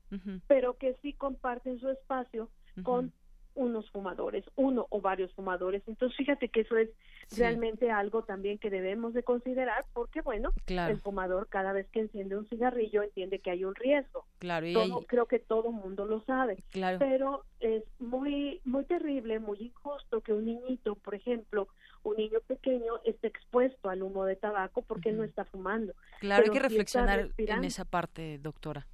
[0.48, 2.50] pero que sí comparten su espacio
[2.84, 3.12] con
[3.56, 5.82] unos fumadores, uno o varios fumadores.
[5.88, 6.90] Entonces, fíjate que eso es
[7.36, 12.38] realmente algo también que debemos de considerar porque, bueno, el fumador cada vez que enciende
[12.38, 14.26] un cigarrillo entiende que hay un riesgo.
[14.40, 14.76] Claro, y
[15.08, 16.64] Creo que todo mundo lo sabe.
[16.72, 17.00] Claro.
[17.00, 21.68] Pero es muy, muy terrible, muy injusto que un niñito, por ejemplo,
[22.04, 25.94] un niño pequeño esté expuesto al humo de tabaco porque no está fumando.
[26.20, 28.88] Claro, hay que reflexionar en esa parte, doctora.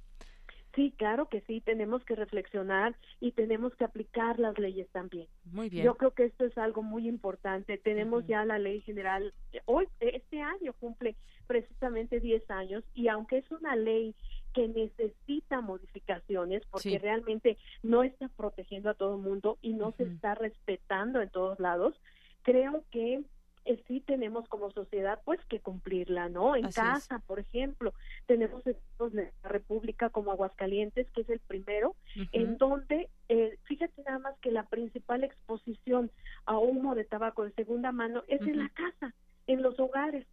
[0.74, 5.28] Sí, claro que sí, tenemos que reflexionar y tenemos que aplicar las leyes también.
[5.44, 5.84] Muy bien.
[5.84, 7.76] Yo creo que esto es algo muy importante.
[7.76, 9.34] Tenemos ya la ley general,
[9.66, 11.14] hoy, este año cumple
[11.46, 14.14] precisamente 10 años y aunque es una ley
[14.54, 20.04] que necesita modificaciones porque realmente no está protegiendo a todo el mundo y no se
[20.04, 21.94] está respetando en todos lados,
[22.42, 23.22] creo que
[23.64, 26.56] eh, sí tenemos como sociedad pues que cumplirla, ¿no?
[26.56, 27.94] En casa, por ejemplo,
[28.26, 31.94] tenemos estados de la República como Aguascalientes, que es el primero,
[32.32, 36.10] en donde, eh, fíjate nada más que la principal exposición
[36.44, 39.14] a humo de tabaco de segunda mano es en la casa,
[39.46, 40.26] en los hogares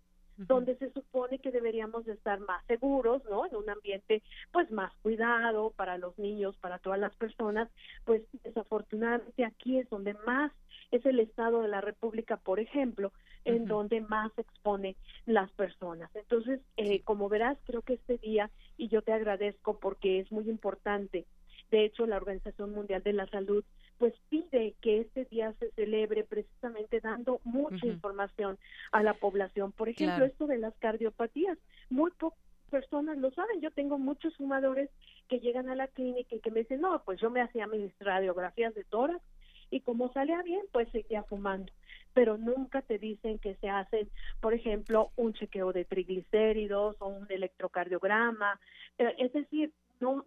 [0.48, 3.46] donde se supone que deberíamos de estar más seguros, ¿no?
[3.46, 4.22] En un ambiente
[4.52, 7.70] pues más cuidado para los niños, para todas las personas,
[8.06, 10.52] pues desafortunadamente aquí es donde más
[10.92, 13.12] es el estado de la República, por ejemplo,
[13.46, 14.96] en donde más se expone
[15.26, 16.10] las personas.
[16.16, 20.50] Entonces, eh, como verás, creo que este día, y yo te agradezco porque es muy
[20.50, 21.26] importante,
[21.72, 23.64] de hecho, la Organización Mundial de la Salud
[23.98, 28.58] pues pide que este día se celebre precisamente dando mucha información
[28.94, 29.74] a la población.
[29.74, 31.58] Por ejemplo, esto de las cardiopatías,
[31.90, 32.40] muy pocas
[32.70, 33.60] personas lo saben.
[33.60, 34.90] Yo tengo muchos fumadores
[35.28, 37.92] que llegan a la clínica y que me dicen, no, pues yo me hacía mis
[38.00, 39.22] radiografías de tórax
[39.70, 41.72] y como salía bien, pues seguía fumando.
[42.14, 44.10] Pero nunca te dicen que se hacen,
[44.40, 48.60] por ejemplo, un chequeo de triglicéridos o un electrocardiograma.
[48.98, 50.24] Eh, es decir, no,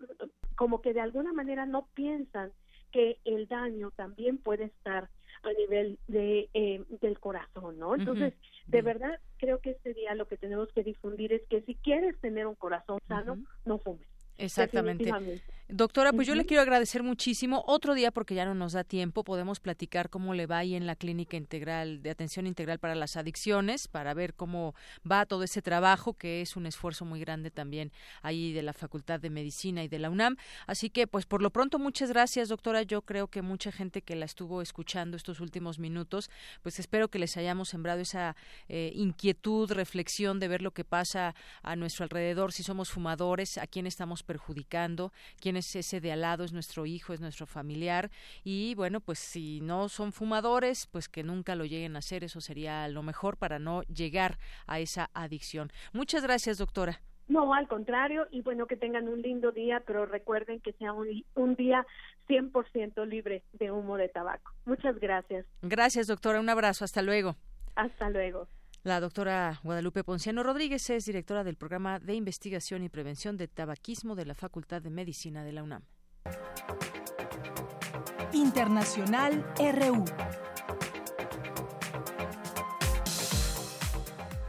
[0.56, 2.52] como que de alguna manera no piensan
[2.90, 5.08] que el daño también puede estar
[5.42, 7.94] a nivel de eh, del corazón, ¿no?
[7.94, 8.34] Entonces,
[8.66, 12.18] de verdad, creo que este día lo que tenemos que difundir es que si quieres
[12.20, 14.06] tener un corazón sano, no fumes.
[14.38, 15.12] Exactamente.
[15.74, 17.64] Doctora, pues yo le quiero agradecer muchísimo.
[17.66, 20.86] Otro día, porque ya no nos da tiempo, podemos platicar cómo le va ahí en
[20.86, 24.74] la Clínica Integral de Atención Integral para las Adicciones, para ver cómo
[25.10, 27.90] va todo ese trabajo, que es un esfuerzo muy grande también
[28.20, 30.36] ahí de la Facultad de Medicina y de la UNAM.
[30.66, 32.82] Así que, pues por lo pronto, muchas gracias, doctora.
[32.82, 36.28] Yo creo que mucha gente que la estuvo escuchando estos últimos minutos,
[36.60, 38.36] pues espero que les hayamos sembrado esa
[38.68, 43.66] eh, inquietud, reflexión de ver lo que pasa a nuestro alrededor, si somos fumadores, a
[43.66, 48.10] quién estamos perjudicando, quiénes ese de al lado, es nuestro hijo, es nuestro familiar
[48.44, 52.40] y bueno, pues si no son fumadores, pues que nunca lo lleguen a hacer, eso
[52.40, 55.70] sería lo mejor para no llegar a esa adicción.
[55.92, 57.00] Muchas gracias, doctora.
[57.28, 61.24] No, al contrario, y bueno, que tengan un lindo día, pero recuerden que sea un,
[61.34, 61.86] un día
[62.28, 64.52] 100% libre de humo de tabaco.
[64.64, 65.46] Muchas gracias.
[65.62, 66.40] Gracias, doctora.
[66.40, 66.84] Un abrazo.
[66.84, 67.36] Hasta luego.
[67.74, 68.48] Hasta luego.
[68.84, 74.16] La doctora Guadalupe Ponciano Rodríguez es directora del programa de investigación y prevención de tabaquismo
[74.16, 75.84] de la Facultad de Medicina de la UNAM.
[78.32, 80.04] Internacional RU.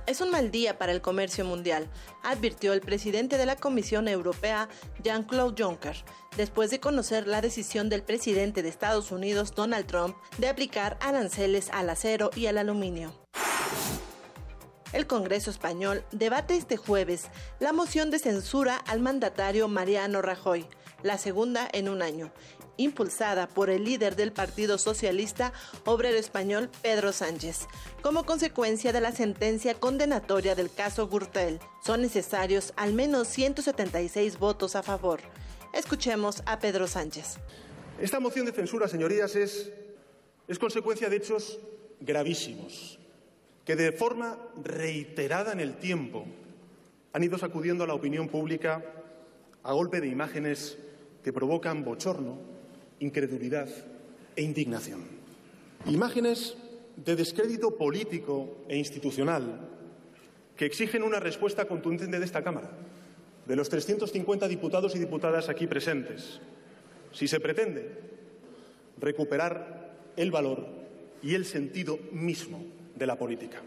[0.07, 1.87] Es un mal día para el comercio mundial,
[2.23, 4.67] advirtió el presidente de la Comisión Europea,
[5.03, 5.95] Jean-Claude Juncker,
[6.37, 11.69] después de conocer la decisión del presidente de Estados Unidos, Donald Trump, de aplicar aranceles
[11.69, 13.22] al acero y al aluminio.
[14.93, 17.25] El Congreso español debate este jueves
[17.59, 20.67] la moción de censura al mandatario Mariano Rajoy,
[21.01, 22.31] la segunda en un año,
[22.77, 25.51] impulsada por el líder del Partido Socialista
[25.85, 27.67] Obrero Español, Pedro Sánchez.
[28.03, 34.75] Como consecuencia de la sentencia condenatoria del caso Gürtel, son necesarios al menos 176 votos
[34.75, 35.21] a favor.
[35.73, 37.39] Escuchemos a Pedro Sánchez.
[37.99, 39.71] Esta moción de censura, señorías, es,
[40.47, 41.57] es consecuencia de hechos
[41.99, 42.99] gravísimos
[43.65, 46.25] que de forma reiterada en el tiempo
[47.13, 48.83] han ido sacudiendo a la opinión pública
[49.63, 50.77] a golpe de imágenes
[51.23, 52.37] que provocan bochorno,
[52.99, 53.69] incredulidad
[54.35, 55.03] e indignación.
[55.85, 56.57] Imágenes
[56.97, 59.69] de descrédito político e institucional
[60.57, 62.69] que exigen una respuesta contundente de esta Cámara,
[63.47, 66.39] de los 350 diputados y diputadas aquí presentes,
[67.11, 67.89] si se pretende
[68.99, 70.67] recuperar el valor
[71.21, 73.61] y el sentido mismo de la política.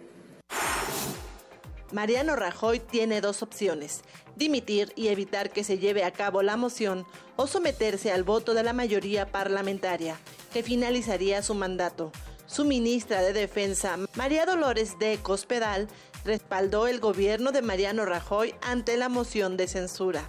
[1.92, 4.02] Mariano Rajoy tiene dos opciones,
[4.34, 8.64] dimitir y evitar que se lleve a cabo la moción o someterse al voto de
[8.64, 10.16] la mayoría parlamentaria,
[10.52, 12.10] que finalizaría su mandato.
[12.46, 15.88] Su ministra de Defensa, María Dolores de Cospedal,
[16.24, 20.22] respaldó el gobierno de Mariano Rajoy ante la moción de censura.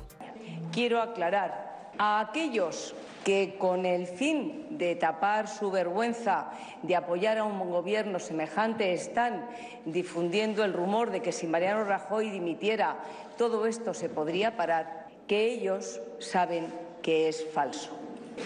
[0.72, 2.94] Quiero aclarar a aquellos
[3.28, 6.50] que con el fin de tapar su vergüenza
[6.82, 9.50] de apoyar a un gobierno semejante están
[9.84, 12.96] difundiendo el rumor de que si Mariano Rajoy dimitiera
[13.38, 17.92] todo esto se podría parar, que ellos saben que es falso.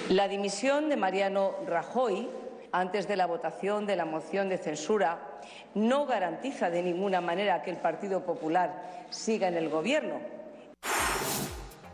[0.09, 2.27] La dimisión de Mariano Rajoy
[2.71, 5.19] antes de la votación de la moción de censura
[5.75, 8.81] no garantiza de ninguna manera que el Partido Popular
[9.11, 10.41] siga en el Gobierno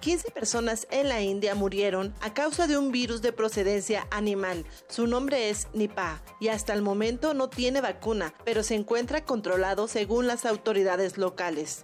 [0.07, 4.63] 15 personas en la India murieron a causa de un virus de procedencia animal.
[4.87, 9.89] Su nombre es Nipah y hasta el momento no tiene vacuna, pero se encuentra controlado
[9.89, 11.83] según las autoridades locales.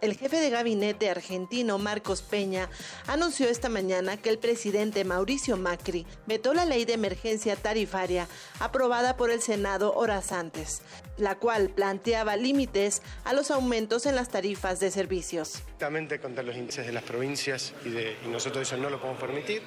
[0.00, 2.70] El jefe de gabinete argentino Marcos Peña
[3.06, 8.26] anunció esta mañana que el presidente Mauricio Macri vetó la ley de emergencia tarifaria
[8.60, 10.80] aprobada por el Senado horas antes,
[11.18, 15.62] la cual planteaba límites a los aumentos en las tarifas de servicios.
[16.22, 19.60] contra los índices de las provincias y, y nosotros eso no lo podemos permitir.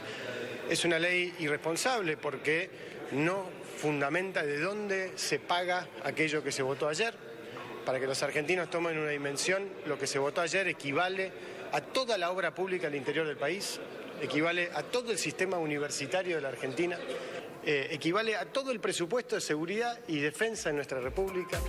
[0.67, 2.71] Es una ley irresponsable porque
[3.11, 3.45] no
[3.77, 7.32] fundamenta de dónde se paga aquello que se votó ayer
[7.85, 11.31] para que los argentinos tomen una dimensión, lo que se votó ayer equivale
[11.71, 13.79] a toda la obra pública al interior del país,
[14.21, 16.97] equivale a todo el sistema universitario de la Argentina,
[17.65, 21.59] eh, equivale a todo el presupuesto de seguridad y defensa en nuestra República.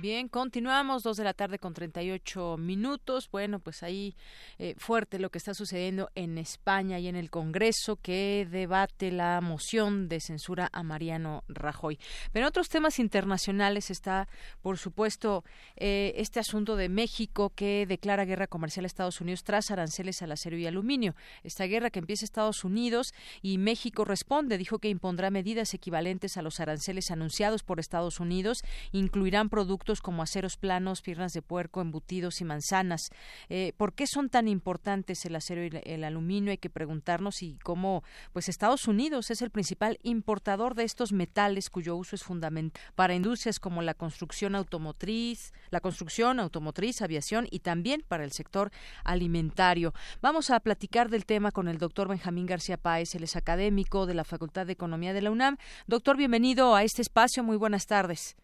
[0.00, 3.28] Bien, continuamos, dos de la tarde con 38 minutos.
[3.30, 4.16] Bueno, pues ahí
[4.58, 9.42] eh, fuerte lo que está sucediendo en España y en el Congreso que debate la
[9.42, 11.98] moción de censura a Mariano Rajoy.
[12.32, 14.26] Pero en otros temas internacionales está,
[14.62, 15.44] por supuesto,
[15.76, 20.32] eh, este asunto de México que declara guerra comercial a Estados Unidos tras aranceles al
[20.32, 21.14] acero y aluminio.
[21.42, 23.12] Esta guerra que empieza Estados Unidos
[23.42, 28.62] y México responde, dijo que impondrá medidas equivalentes a los aranceles anunciados por Estados Unidos,
[28.92, 33.10] incluirán productos como aceros planos, piernas de puerco, embutidos y manzanas.
[33.48, 36.52] Eh, ¿Por qué son tan importantes el acero y el aluminio?
[36.52, 41.68] Hay que preguntarnos y cómo, pues Estados Unidos es el principal importador de estos metales
[41.68, 47.60] cuyo uso es fundamental para industrias como la construcción automotriz, la construcción automotriz, aviación y
[47.60, 48.70] también para el sector
[49.04, 49.92] alimentario.
[50.20, 54.14] Vamos a platicar del tema con el doctor Benjamín García Páez, él es académico de
[54.14, 55.56] la Facultad de Economía de la UNAM.
[55.86, 57.42] Doctor, bienvenido a este espacio.
[57.42, 58.36] Muy buenas tardes.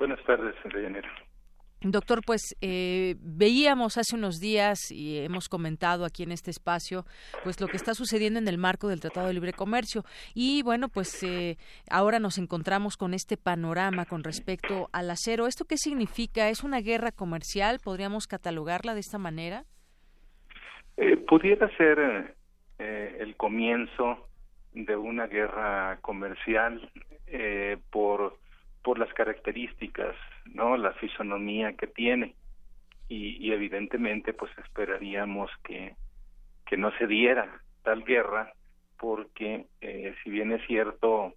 [0.00, 1.06] Buenas tardes, Enrique.
[1.82, 7.04] Doctor, pues eh, veíamos hace unos días y hemos comentado aquí en este espacio,
[7.44, 10.02] pues lo que está sucediendo en el marco del Tratado de Libre Comercio
[10.34, 11.58] y bueno, pues eh,
[11.90, 15.46] ahora nos encontramos con este panorama con respecto al acero.
[15.46, 16.48] ¿Esto qué significa?
[16.48, 17.78] ¿Es una guerra comercial?
[17.84, 19.64] ¿Podríamos catalogarla de esta manera?
[20.96, 22.34] Eh, pudiera ser
[22.78, 24.28] el comienzo
[24.72, 26.90] de una guerra comercial
[27.90, 28.38] por
[28.82, 30.16] por las características,
[30.46, 30.76] ¿no?
[30.76, 32.34] La fisonomía que tiene.
[33.08, 35.96] Y, evidentemente, pues esperaríamos que,
[36.66, 38.52] que no se diera tal guerra,
[38.98, 41.34] porque eh, si bien es cierto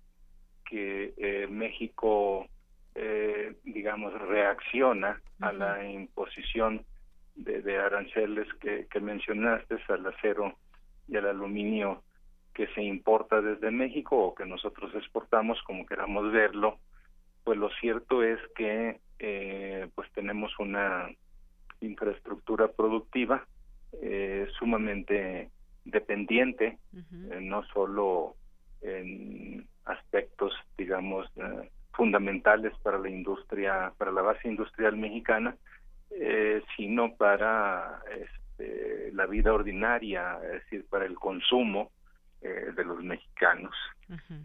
[0.69, 2.47] que eh, México,
[2.93, 6.85] eh, digamos, reacciona a la imposición
[7.35, 10.53] de, de aranceles que, que mencionaste al acero
[11.07, 12.03] y al aluminio
[12.53, 16.77] que se importa desde México o que nosotros exportamos, como queramos verlo,
[17.43, 21.09] pues lo cierto es que eh, pues tenemos una
[21.81, 23.45] infraestructura productiva
[24.01, 25.49] eh, sumamente
[25.85, 28.35] dependiente, eh, no solo
[28.81, 31.25] en aspectos, digamos,
[31.91, 35.55] fundamentales para la industria, para la base industrial mexicana,
[36.75, 41.91] sino para este, la vida ordinaria, es decir, para el consumo
[42.41, 43.73] de los mexicanos.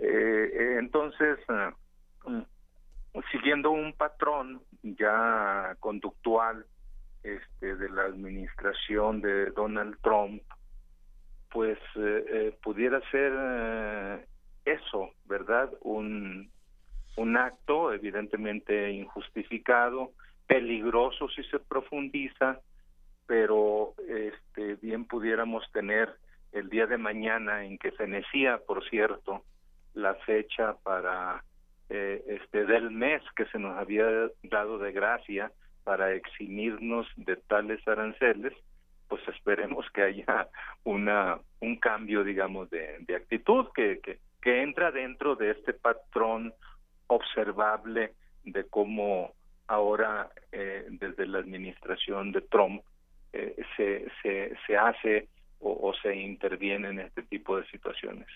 [0.00, 1.38] entonces,
[3.32, 6.64] siguiendo un patrón ya conductual
[7.22, 10.42] este, de la administración de Donald Trump,
[11.50, 14.26] pues eh, eh, pudiera ser eh,
[14.64, 15.70] eso, ¿verdad?
[15.80, 16.50] Un,
[17.16, 20.12] un acto evidentemente injustificado,
[20.46, 22.60] peligroso si se profundiza,
[23.26, 26.14] pero este, bien pudiéramos tener
[26.52, 29.42] el día de mañana en que fenecía, por cierto,
[29.94, 31.44] la fecha para
[31.90, 34.06] eh, este del mes que se nos había
[34.42, 35.50] dado de gracia
[35.84, 38.52] para eximirnos de tales aranceles,
[39.08, 40.48] pues esperemos que haya
[40.84, 44.18] una un cambio, digamos, de, de actitud que, que,
[44.62, 46.54] entra dentro de este patrón
[47.06, 49.34] observable de cómo
[49.66, 52.82] ahora eh, desde la administración de Trump
[53.34, 55.28] eh, se, se, se hace
[55.60, 58.28] o se interviene en este tipo de situaciones.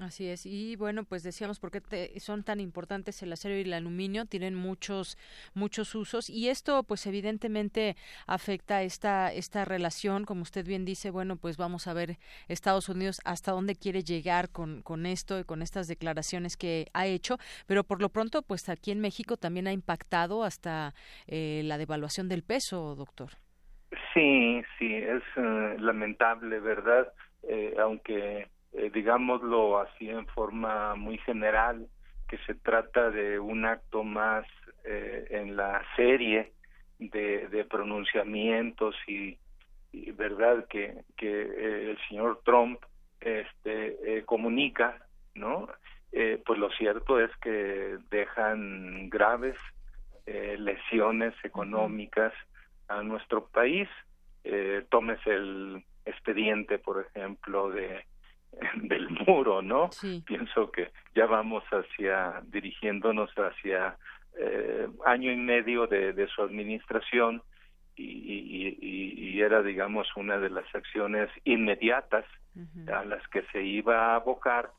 [0.00, 0.44] Así es.
[0.44, 4.56] Y bueno, pues decíamos por qué son tan importantes el acero y el aluminio, tienen
[4.56, 5.16] muchos
[5.54, 7.94] muchos usos y esto pues evidentemente
[8.26, 12.18] afecta esta esta relación, como usted bien dice, bueno, pues vamos a ver
[12.48, 17.06] Estados Unidos hasta dónde quiere llegar con con esto y con estas declaraciones que ha
[17.06, 17.38] hecho,
[17.68, 20.92] pero por lo pronto pues aquí en México también ha impactado hasta
[21.28, 23.30] eh, la devaluación del peso, doctor.
[24.12, 27.12] Sí, sí, es eh, lamentable, ¿verdad?
[27.44, 31.86] Eh, aunque eh, digámoslo así en forma muy general,
[32.28, 34.46] que se trata de un acto más
[34.84, 36.52] eh, en la serie
[36.98, 39.38] de, de pronunciamientos y,
[40.16, 42.80] verdad que, que eh, el señor Trump
[43.20, 45.68] este eh, comunica, ¿no?
[46.46, 49.56] pues lo cierto es que dejan graves
[50.26, 52.32] lesiones económicas
[52.86, 53.88] a nuestro país.
[54.90, 58.04] tómese el expediente, por ejemplo, de
[58.82, 59.90] del muro, ¿no?
[60.24, 63.96] Pienso que ya vamos hacia, dirigiéndonos hacia
[64.38, 67.42] eh, año y medio de, de su administración
[67.96, 72.24] y, y, y, era, digamos, una de las acciones inmediatas
[72.92, 74.70] a las que se iba a abocar,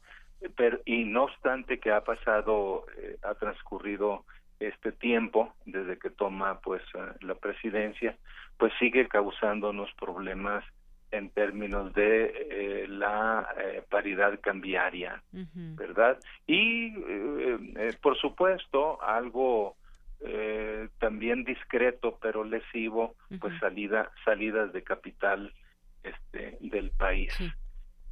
[0.56, 4.26] pero y no obstante que ha pasado, eh, ha transcurrido
[4.60, 8.18] este tiempo desde que toma pues eh, la presidencia,
[8.58, 10.64] pues sigue causándonos problemas
[11.12, 16.20] en términos de eh, la eh, paridad cambiaria, ¿verdad?
[16.48, 19.76] Y, eh, por supuesto, algo
[20.98, 25.54] también discreto pero lesivo, pues salida, salidas de capital
[26.04, 27.32] este, del país.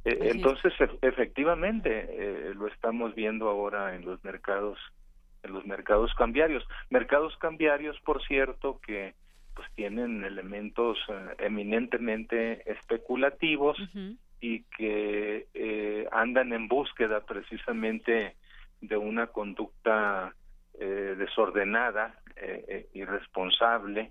[0.04, 0.72] entonces,
[1.02, 4.78] efectivamente, lo estamos viendo ahora en los mercados
[5.42, 6.64] en los mercados cambiarios.
[6.88, 9.14] Mercados cambiarios, por cierto, que
[9.54, 13.78] pues tienen elementos eh, eminentemente especulativos
[14.40, 18.36] y que eh, andan en búsqueda precisamente
[18.80, 20.34] de una conducta
[20.78, 22.18] eh, desordenada
[22.92, 24.10] irresponsable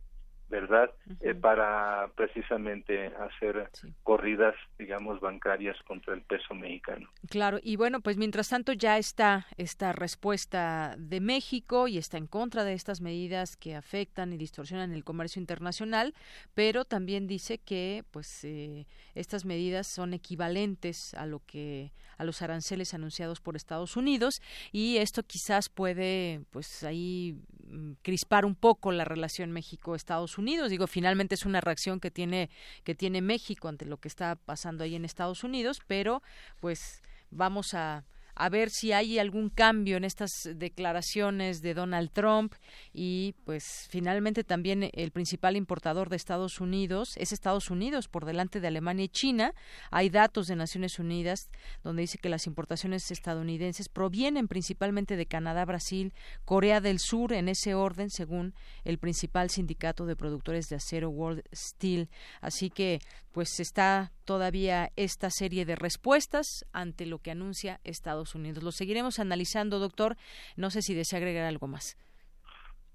[0.49, 0.91] ¿verdad?
[1.21, 3.69] Eh, para precisamente hacer
[4.03, 7.09] corridas, digamos, bancarias contra el peso mexicano.
[7.29, 12.27] Claro, y bueno, pues mientras tanto ya está esta respuesta de México y está en
[12.27, 16.13] contra de estas medidas que afectan y distorsionan el comercio internacional,
[16.53, 22.41] pero también dice que pues eh, estas medidas son equivalentes a lo que a los
[22.41, 24.41] aranceles anunciados por Estados Unidos
[24.71, 27.35] y esto quizás puede pues ahí
[27.67, 30.69] mm, crispar un poco la relación México-Estados Unidos.
[30.69, 32.49] Digo, finalmente es una reacción que tiene
[32.83, 36.21] que tiene México ante lo que está pasando ahí en Estados Unidos, pero
[36.59, 42.53] pues vamos a a ver si hay algún cambio en estas declaraciones de Donald Trump
[42.93, 48.59] y pues finalmente también el principal importador de Estados Unidos es Estados Unidos por delante
[48.59, 49.53] de Alemania y China.
[49.91, 51.49] Hay datos de Naciones Unidas
[51.83, 56.13] donde dice que las importaciones estadounidenses provienen principalmente de Canadá, Brasil,
[56.45, 61.43] Corea del Sur en ese orden según el principal sindicato de productores de acero World
[61.53, 62.09] Steel.
[62.41, 62.99] Así que
[63.31, 68.63] pues está todavía esta serie de respuestas ante lo que anuncia Estados Unidos.
[68.63, 70.15] Lo seguiremos analizando, doctor.
[70.57, 71.97] No sé si desea agregar algo más.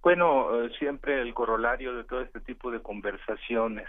[0.03, 3.89] Bueno, eh, siempre el corolario de todo este tipo de conversaciones.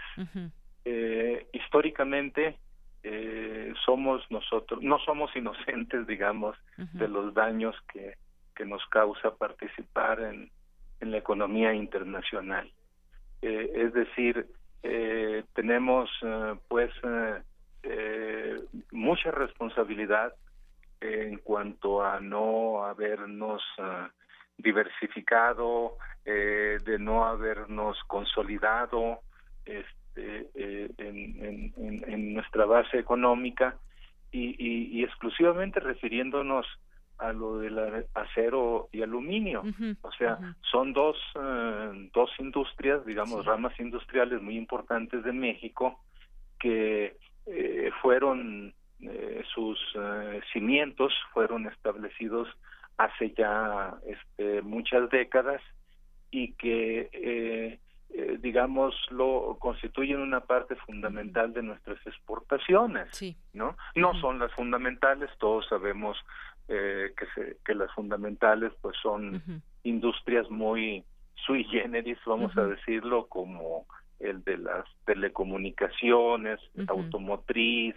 [0.84, 2.58] Eh, históricamente
[3.02, 8.16] eh, somos nosotros, no somos inocentes, digamos, de los daños que,
[8.54, 10.50] que nos causa participar en,
[11.00, 12.70] en la economía internacional.
[13.40, 14.46] es decir,
[14.82, 16.90] eh, tenemos eh, pues
[17.82, 18.60] eh,
[18.92, 20.34] mucha responsabilidad
[21.00, 23.62] en cuanto a no habernos
[24.56, 29.20] diversificado, de no habernos consolidado
[29.64, 33.76] este, en, en, nuestra base económica
[34.30, 36.66] y, y, y exclusivamente refiriéndonos
[37.20, 39.62] a lo del acero y aluminio.
[40.00, 40.38] o sea,
[40.70, 46.00] son dos, eh, dos industrias, digamos, ramas industriales muy importantes de México
[46.58, 47.16] que
[47.46, 49.78] eh, fueron, eh, sus
[50.52, 52.48] cimientos fueron establecidos
[52.96, 55.62] hace ya este, muchas décadas
[56.30, 57.78] y que
[58.40, 63.08] digamos lo constituyen una parte fundamental de nuestras exportaciones
[63.52, 66.18] no no son las fundamentales todos sabemos
[66.72, 69.42] eh, que, se, que las fundamentales pues son
[69.82, 71.04] industrias muy
[71.34, 73.86] sui generis, vamos a decirlo, como
[74.20, 77.96] el de las telecomunicaciones, automotriz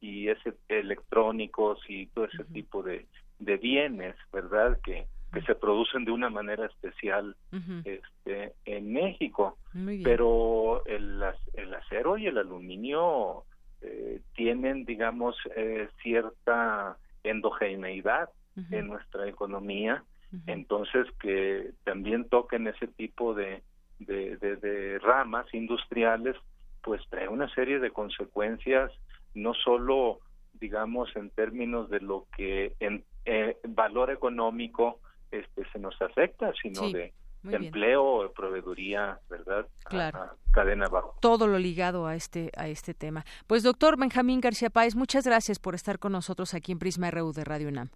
[0.00, 3.06] y ese electrónicos y todo ese tipo de,
[3.38, 4.78] de bienes, ¿verdad?
[4.82, 7.36] Que, que se producen de una manera especial
[7.84, 9.58] este, en México.
[10.02, 11.22] Pero el,
[11.54, 13.44] el acero y el aluminio
[13.82, 18.30] eh, tienen, digamos, eh, cierta endogeneidad
[18.70, 20.04] en nuestra economía,
[20.46, 23.62] entonces que también toquen ese tipo de,
[24.00, 26.36] de, ramas industriales,
[26.82, 28.92] pues trae una serie de consecuencias,
[29.34, 30.20] no solo,
[30.54, 35.00] digamos, en términos de lo que en eh, valor económico
[35.30, 37.12] este, se nos afecta, sino de
[37.44, 39.66] empleo, proveeduría, ¿verdad?
[39.84, 40.36] Claro.
[40.52, 41.16] cadena bajo.
[41.20, 43.24] Todo lo ligado a este a este tema.
[43.46, 47.32] Pues doctor Benjamín García Páez, muchas gracias por estar con nosotros aquí en Prisma RU
[47.32, 47.90] de Radio UNAM.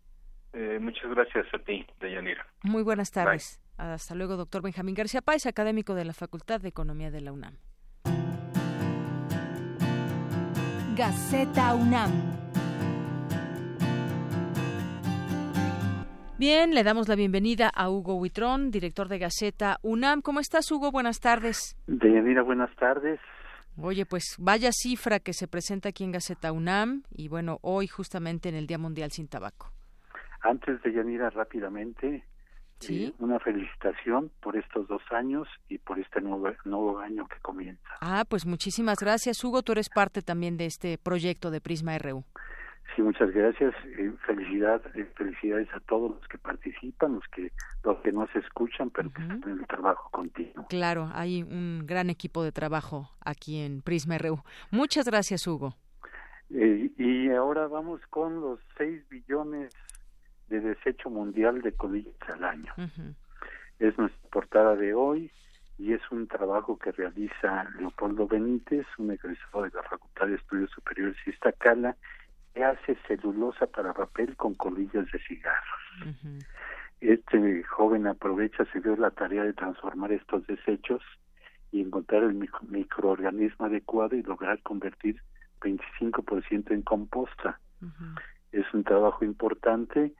[0.52, 2.46] Eh, muchas gracias a ti, Deyanira.
[2.62, 3.60] Muy buenas tardes.
[3.76, 7.58] Hasta luego, doctor Benjamín García Páez, académico de la Facultad de Economía de la UNAM.
[10.96, 12.12] Gaceta UNAM.
[16.38, 20.22] Bien, le damos la bienvenida a Hugo Huitrón, director de Gaceta UNAM.
[20.22, 20.92] ¿Cómo estás, Hugo?
[20.92, 21.76] Buenas tardes.
[21.88, 23.18] Deyanira, buenas tardes.
[23.76, 28.48] Oye, pues vaya cifra que se presenta aquí en Gaceta UNAM y bueno, hoy justamente
[28.48, 29.72] en el Día Mundial sin Tabaco.
[30.42, 32.22] Antes de Yanira, rápidamente,
[32.86, 33.06] ¿Sí?
[33.06, 37.88] Eh, una felicitación por estos dos años y por este nuevo, nuevo año que comienza.
[38.00, 39.62] Ah, pues muchísimas gracias, Hugo.
[39.62, 42.24] Tú eres parte también de este proyecto de Prisma RU.
[42.94, 43.74] Sí, muchas gracias.
[43.98, 47.50] Eh, felicidad, eh, felicidades a todos los que participan, los que
[47.82, 50.66] los que no se escuchan, pero que están en el trabajo continuo.
[50.68, 54.38] Claro, hay un gran equipo de trabajo aquí en Prisma RU.
[54.70, 55.74] Muchas gracias, Hugo.
[56.50, 59.72] Eh, y ahora vamos con los 6 billones
[60.48, 62.72] de desecho mundial de colillas al año.
[63.78, 65.30] Es nuestra portada de hoy
[65.78, 70.70] y es un trabajo que realiza Leopoldo Benítez, un egresado de la Facultad de Estudios
[70.70, 71.96] Superiores Iztacala,
[72.62, 75.80] hace celulosa para papel con colillas de cigarros.
[77.00, 81.02] Este joven aprovecha, se dio la tarea de transformar estos desechos
[81.72, 82.34] y encontrar el
[82.68, 85.20] microorganismo adecuado y lograr convertir
[85.60, 87.58] 25% en composta.
[88.54, 90.14] Es un trabajo importante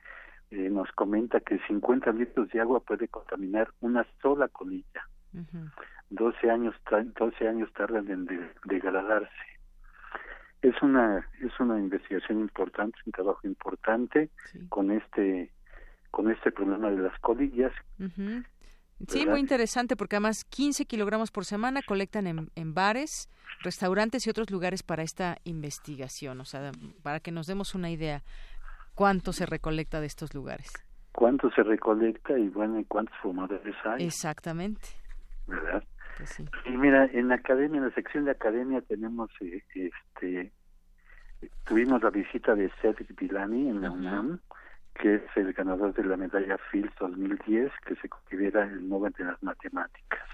[0.50, 5.08] eh, nos comenta que 50 litros de agua puede contaminar una sola colilla.
[6.10, 6.76] 12 años
[7.18, 9.46] 12 años tardan en degradarse.
[10.62, 14.30] Es una es una investigación importante, un trabajo importante
[14.68, 15.50] con este
[16.12, 17.72] con este problema de las colillas.
[19.08, 23.28] Sí, muy interesante porque además 15 kilogramos por semana colectan en, en, bares,
[23.62, 26.72] restaurantes y otros lugares para esta investigación, o sea,
[27.02, 28.22] para que nos demos una idea
[28.94, 30.72] cuánto se recolecta de estos lugares.
[31.12, 34.04] Cuánto se recolecta y bueno, y cuántos fumadores hay.
[34.04, 34.88] Exactamente.
[35.46, 35.84] ¿Verdad?
[36.16, 40.52] Pues y mira, en la academia, en la sección de academia tenemos, eh, este,
[41.64, 44.40] tuvimos la visita de Cedric Villani en la UNAM,
[44.94, 49.24] que es el ganador de la medalla Fields 2010, que se considera el Nobel de
[49.24, 50.28] las Matemáticas.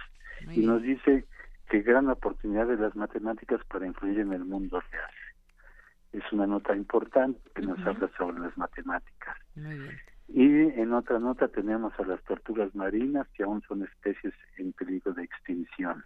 [0.53, 1.27] y nos dice
[1.69, 5.11] que gran oportunidad de las matemáticas para influir en el mundo real.
[6.13, 9.37] Es una nota importante que nos habla sobre las matemáticas.
[10.29, 10.47] Y
[10.81, 15.25] en otra nota tenemos a las tortugas marinas, que aún son especies en peligro de
[15.25, 16.05] extinción.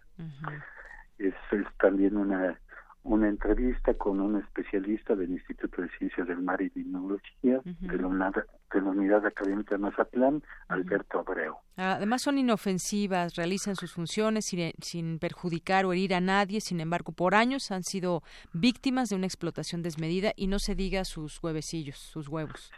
[1.17, 1.33] es
[1.79, 2.59] también una
[3.05, 8.07] una entrevista con un especialista del Instituto de Ciencias del Mar y Limnología de, la
[8.07, 11.55] Unidad, Académica de Mazatlán, Alberto Abreu.
[11.77, 17.11] Además son inofensivas, realizan sus funciones sin, sin, perjudicar o herir a nadie, sin embargo
[17.11, 18.23] por años han sido
[18.53, 22.71] víctimas de una explotación desmedida y no se diga sus huevecillos, sus huevos.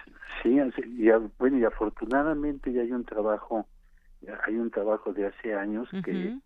[0.43, 1.09] Sí, y,
[1.39, 3.65] bueno, y afortunadamente ya hay un trabajo,
[4.45, 6.37] hay un trabajo de hace años que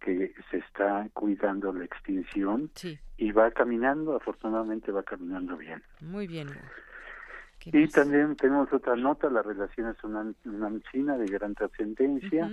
[0.00, 2.70] que se está cuidando la extinción
[3.16, 5.82] y va caminando, afortunadamente va caminando bien.
[6.00, 6.48] Muy bien.
[7.64, 12.50] Y también tenemos otra nota, las relaciones una, una China de gran trascendencia.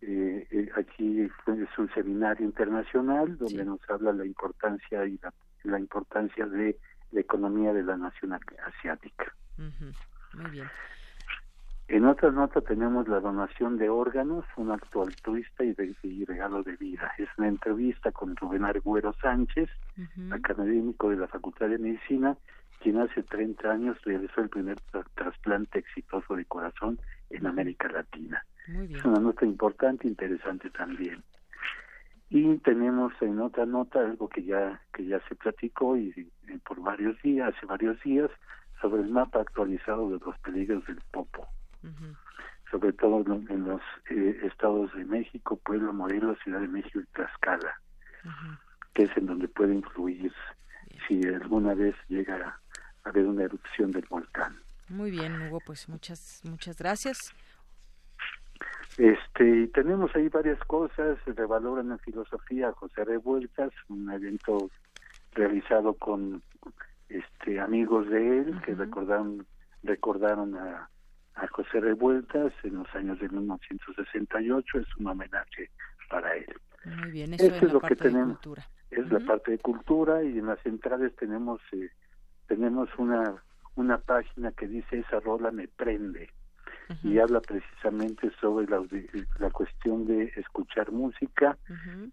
[0.00, 5.18] Eh, eh, aquí es un seminario internacional donde nos habla la importancia y
[5.62, 6.76] la, importancia de
[7.12, 9.32] la economía de la nación asiática.
[9.56, 10.68] Muy bien.
[11.88, 15.94] En otra nota tenemos la donación de órganos, un acto altruista y, de,
[16.26, 17.12] regalo de vida.
[17.18, 19.68] Es una entrevista con Rubén Arguero Sánchez,
[20.30, 22.36] académico de la Facultad de Medicina,
[22.80, 24.78] quien hace 30 años realizó el primer
[25.14, 26.98] trasplante exitoso de corazón
[27.30, 28.44] en América Latina.
[28.90, 31.22] Es una nota importante, interesante también.
[32.30, 36.80] Y tenemos en otra nota algo que ya que ya se platicó y, y por
[36.80, 38.30] varios días, hace varios días,
[38.80, 41.46] sobre el mapa actualizado de los peligros del popo
[42.70, 43.80] sobre todo en los
[44.10, 47.74] eh, estados de México, Puebla, Morelos, Ciudad de México y Tlaxcala,
[48.94, 50.32] que es en donde puede influir
[51.06, 52.60] si alguna vez llega
[53.04, 54.58] a haber una erupción del volcán.
[54.88, 57.34] Muy bien, Hugo, pues muchas muchas gracias.
[58.98, 64.70] Este, tenemos ahí varias cosas, revaloran en filosofía José Revueltas, un evento
[65.32, 66.42] realizado con
[67.08, 69.46] este amigos de él que recordaron
[69.82, 70.88] recordaron a
[71.34, 75.70] a José Revueltas en los años de 1968, es un homenaje
[76.08, 76.54] para él.
[76.84, 78.38] Muy bien, eso es, lo que tenemos.
[78.90, 81.90] Es la parte de cultura y en las centrales tenemos eh,
[82.48, 83.42] tenemos una
[83.74, 86.28] una página que dice esa rola me prende
[87.02, 88.84] y habla precisamente sobre la,
[89.38, 91.56] la cuestión de escuchar música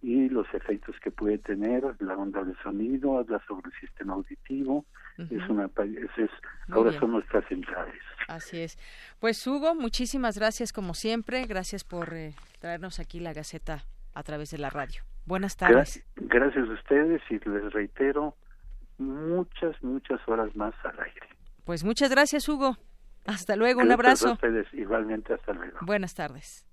[0.01, 4.85] y los efectos que puede tener la onda de sonido, habla sobre el sistema auditivo,
[5.17, 6.29] es una es,
[6.69, 8.01] ahora son nuestras centrales.
[8.27, 8.77] Así es.
[9.19, 13.83] Pues Hugo, muchísimas gracias como siempre, gracias por eh, traernos aquí la Gaceta
[14.13, 15.03] a través de la radio.
[15.25, 16.03] Buenas tardes.
[16.15, 18.35] gracias a ustedes y les reitero
[18.97, 21.27] muchas muchas horas más al aire.
[21.65, 22.77] Pues muchas gracias Hugo.
[23.29, 24.33] Hasta luego, un abrazo.
[24.33, 25.77] ustedes, igualmente, hasta luego.
[25.81, 26.65] Buenas tardes.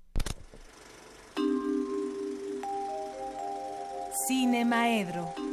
[4.26, 5.34] Cine Maedro.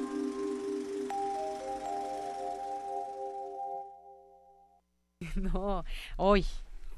[5.36, 5.84] No,
[6.18, 6.46] hoy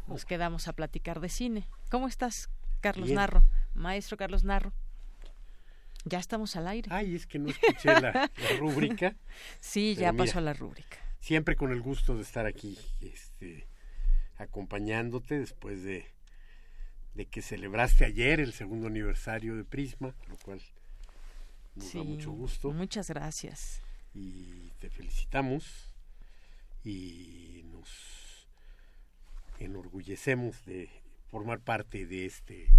[0.08, 1.68] nos quedamos a platicar de cine.
[1.90, 2.50] ¿Cómo estás,
[2.82, 3.44] Carlos Narro?
[3.74, 4.74] Maestro Carlos Narro.
[6.04, 6.90] Ya estamos al aire.
[6.92, 8.30] Ay, es que no escuché la,
[8.60, 9.16] rúbrica.
[9.60, 10.98] Sí, ya pasó la rúbrica.
[11.20, 12.78] Siempre con el gusto de estar aquí.
[13.00, 13.68] Este,
[14.38, 16.06] acompañándote después de,
[17.14, 20.62] de que celebraste ayer el segundo aniversario de Prisma, lo cual
[21.76, 22.72] nos da mucho gusto.
[22.72, 23.82] Muchas gracias.
[24.14, 25.94] Y te felicitamos
[26.84, 28.48] y nos
[29.60, 30.90] enorgullecemos de
[31.32, 32.70] formar parte de este,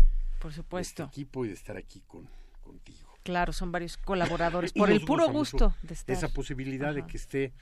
[0.40, 1.04] Por supuesto.
[1.04, 2.28] equipo y de estar aquí con,
[2.62, 3.12] contigo.
[3.22, 6.16] Claro, son varios colaboradores por el puro gusto de estar.
[6.16, 7.52] Esa posibilidad de que esté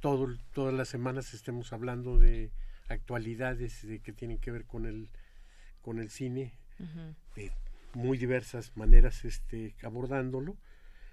[0.00, 2.50] todo, todas las semanas estemos hablando de
[2.88, 5.08] actualidades de que tienen que ver con el
[5.82, 6.52] con el cine
[7.36, 7.52] de
[7.94, 10.56] muy diversas maneras este abordándolo.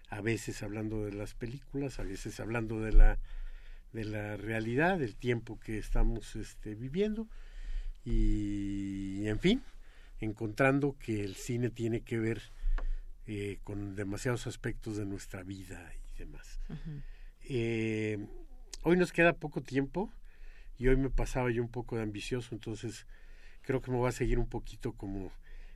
[0.09, 3.19] A veces hablando de las películas a veces hablando de la
[3.93, 7.27] de la realidad, del tiempo que estamos este, viviendo.
[8.03, 9.63] Y, en fin,
[10.19, 12.41] encontrando que el cine tiene que ver
[13.27, 16.59] eh, con demasiados aspectos de nuestra vida y demás.
[17.41, 18.17] Eh,
[18.81, 20.11] hoy nos queda poco tiempo
[20.77, 23.05] y hoy me pasaba yo un poco de ambicioso, entonces
[23.61, 25.31] creo que me voy a seguir un poquito como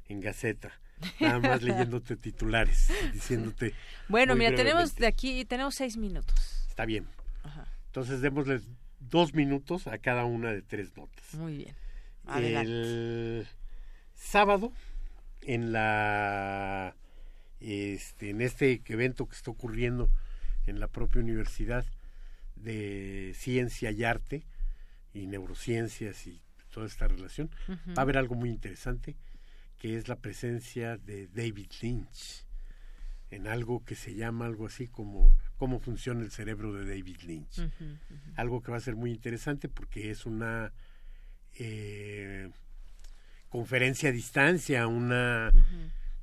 [0.08, 0.72] en Gaceta,
[1.20, 3.74] nada más leyéndote titulares, diciéndote.
[4.08, 6.36] Bueno, mira, tenemos de aquí, tenemos seis minutos.
[6.70, 7.08] Está bien.
[7.88, 8.62] Entonces démosle
[9.00, 11.34] dos minutos a cada una de tres notas.
[11.34, 11.76] Muy bien.
[12.36, 13.48] El
[14.14, 14.72] sábado,
[15.42, 16.96] en la
[17.60, 20.12] este, en este evento que está ocurriendo
[20.68, 21.86] en la propia universidad
[22.56, 24.46] de ciencia y arte
[25.18, 26.42] y neurociencias y
[26.72, 29.16] toda esta relación, va a haber algo muy interesante
[29.78, 32.46] que es la presencia de David Lynch
[33.30, 37.62] en algo que se llama algo así como cómo funciona el cerebro de David Lynch.
[38.36, 40.72] Algo que va a ser muy interesante porque es una
[41.60, 42.50] eh,
[43.50, 45.52] conferencia a distancia, una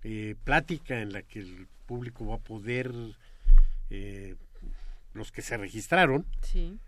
[0.02, 2.92] eh, plática en la que el público va a poder,
[3.90, 4.36] eh,
[5.12, 6.78] los que se registraron, sí.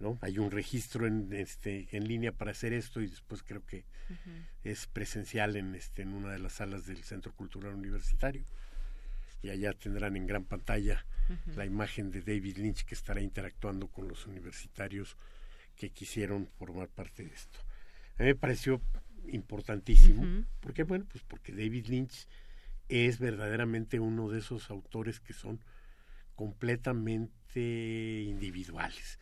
[0.00, 0.18] ¿No?
[0.20, 3.84] Hay un registro en, este, en línea para hacer esto y después creo que
[4.64, 8.44] es presencial en, este, en una de las salas del Centro Cultural Universitario.
[9.42, 11.04] Y allá tendrán en gran pantalla
[11.54, 15.16] la imagen de David Lynch que estará interactuando con los universitarios
[15.76, 17.58] que quisieron formar parte de esto.
[18.18, 18.80] A mí me pareció
[19.28, 22.26] importantísimo, porque bueno, pues porque David Lynch
[22.88, 25.60] es verdaderamente uno de esos autores que son
[26.34, 29.18] completamente individuales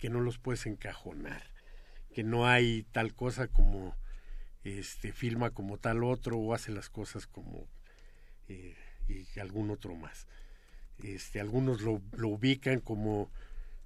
[0.00, 1.42] que no los puedes encajonar,
[2.12, 3.94] que no hay tal cosa como
[4.64, 7.66] este filma como tal otro o hace las cosas como
[8.48, 8.76] eh,
[9.08, 10.26] y algún otro más.
[10.98, 13.30] Este, algunos lo, lo ubican como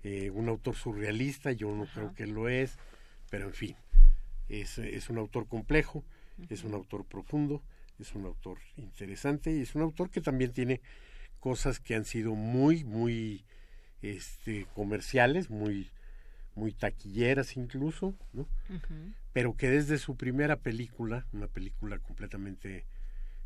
[0.02, 2.78] eh, un autor surrealista, yo no creo que lo es,
[3.30, 3.76] pero en fin,
[4.48, 6.04] es, es un autor complejo,
[6.48, 7.62] es un autor profundo,
[7.98, 10.80] es un autor interesante y es un autor que también tiene
[11.40, 13.44] cosas que han sido muy, muy
[14.02, 15.90] este, comerciales, muy
[16.54, 18.46] muy taquilleras incluso, ¿no?
[19.32, 22.86] Pero que desde su primera película, una película completamente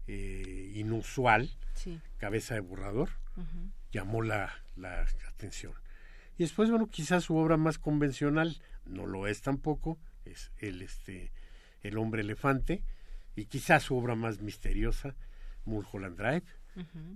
[0.06, 1.50] eh, inusual,
[2.18, 3.10] Cabeza de Borrador,
[3.92, 5.72] llamó la, la atención.
[6.36, 11.32] Y después, bueno, quizás su obra más convencional, no lo es tampoco, es el, este,
[11.82, 12.82] el hombre elefante,
[13.36, 15.14] y quizás su obra más misteriosa,
[15.64, 16.44] Mulholland Drive,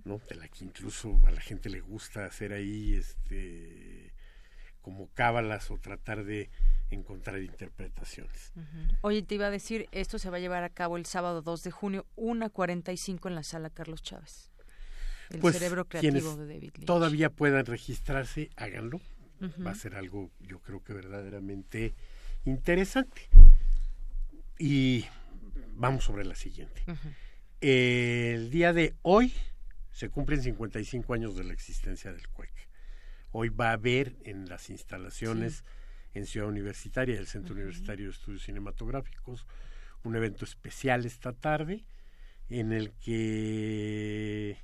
[0.05, 0.21] ¿no?
[0.29, 4.13] De la que incluso a la gente le gusta hacer ahí este
[4.83, 6.51] como cábalas o tratar de
[6.91, 8.53] encontrar interpretaciones.
[9.01, 11.63] Oye, te iba a decir, esto se va a llevar a cabo el sábado 2
[11.63, 14.51] de junio, 1.45 en la sala Carlos Chávez.
[15.31, 16.85] El pues, cerebro creativo de David Lynch.
[16.87, 19.01] Todavía puedan registrarse, háganlo.
[19.67, 21.95] Va a ser algo, yo creo que verdaderamente
[22.45, 23.29] interesante.
[24.57, 25.07] Y
[25.75, 26.85] vamos sobre la siguiente.
[27.61, 29.33] El día de hoy
[29.91, 32.52] se cumplen 55 años de la existencia del CUEC.
[33.33, 35.65] Hoy va a haber en las instalaciones
[36.15, 39.47] en Ciudad Universitaria, el Centro Universitario de Estudios Cinematográficos,
[40.05, 41.85] un evento especial esta tarde
[42.51, 44.59] en el que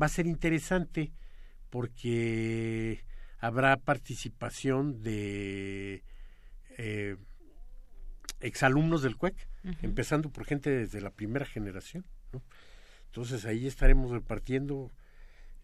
[0.00, 1.12] va a ser interesante
[1.70, 3.04] porque
[3.38, 6.02] habrá participación de
[6.76, 7.16] eh,
[8.40, 9.48] exalumnos del CUEC,
[9.82, 12.04] empezando por gente desde la primera generación.
[13.06, 14.92] Entonces ahí estaremos repartiendo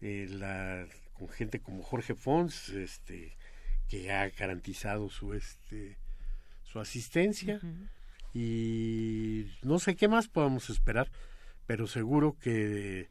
[0.01, 3.35] eh, la con gente como Jorge Fons, este,
[3.87, 5.97] que ha garantizado su este
[6.63, 7.59] su asistencia.
[8.33, 11.09] Y no sé qué más podamos esperar,
[11.65, 13.09] pero seguro que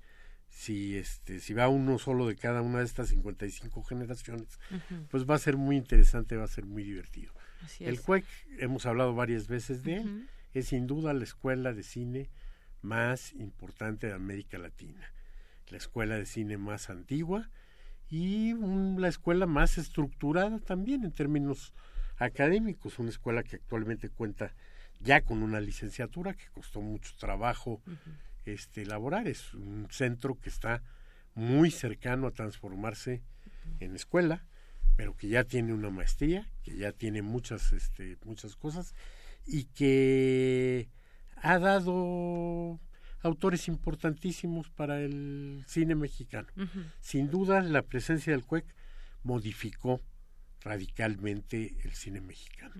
[0.48, 4.58] si este si va uno solo de cada una de estas 55 generaciones,
[5.10, 7.32] pues va a ser muy interesante, va a ser muy divertido.
[7.80, 8.24] El CUEC,
[8.58, 12.30] hemos hablado varias veces de él, es sin duda la escuela de cine
[12.82, 15.12] más importante de América Latina,
[15.68, 17.50] la escuela de cine más antigua
[18.08, 18.54] y
[18.98, 21.72] la escuela más estructurada también en términos
[22.18, 24.54] académicos, una escuela que actualmente cuenta
[25.00, 27.82] ya con una licenciatura que costó mucho trabajo
[28.44, 30.82] este elaborar, es un centro que está
[31.34, 33.22] muy cercano a transformarse
[33.80, 34.46] en escuela,
[34.96, 38.94] pero que ya tiene una maestría, que ya tiene muchas este muchas cosas
[39.44, 40.88] y que
[41.36, 42.80] ha dado
[43.26, 46.48] autores importantísimos para el cine mexicano.
[47.00, 48.64] Sin duda, la presencia del CUEC
[49.22, 50.00] modificó
[50.62, 52.74] radicalmente el cine mexicano.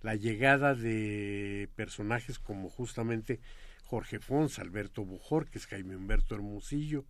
[0.00, 3.40] La llegada de personajes como justamente
[3.84, 7.04] Jorge Fons, Alberto Bujor, que es Jaime Humberto Hermosillo,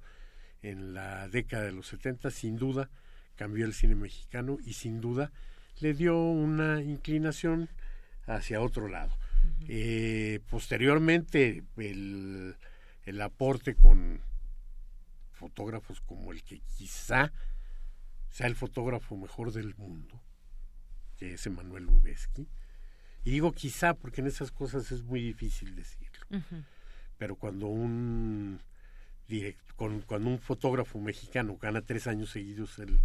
[0.62, 2.90] en la década de los 70, sin duda
[3.36, 5.32] cambió el cine mexicano y sin duda
[5.80, 7.68] le dio una inclinación
[8.26, 9.16] hacia otro lado.
[9.68, 12.56] Eh, posteriormente, el,
[13.04, 14.20] el aporte con
[15.32, 17.32] fotógrafos como el que quizá
[18.30, 20.20] sea el fotógrafo mejor del mundo,
[21.16, 22.48] que es Emanuel Lubezki.
[23.24, 26.26] Y digo quizá porque en esas cosas es muy difícil decirlo.
[27.18, 28.60] Pero cuando un
[29.76, 33.00] cuando un fotógrafo mexicano gana tres años seguidos el,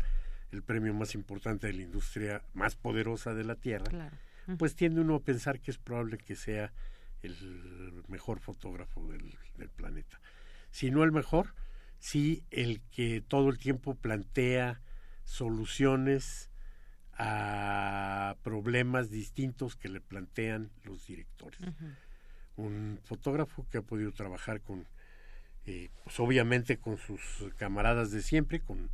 [0.52, 4.12] el, premio más importante de la industria más poderosa de la Tierra,
[4.58, 6.74] pues tiende uno a pensar que es probable que sea
[7.24, 10.20] el mejor fotógrafo del, del planeta.
[10.72, 11.54] Si no el mejor,
[12.00, 14.82] sí el que todo el tiempo plantea
[15.24, 16.50] soluciones
[17.18, 21.60] a problemas distintos que le plantean los directores.
[22.56, 24.86] Un fotógrafo que ha podido trabajar con,
[25.66, 27.22] eh, pues obviamente con sus
[27.58, 28.90] camaradas de siempre, con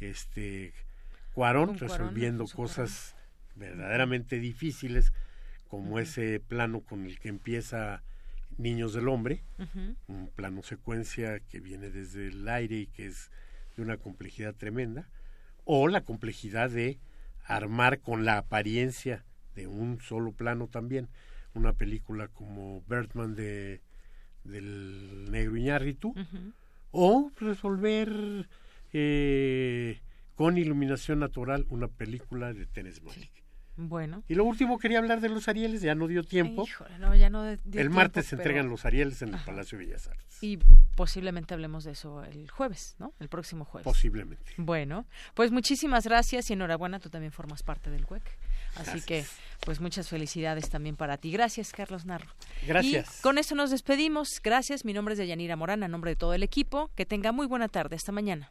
[0.00, 0.72] este
[1.32, 3.16] Cuarón, resolviendo cosas
[3.56, 5.12] verdaderamente difíciles,
[5.74, 8.02] como ese plano con el que empieza
[8.56, 9.42] Niños del Hombre,
[10.06, 13.32] un plano secuencia que viene desde el aire y que es
[13.76, 15.08] de una complejidad tremenda,
[15.64, 16.98] o la complejidad de
[17.44, 19.24] armar con la apariencia
[19.56, 21.08] de un solo plano también
[21.54, 23.80] una película como Bertman de
[24.44, 26.14] del negro Iñárritu
[26.92, 28.48] o resolver
[28.92, 30.00] eh,
[30.36, 33.43] con iluminación natural una película de Tenes Malik.
[33.76, 34.22] Bueno.
[34.28, 36.64] Y lo último quería hablar de los Arieles, ya no dio tiempo.
[37.72, 40.42] el martes se entregan los Arieles en el Palacio de Bellas Artes.
[40.42, 40.58] Y
[40.94, 43.12] posiblemente hablemos de eso el jueves, ¿no?
[43.18, 43.84] El próximo jueves.
[43.84, 44.52] Posiblemente.
[44.56, 48.22] Bueno, pues muchísimas gracias y enhorabuena, tú también formas parte del CUEC.
[48.76, 49.24] Así que,
[49.64, 51.30] pues muchas felicidades también para ti.
[51.30, 52.28] Gracias, Carlos Narro.
[52.66, 53.20] Gracias.
[53.20, 54.40] Y con esto nos despedimos.
[54.42, 54.84] Gracias.
[54.84, 56.90] Mi nombre es Deyanira Morán, a nombre de todo el equipo.
[56.96, 57.96] Que tenga muy buena tarde.
[57.96, 58.50] Hasta mañana.